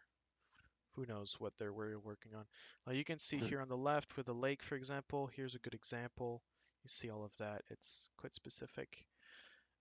[0.96, 2.46] who knows what they're really working on.
[2.88, 5.60] Uh, you can see here on the left with the lake, for example, here's a
[5.60, 6.42] good example.
[6.84, 7.64] You see all of that.
[7.70, 9.06] It's quite specific.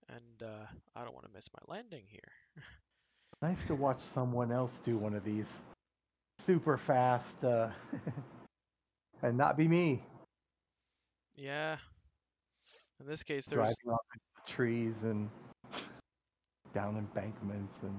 [0.09, 2.33] And uh, I don't want to miss my landing here.
[3.43, 5.49] nice to watch someone else do one of these
[6.39, 7.71] super fast uh,
[9.23, 10.03] and not be me
[11.37, 11.77] Yeah.
[13.01, 15.29] In this case, there's driving off trees and
[16.75, 17.99] down embankments and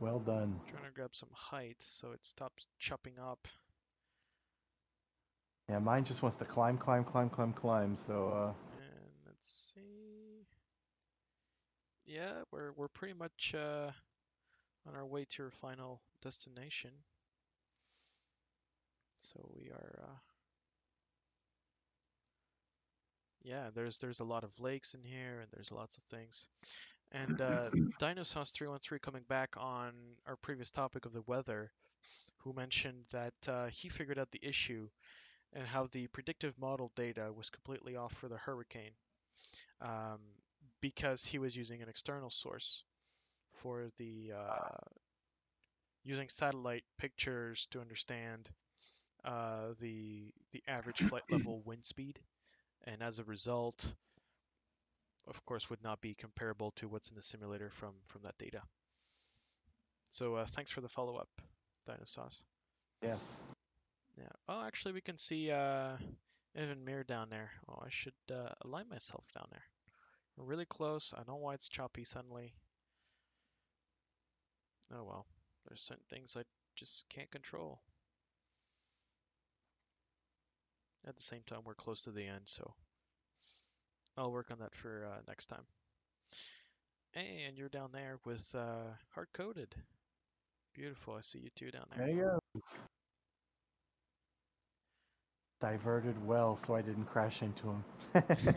[0.00, 0.60] well done.
[0.70, 3.46] trying to grab some height so it stops chopping up.
[5.68, 7.96] Yeah, mine just wants to climb, climb, climb, climb, climb.
[8.06, 10.46] So uh, And let's see.
[12.06, 13.90] Yeah, we're we're pretty much uh,
[14.86, 16.90] on our way to our final destination.
[19.20, 20.00] So we are.
[20.02, 20.16] Uh,
[23.42, 26.48] yeah, there's there's a lot of lakes in here, and there's lots of things.
[27.12, 29.92] And uh, Dinosaurs 313 coming back on
[30.26, 31.70] our previous topic of the weather,
[32.38, 34.88] who mentioned that uh, he figured out the issue
[35.54, 38.92] and how the predictive model data was completely off for the hurricane
[39.80, 40.20] um,
[40.80, 42.84] because he was using an external source
[43.54, 44.76] for the uh,
[46.04, 48.48] using satellite pictures to understand
[49.28, 52.18] uh, the the average flight level wind speed,
[52.84, 53.94] and as a result,
[55.26, 58.62] of course, would not be comparable to what's in the simulator from from that data.
[60.10, 61.28] So uh, thanks for the follow up,
[61.86, 62.44] Dinosaurs.
[63.02, 63.20] yes,
[64.18, 64.28] Yeah.
[64.48, 65.96] Oh, actually, we can see uh,
[66.56, 67.50] Invermere down there.
[67.68, 69.64] Oh, I should uh, align myself down there.
[70.36, 71.14] We're really close.
[71.16, 72.54] I know why it's choppy suddenly.
[74.92, 75.26] Oh well.
[75.66, 76.44] There's certain things I
[76.76, 77.80] just can't control.
[81.08, 82.70] At the same time, we're close to the end, so
[84.18, 85.64] I'll work on that for uh, next time.
[87.14, 89.74] And you're down there with uh, hard coded.
[90.74, 91.14] Beautiful.
[91.14, 92.06] I see you two down there.
[92.06, 92.60] there you go.
[95.62, 97.84] Diverted well, so I didn't crash into him.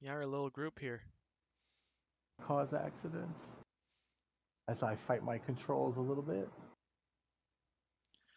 [0.00, 1.00] yeah, our little group here.
[2.42, 3.50] Cause accidents.
[4.68, 6.48] As I fight my controls a little bit.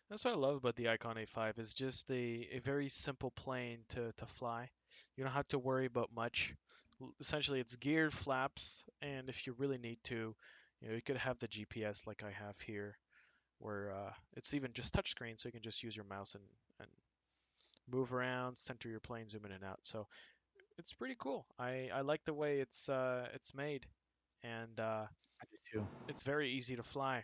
[0.10, 3.80] That's what I love about the Icon A5 is just a, a very simple plane
[3.90, 4.70] to, to fly.
[5.16, 6.54] You don't have to worry about much.
[7.20, 10.36] essentially it's geared flaps, and if you really need to,
[10.82, 12.98] you know, you could have the GPS like I have here,
[13.60, 16.44] where uh, it's even just touchscreen, so you can just use your mouse and
[16.80, 16.90] and
[17.92, 19.80] move around, center your plane, zoom in and out.
[19.84, 20.08] So
[20.78, 21.46] it's pretty cool.
[21.60, 23.86] I I like the way it's uh it's made,
[24.44, 25.06] and uh,
[25.42, 25.88] I do too.
[26.08, 27.24] it's very easy to fly.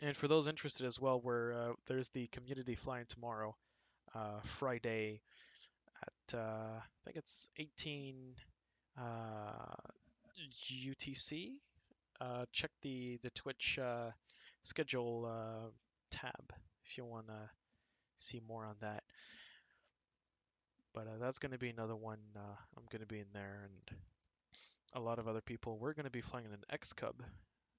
[0.00, 3.56] And for those interested as well, where uh, there's the community flying tomorrow,
[4.14, 5.20] uh, Friday
[6.02, 8.34] at uh, I think it's 18
[8.98, 9.02] uh,
[10.72, 11.52] UTC.
[12.20, 14.10] Uh, check the the Twitch uh,
[14.62, 15.70] schedule uh,
[16.10, 16.52] tab
[16.84, 17.50] if you want to
[18.16, 19.02] see more on that.
[20.94, 22.20] But uh, that's going to be another one.
[22.36, 23.98] Uh, I'm going to be in there, and
[24.94, 25.76] a lot of other people.
[25.78, 27.16] We're going to be flying in an X Cub,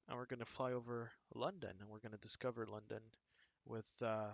[0.08, 3.02] and we're going to fly over London, and we're going to discover London
[3.66, 4.32] with uh,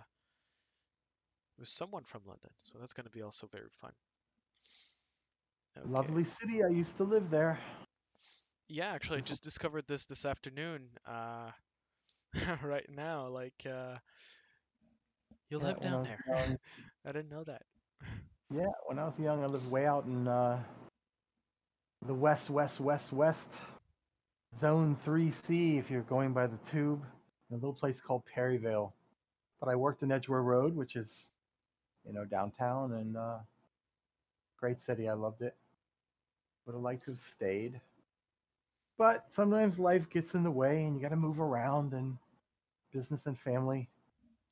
[1.58, 2.50] with someone from London.
[2.58, 3.92] So that's going to be also very fun.
[5.76, 6.06] Okay.
[6.06, 6.62] Lovely city.
[6.64, 7.58] I used to live there.
[8.68, 10.88] Yeah, actually, I just discovered this this afternoon.
[11.06, 11.50] Uh,
[12.62, 13.96] right now, like uh,
[15.50, 16.20] you Yeah, live I down was there.
[16.26, 16.58] young-
[17.04, 17.62] I didn't know that.
[18.50, 20.62] Yeah, when I was young, I lived way out in uh,
[22.06, 23.48] the west, west, west, west
[24.58, 25.78] zone 3C.
[25.78, 27.02] If you're going by the tube,
[27.50, 28.94] in a little place called Perivale.
[29.60, 31.28] But I worked in Edgware Road, which is,
[32.04, 33.38] you know, downtown, and uh,
[34.58, 35.08] great city.
[35.08, 35.54] I loved it.
[36.66, 37.80] Would have liked to have stayed,
[38.96, 42.16] but sometimes life gets in the way, and you got to move around, and
[42.92, 43.88] business and family.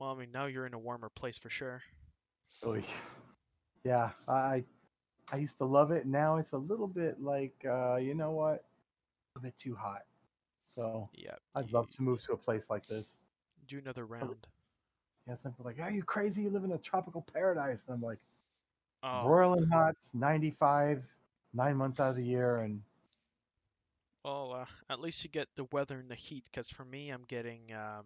[0.00, 1.82] Well, I mean, now you're in a warmer place for sure.
[2.66, 2.82] Oy.
[3.84, 4.64] Yeah, I
[5.32, 6.06] I used to love it.
[6.06, 8.64] Now it's a little bit like uh, you know what,
[9.40, 10.06] a bit too hot.
[10.76, 11.36] So Yeah.
[11.56, 13.16] I'd love to move to a place like this.
[13.66, 14.48] do another round.
[15.26, 16.42] Yeah, some people are like, are you crazy?
[16.42, 17.84] You live in a tropical paradise.
[17.86, 18.18] And I'm like,
[19.02, 21.04] Oh, broiling hot, 95,
[21.54, 22.82] nine months out of the year, and
[24.24, 26.44] well, uh, at least you get the weather and the heat.
[26.44, 28.04] Because for me, I'm getting um,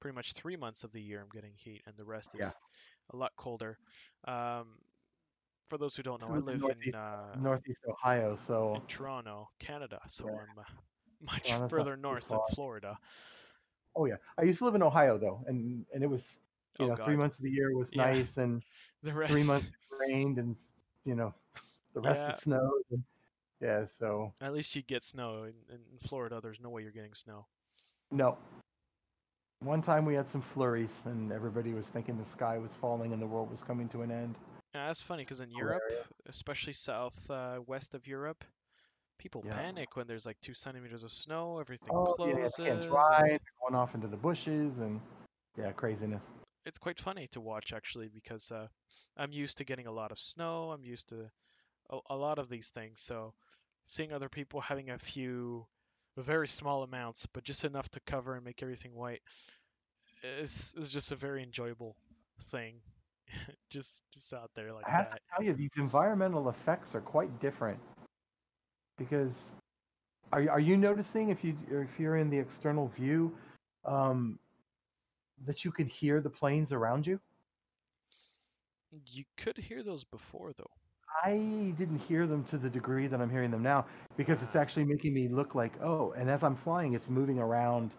[0.00, 3.12] pretty much three months of the year I'm getting heat, and the rest is Yeah.
[3.12, 3.78] a lot colder.
[4.26, 4.78] Um,
[5.68, 8.36] for those who don't know, I live Northeast- in uh, Northeast Ohio.
[8.36, 10.32] So in Toronto, Canada, so Yeah.
[10.32, 10.62] I'm uh,
[11.32, 12.38] much Toronto's further north than.
[12.54, 12.98] Florida.
[13.96, 16.38] oh yeah, I used to live in Ohio though, and and it was
[16.78, 18.04] you Oh, know three months of the year was Yeah.
[18.06, 18.62] nice, and
[19.02, 19.72] The rest, three months it
[20.12, 20.56] rained, and
[21.04, 21.32] you know
[21.94, 22.30] the rest Yeah.
[22.30, 22.82] it snowed.
[22.90, 23.02] And,
[23.60, 25.44] yeah, so at least you get snow.
[25.44, 27.46] In, in Florida, there's no way you're getting snow.
[28.10, 28.36] No.
[29.60, 33.22] One time we had some flurries, and everybody was thinking the sky was falling and
[33.22, 34.34] the world was coming to an end.
[34.74, 35.56] Yeah, that's funny because in.
[35.56, 35.82] Europe,
[36.26, 38.44] especially south uh, west of Europe,
[39.18, 39.54] people Yeah.
[39.54, 41.58] panic when there's like two centimeters of snow.
[41.60, 42.44] Everything Oh, yeah, closes.
[42.46, 45.00] it's getting and dry, going off into the bushes, and
[45.56, 46.22] yeah, craziness.
[46.66, 48.66] It's quite funny to watch actually because uh,
[49.16, 50.70] I'm used to getting a lot of snow.
[50.72, 51.30] I'm used to
[51.90, 53.00] a, a lot of these things.
[53.00, 53.34] So
[53.84, 55.66] seeing other people having a few
[56.16, 59.22] very small amounts, but just enough to cover and make everything white,
[60.40, 61.96] is is just a very enjoyable
[62.50, 62.80] thing.
[63.70, 65.16] just just out there like I have that.
[65.16, 67.78] to tell you, these environmental effects are quite different.
[68.98, 69.52] Because
[70.32, 73.36] are you, are you noticing if you if you're in the external view,
[73.84, 74.38] um,
[75.46, 77.20] that you can hear the planes around you?
[79.10, 80.70] You could hear those before though.
[81.24, 83.86] I didn't hear them to the degree that I'm hearing them now
[84.16, 87.92] because it's actually making me look like oh, and as I'm flying, it's moving around,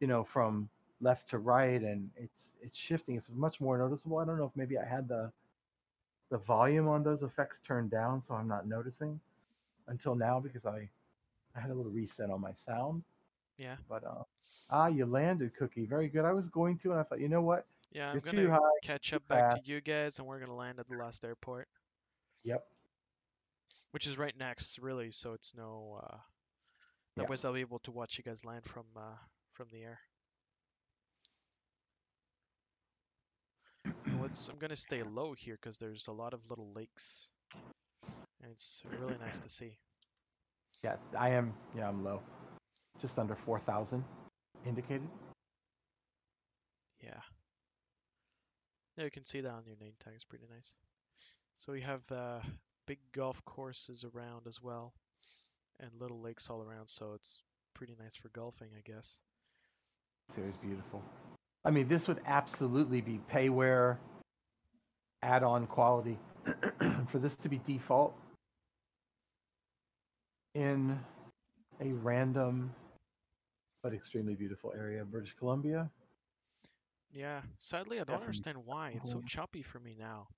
[0.00, 0.68] you know, from
[1.02, 3.16] left to right, and it's it's shifting.
[3.16, 4.18] It's much more noticeable.
[4.18, 5.30] I don't know if maybe I had the
[6.30, 9.20] the volume on those effects turned down, so I'm not noticing
[9.88, 10.88] until now because I
[11.54, 13.02] I had a little reset on my sound.
[13.58, 13.76] Yeah.
[13.88, 14.22] But uh,
[14.70, 15.84] ah, you landed, Cookie.
[15.84, 16.24] Very good.
[16.24, 17.66] I was going to, and I thought, you know what?
[17.92, 18.58] Yeah, I'm You're gonna too high.
[18.82, 19.66] catch up back fast.
[19.66, 21.68] to you guys, and we're gonna land at the last airport,
[22.44, 22.66] Yep.
[23.90, 25.10] which is right next, really.
[25.10, 26.00] So it's no.
[26.02, 26.16] Uh,
[27.16, 27.28] that Yeah.
[27.28, 29.16] way I'll be able to watch you guys land from uh,
[29.52, 30.00] from the air.
[34.22, 37.32] What's I'm gonna stay low here because there's a lot of little lakes,
[38.40, 39.76] and it's really nice to see.
[40.84, 41.52] Yeah, I am.
[41.76, 42.22] Yeah, I'm low.
[43.00, 44.04] Just under 4,000
[44.64, 45.08] indicated.
[47.02, 47.18] Yeah.
[48.96, 50.12] Yeah, you can see that on your name tag.
[50.14, 50.76] It's pretty nice.
[51.56, 52.38] So we have uh,
[52.86, 54.92] big golf courses around as well,
[55.80, 56.86] and little lakes all around.
[56.86, 57.42] So it's
[57.74, 59.20] pretty nice for golfing, I guess.
[60.32, 61.02] Series beautiful.
[61.64, 63.98] I mean, this would absolutely be payware
[65.22, 66.18] add-on quality
[67.08, 68.14] for this to be default
[70.54, 70.98] in
[71.80, 72.72] a random
[73.82, 75.90] but extremely beautiful area of British Columbia.
[77.10, 77.42] Yeah.
[77.58, 78.20] Sadly, I don't Definitely.
[78.20, 79.26] understand why it's so Mhm.
[79.26, 80.28] choppy for me now.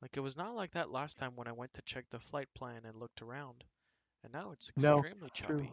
[0.00, 2.48] Like it was not like that last time when I went to check the flight
[2.54, 3.64] plan and looked around,
[4.22, 5.62] and now it's No, extremely true.
[5.62, 5.72] choppy.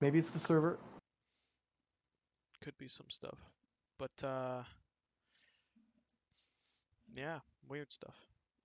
[0.00, 0.78] Maybe it's the server.
[2.60, 3.38] Could be some stuff,
[3.98, 4.62] but uh,
[7.14, 7.38] yeah,
[7.68, 8.14] weird stuff.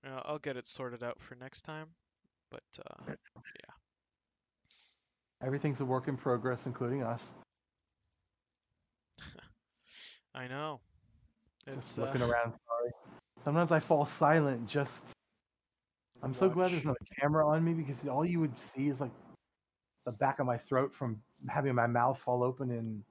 [0.05, 1.88] Uh, I'll get it sorted out for next time,
[2.51, 3.73] but uh, yeah.
[5.45, 7.22] Everything's a work in progress, including us.
[10.35, 10.80] I know.
[11.67, 12.53] It's Just looking uh, around.
[12.67, 12.91] Sorry.
[13.43, 14.67] Sometimes I fall silent.
[14.67, 15.03] Just.
[16.23, 16.97] I'm so glad there's watch.
[17.01, 19.11] not a camera on me because all you would see is like
[20.05, 23.03] the back of my throat from having my mouth fall open in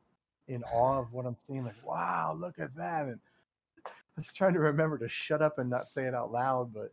[0.48, 1.65] in awe of what I'm seeing.
[1.65, 3.06] Like, wow, look at that!
[3.06, 3.20] And
[4.16, 6.93] was trying to remember to shut up and not say it out loud, but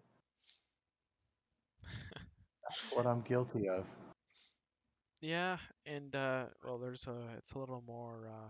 [2.63, 3.85] that's what I'm guilty of.
[5.21, 7.15] Yeah, and uh, well, there's a.
[7.37, 8.27] It's a little more.
[8.27, 8.49] Uh,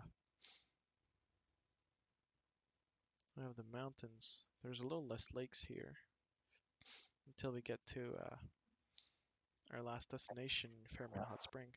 [3.36, 4.46] we have the mountains.
[4.64, 5.96] There's a little less lakes here
[7.28, 8.36] until we get to uh,
[9.74, 11.68] our last destination, Fairmont Hot Spring.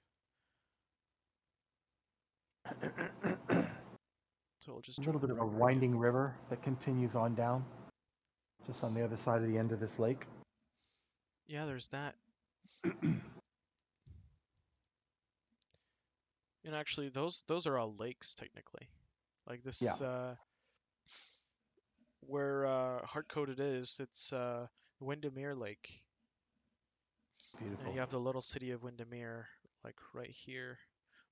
[4.64, 7.66] So we'll just a little bit of a winding river that continues on down,
[8.66, 10.24] just on the other side of the end of this lake.
[11.46, 12.14] Yeah, there's that.
[12.82, 13.20] And
[16.74, 18.88] actually, those those are all lakes technically.
[19.46, 19.96] Like this, Yeah.
[19.96, 20.34] uh,
[22.20, 24.66] where uh, hard coded is, it's uh,
[24.98, 25.90] Windermere Lake.
[27.58, 27.84] Beautiful.
[27.84, 29.46] And you have the little city of Windermere,
[29.84, 30.78] like right here.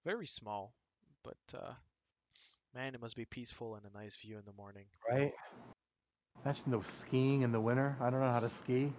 [0.05, 0.75] Very small,
[1.23, 1.73] but uh,
[2.75, 4.87] man, it must be peaceful and a nice view in the morning.
[5.11, 5.33] right?
[6.45, 7.97] Imagine no skiing in the winter.
[8.01, 8.93] I don't know how to ski.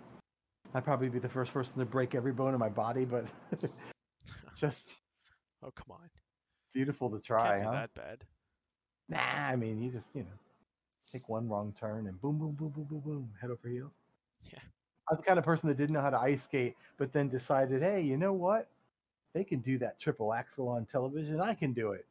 [0.73, 3.25] I'd probably be the first person to break every bone in my body, but
[4.55, 4.95] just
[5.61, 6.09] Oh, come on.
[6.73, 7.67] beautiful to Can't try, be huh?
[7.67, 8.25] that bad.
[9.09, 10.37] Nah, I mean, you just, you know,
[11.11, 13.91] take one wrong turn and boom, boom, boom, boom, boom, boom, head over heels.
[14.51, 14.61] Yeah.
[15.09, 17.29] I was the kind of person that didn't know how to ice skate, but then
[17.29, 18.67] decided, hey, you know what?
[19.33, 21.39] They can do that triple axel on television.
[21.41, 22.05] I can do it.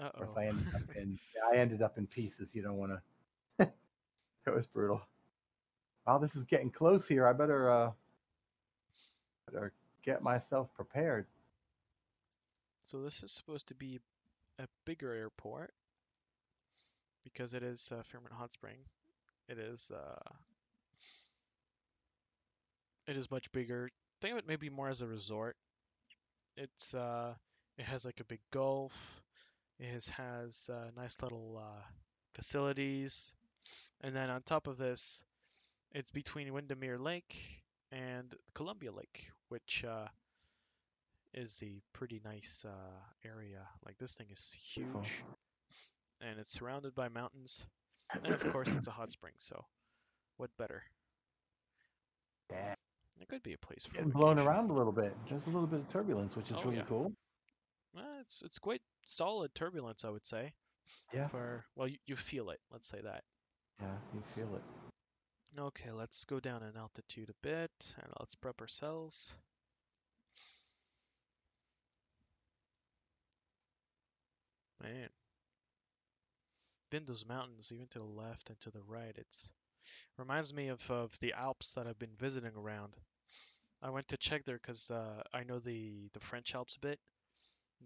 [0.00, 0.36] Uh Of course.
[0.36, 1.18] I ended up in
[1.52, 2.54] I ended up in pieces.
[2.54, 3.72] You don't want to.
[4.46, 5.00] it was brutal.
[6.06, 7.26] Wow, this is getting close here.
[7.26, 7.92] I better uh,
[9.50, 9.72] better
[10.02, 11.26] get myself prepared.
[12.82, 14.00] So this is supposed to be
[14.58, 15.74] a bigger airport
[17.24, 18.78] because it is uh, Fairmont Hot Spring.
[19.48, 20.32] It is uh,
[23.06, 23.90] it is much bigger.
[24.20, 25.56] Think of it maybe more as a resort.
[26.56, 27.34] It's uh,
[27.78, 29.23] it has like a big golf.
[29.78, 31.82] It has, uh, nice little uh,
[32.34, 33.34] facilities,
[34.02, 35.22] and then on top of this,
[35.92, 37.36] it's between Windermere Lake
[37.90, 40.06] and Columbia Lake, which uh,
[41.32, 43.60] is a pretty nice uh, area.
[43.84, 45.02] Like this thing is Beautiful.
[45.02, 45.24] huge,
[46.20, 47.66] and it's surrounded by mountains,
[48.12, 49.34] and of course it's a hot spring.
[49.38, 49.64] So,
[50.36, 50.82] what better?
[52.50, 52.74] Yeah.
[53.20, 55.16] It could be a place for Getting blown around a little bit.
[55.28, 56.82] Just a little bit of turbulence, which is Oh, really yeah.
[56.88, 57.12] cool.
[57.96, 60.52] Uh, it's it's quite solid turbulence, I would say.
[61.12, 61.28] Yeah.
[61.28, 62.60] For well, you, you feel it.
[62.70, 63.22] Let's say that.
[63.80, 64.62] Yeah, you feel it.
[65.58, 67.70] Okay, let's go down in altitude a bit
[68.02, 69.36] and let's prep ourselves.
[74.82, 75.08] Man.
[76.90, 79.52] Then those mountains, even to the left and to the right, it's
[80.18, 82.94] reminds me of, of the Alps that I've been visiting around.
[83.82, 86.98] I went to check there because uh, I know the, the French Alps a bit,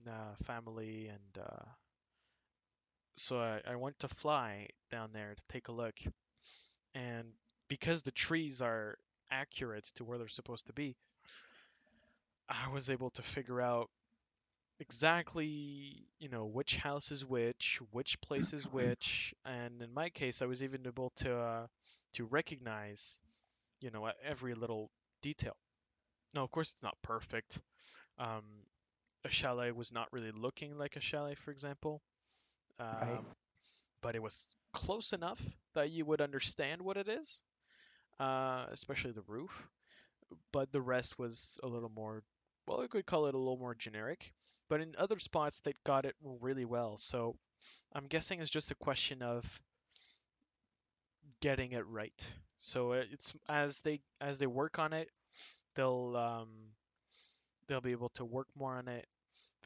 [0.06, 1.64] uh, family, and uh,
[3.16, 5.94] so I, I went to fly down there to take a look.
[6.94, 7.28] And
[7.68, 8.98] because the trees are
[9.30, 10.96] accurate to where they're supposed to be,
[12.48, 13.90] I was able to figure out
[14.80, 20.42] exactly, you know, which house is which, which place is which, and in my case,
[20.42, 21.66] I was even able to uh,
[22.14, 23.20] to recognize,
[23.80, 24.90] you know, every little
[25.22, 25.56] detail.
[26.34, 27.60] Now, of course, it's not perfect.
[28.18, 28.44] Um,
[29.24, 32.02] a chalet was not really looking like a chalet, for example,
[32.78, 33.26] um,
[34.02, 35.40] but it was close enough
[35.74, 37.42] that you would understand what it is,
[38.20, 39.68] uh, especially the roof.
[40.52, 42.22] But the rest was a little more,
[42.66, 44.32] well, I could call it a little more generic.
[44.68, 46.98] But in other spots, they got it really well.
[46.98, 47.36] So
[47.94, 49.44] I'm guessing it's just a question of
[51.40, 52.34] getting it right.
[52.58, 55.08] So uh, it's as they as they work on it,
[55.74, 56.48] they'll um,
[57.68, 59.06] they'll be able to work more on it,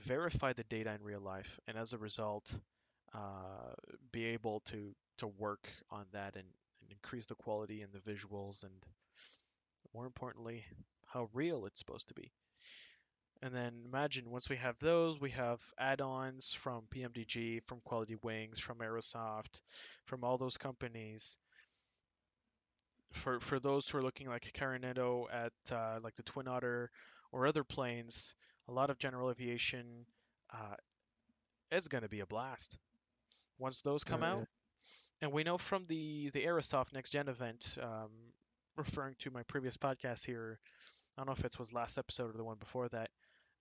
[0.03, 2.59] verify the data in real life, and as a result,
[3.15, 3.75] uh,
[4.13, 6.47] be able to to work on that and,
[6.83, 8.73] and increase the quality and the visuals and
[9.95, 10.65] more importantly,
[11.07, 12.33] how real it's supposed to be.
[13.43, 18.59] And then imagine once we have those, we have add-ons from PMDG, from Quality Wings,
[18.59, 19.61] from Aerosoft,
[20.07, 21.37] from all those companies.
[23.13, 26.91] for for those who are looking like Carinetto at uh, like the Twin Otter
[27.33, 28.35] or other planes,
[28.69, 30.07] a lot of general aviation,
[30.53, 30.75] uh,
[31.71, 32.77] it's going to be a blast
[33.59, 34.33] once those come Oh, yeah.
[34.33, 34.49] out.
[35.23, 38.11] And we know from the the Aerosoft Next Gen event, um,
[38.77, 40.59] referring to my previous podcast here,
[41.17, 43.11] I don't know if it was last episode or the one before that,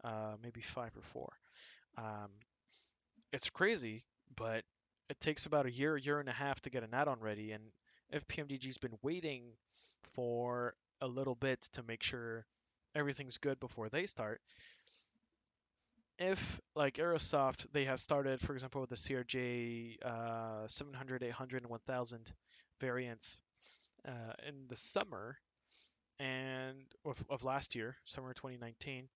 [0.03, 1.31] uh, maybe five or four.
[1.97, 2.29] Um,
[3.31, 4.01] it's crazy,
[4.35, 4.63] but
[5.09, 7.63] it takes about a year, year and a half to get an add-on ready, and
[8.11, 9.43] if PMDG's been waiting
[10.15, 12.45] for a little bit to make sure
[12.95, 14.41] everything's good before they start,
[16.19, 21.71] if like Aerosoft, they have started, for example, with the CRJ uh, 700, 800, and
[21.71, 22.31] 1000
[22.79, 23.41] variants
[24.07, 25.37] uh, in the summer
[26.19, 29.07] and of, of last year, summer 2019,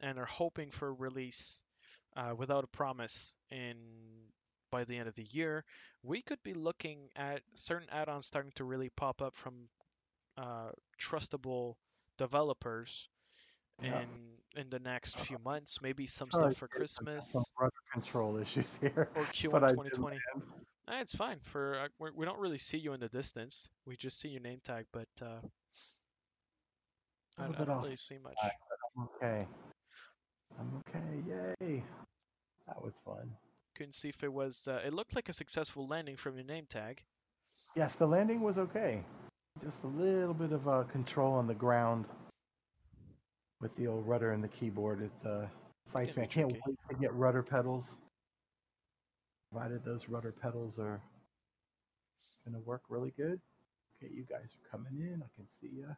[0.00, 1.64] and are hoping for release
[2.16, 3.76] uh, without a promise in
[4.70, 5.64] by the end of the year,
[6.02, 9.54] we could be looking at certain add-ons starting to really pop up from
[10.36, 10.70] uh,
[11.00, 11.74] trustable
[12.18, 13.08] developers
[13.82, 14.02] Yeah.
[14.02, 14.08] in
[14.56, 15.82] in the next few months.
[15.82, 19.08] Maybe some Sorry, stuff for Jason, I have Christmas Some rudder control issues here.
[19.16, 20.04] or Q1 but I did 2020.
[20.04, 20.42] land.
[20.90, 21.40] Eh, it's fine.
[21.42, 23.68] For uh, we're, we don't really see you in the distance.
[23.86, 25.40] We just see your name tag, but uh,
[27.38, 28.36] I, I don't off really see much.
[28.42, 29.46] I'm okay.
[30.60, 31.54] I'm okay.
[31.60, 31.84] Yay.
[32.68, 33.30] That was fun.
[33.74, 34.68] Couldn't see if it was.
[34.68, 37.02] Uh, it looked like a successful landing from your name tag.
[37.74, 39.02] Yes, the landing was okay.
[39.62, 42.06] Just a little bit of uh, control on the ground
[43.60, 45.00] with the old rudder and the keyboard.
[45.00, 45.46] It uh,
[45.92, 46.24] fights me.
[46.24, 47.94] I can't wait to get rudder pedals.
[49.52, 51.00] Provided those rudder pedals are
[52.44, 53.40] gonna work really good.
[53.96, 55.22] Okay, you guys are coming in.
[55.22, 55.94] I can see ya.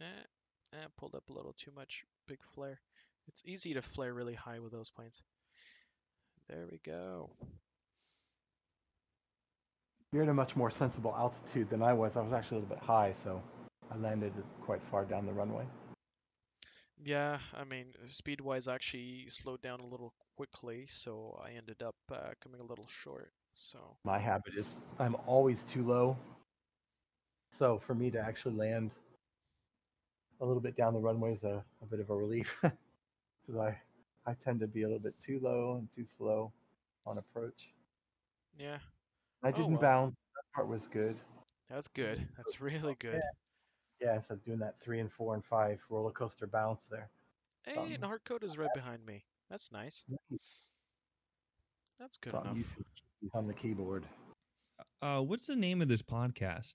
[0.00, 2.04] Eh, eh, pulled up a little too much.
[2.26, 2.80] Big flare.
[3.28, 5.22] It's easy to flare really high with those planes.
[6.48, 7.30] There we go.
[10.12, 12.16] You're at a much more sensible altitude than I was.
[12.16, 13.42] I was actually a little bit high, so
[13.90, 15.64] I landed quite far down the runway.
[17.02, 21.96] Yeah, I mean, speed-wise, I actually slowed down a little quickly, so I ended up
[22.12, 23.32] uh, coming a little short.
[23.52, 26.16] So My habit is I'm always too low.
[27.50, 28.92] So for me to actually land
[30.40, 32.56] a little bit down the runway is a, a bit of a relief.
[33.46, 36.52] Because I, I tend to be a little bit too low and too slow
[37.06, 37.72] on approach.
[38.56, 38.78] yeah,
[39.42, 39.80] I Oh, didn't well.
[39.80, 40.16] bounce.
[40.34, 41.18] That part was good.
[41.68, 42.26] that's good.
[42.36, 43.20] That's really good.
[44.00, 47.10] Yeah, instead of doing that three and four and five roller coaster bounce there.
[47.64, 49.24] Hey, Um, and hardcode is right behind me.
[49.50, 50.06] That's nice.
[51.98, 52.78] That's good So I'm enough.
[53.34, 54.04] on the keyboard.
[55.02, 56.74] Uh, what's the name of this podcast?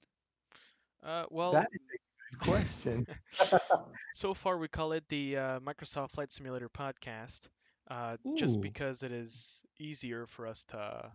[1.04, 3.08] Uh, well, that is a good question.
[4.14, 7.48] so far we call it the uh, Microsoft Flight Simulator podcast,
[7.90, 11.12] uh, just because it is easier for us to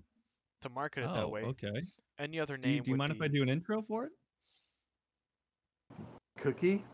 [0.60, 1.42] to market it that Oh, way.
[1.42, 1.82] okay.
[2.18, 4.12] Any other Do you, do you would mind if I do an intro for it?
[6.38, 6.84] Cookie,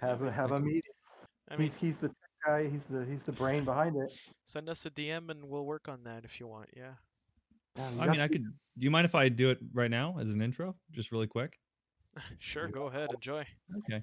[0.00, 0.82] have a have a meeting.
[1.50, 2.16] I mean, he's he's the tech
[2.46, 2.68] guy.
[2.68, 4.12] He's the he's the brain behind it.
[4.46, 6.68] send us a DM and we'll work on that if you want.
[6.76, 6.92] Yeah.
[7.76, 8.42] Yeah, I got mean, I could.
[8.44, 11.58] Do you mind if I do it right now as an intro, just really quick?
[12.38, 13.44] sure, go ahead, enjoy.
[13.78, 14.02] Okay.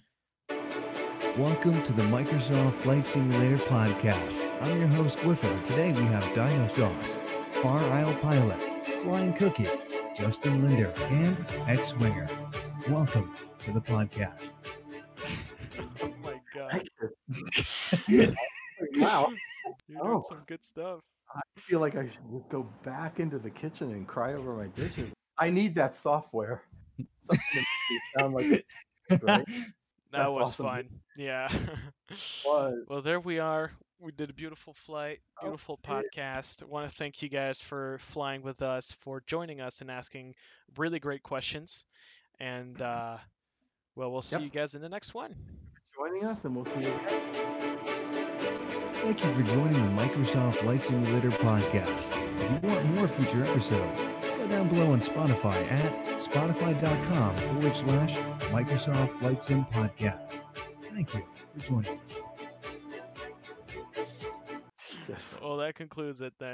[1.37, 4.35] Welcome to the Microsoft Flight Simulator Podcast.
[4.61, 5.63] I'm your host, Gwiffer.
[5.63, 7.15] Today we have Dino Sauce,
[7.61, 8.59] Far Isle Pilot,
[9.01, 9.67] Flying Cookie,
[10.15, 11.35] Justin Linder, and
[11.67, 12.29] X Winger.
[12.89, 14.51] Welcome to the podcast.
[16.01, 16.87] oh my god,
[18.97, 19.31] wow.
[19.87, 20.23] you're doing Oh.
[20.27, 20.99] some good stuff.
[21.33, 25.11] I feel like I should go back into the kitchen and cry over my dishes.
[25.37, 26.63] I need that software.
[27.25, 28.65] Something to make me sound like it
[29.23, 29.45] right?
[30.11, 30.65] That That's was awesome.
[30.65, 30.89] fun.
[31.17, 31.47] Yeah.
[32.45, 32.83] was.
[32.89, 33.71] Well, there we are.
[34.01, 36.01] We did a beautiful flight, Oh, beautiful yeah.
[36.01, 36.63] podcast.
[36.63, 40.33] want to thank you guys for flying with us, for joining us and asking
[40.75, 41.85] really great questions.
[42.39, 43.17] And uh,
[43.95, 44.43] well, we'll see Yep.
[44.45, 45.35] you guys in the next one.
[45.95, 46.93] joining us, and we'll see you.
[49.03, 52.09] Thank you for joining the Microsoft Flight Simulator Podcast.
[52.41, 54.01] If you want more future episodes,
[54.37, 58.17] go down below on Spotify at spotify.com forward slash
[58.51, 60.41] Microsoft Flight Sim Podcast.
[60.93, 61.23] Thank you
[61.53, 62.15] for joining us.
[65.41, 66.49] Well, that concludes it then.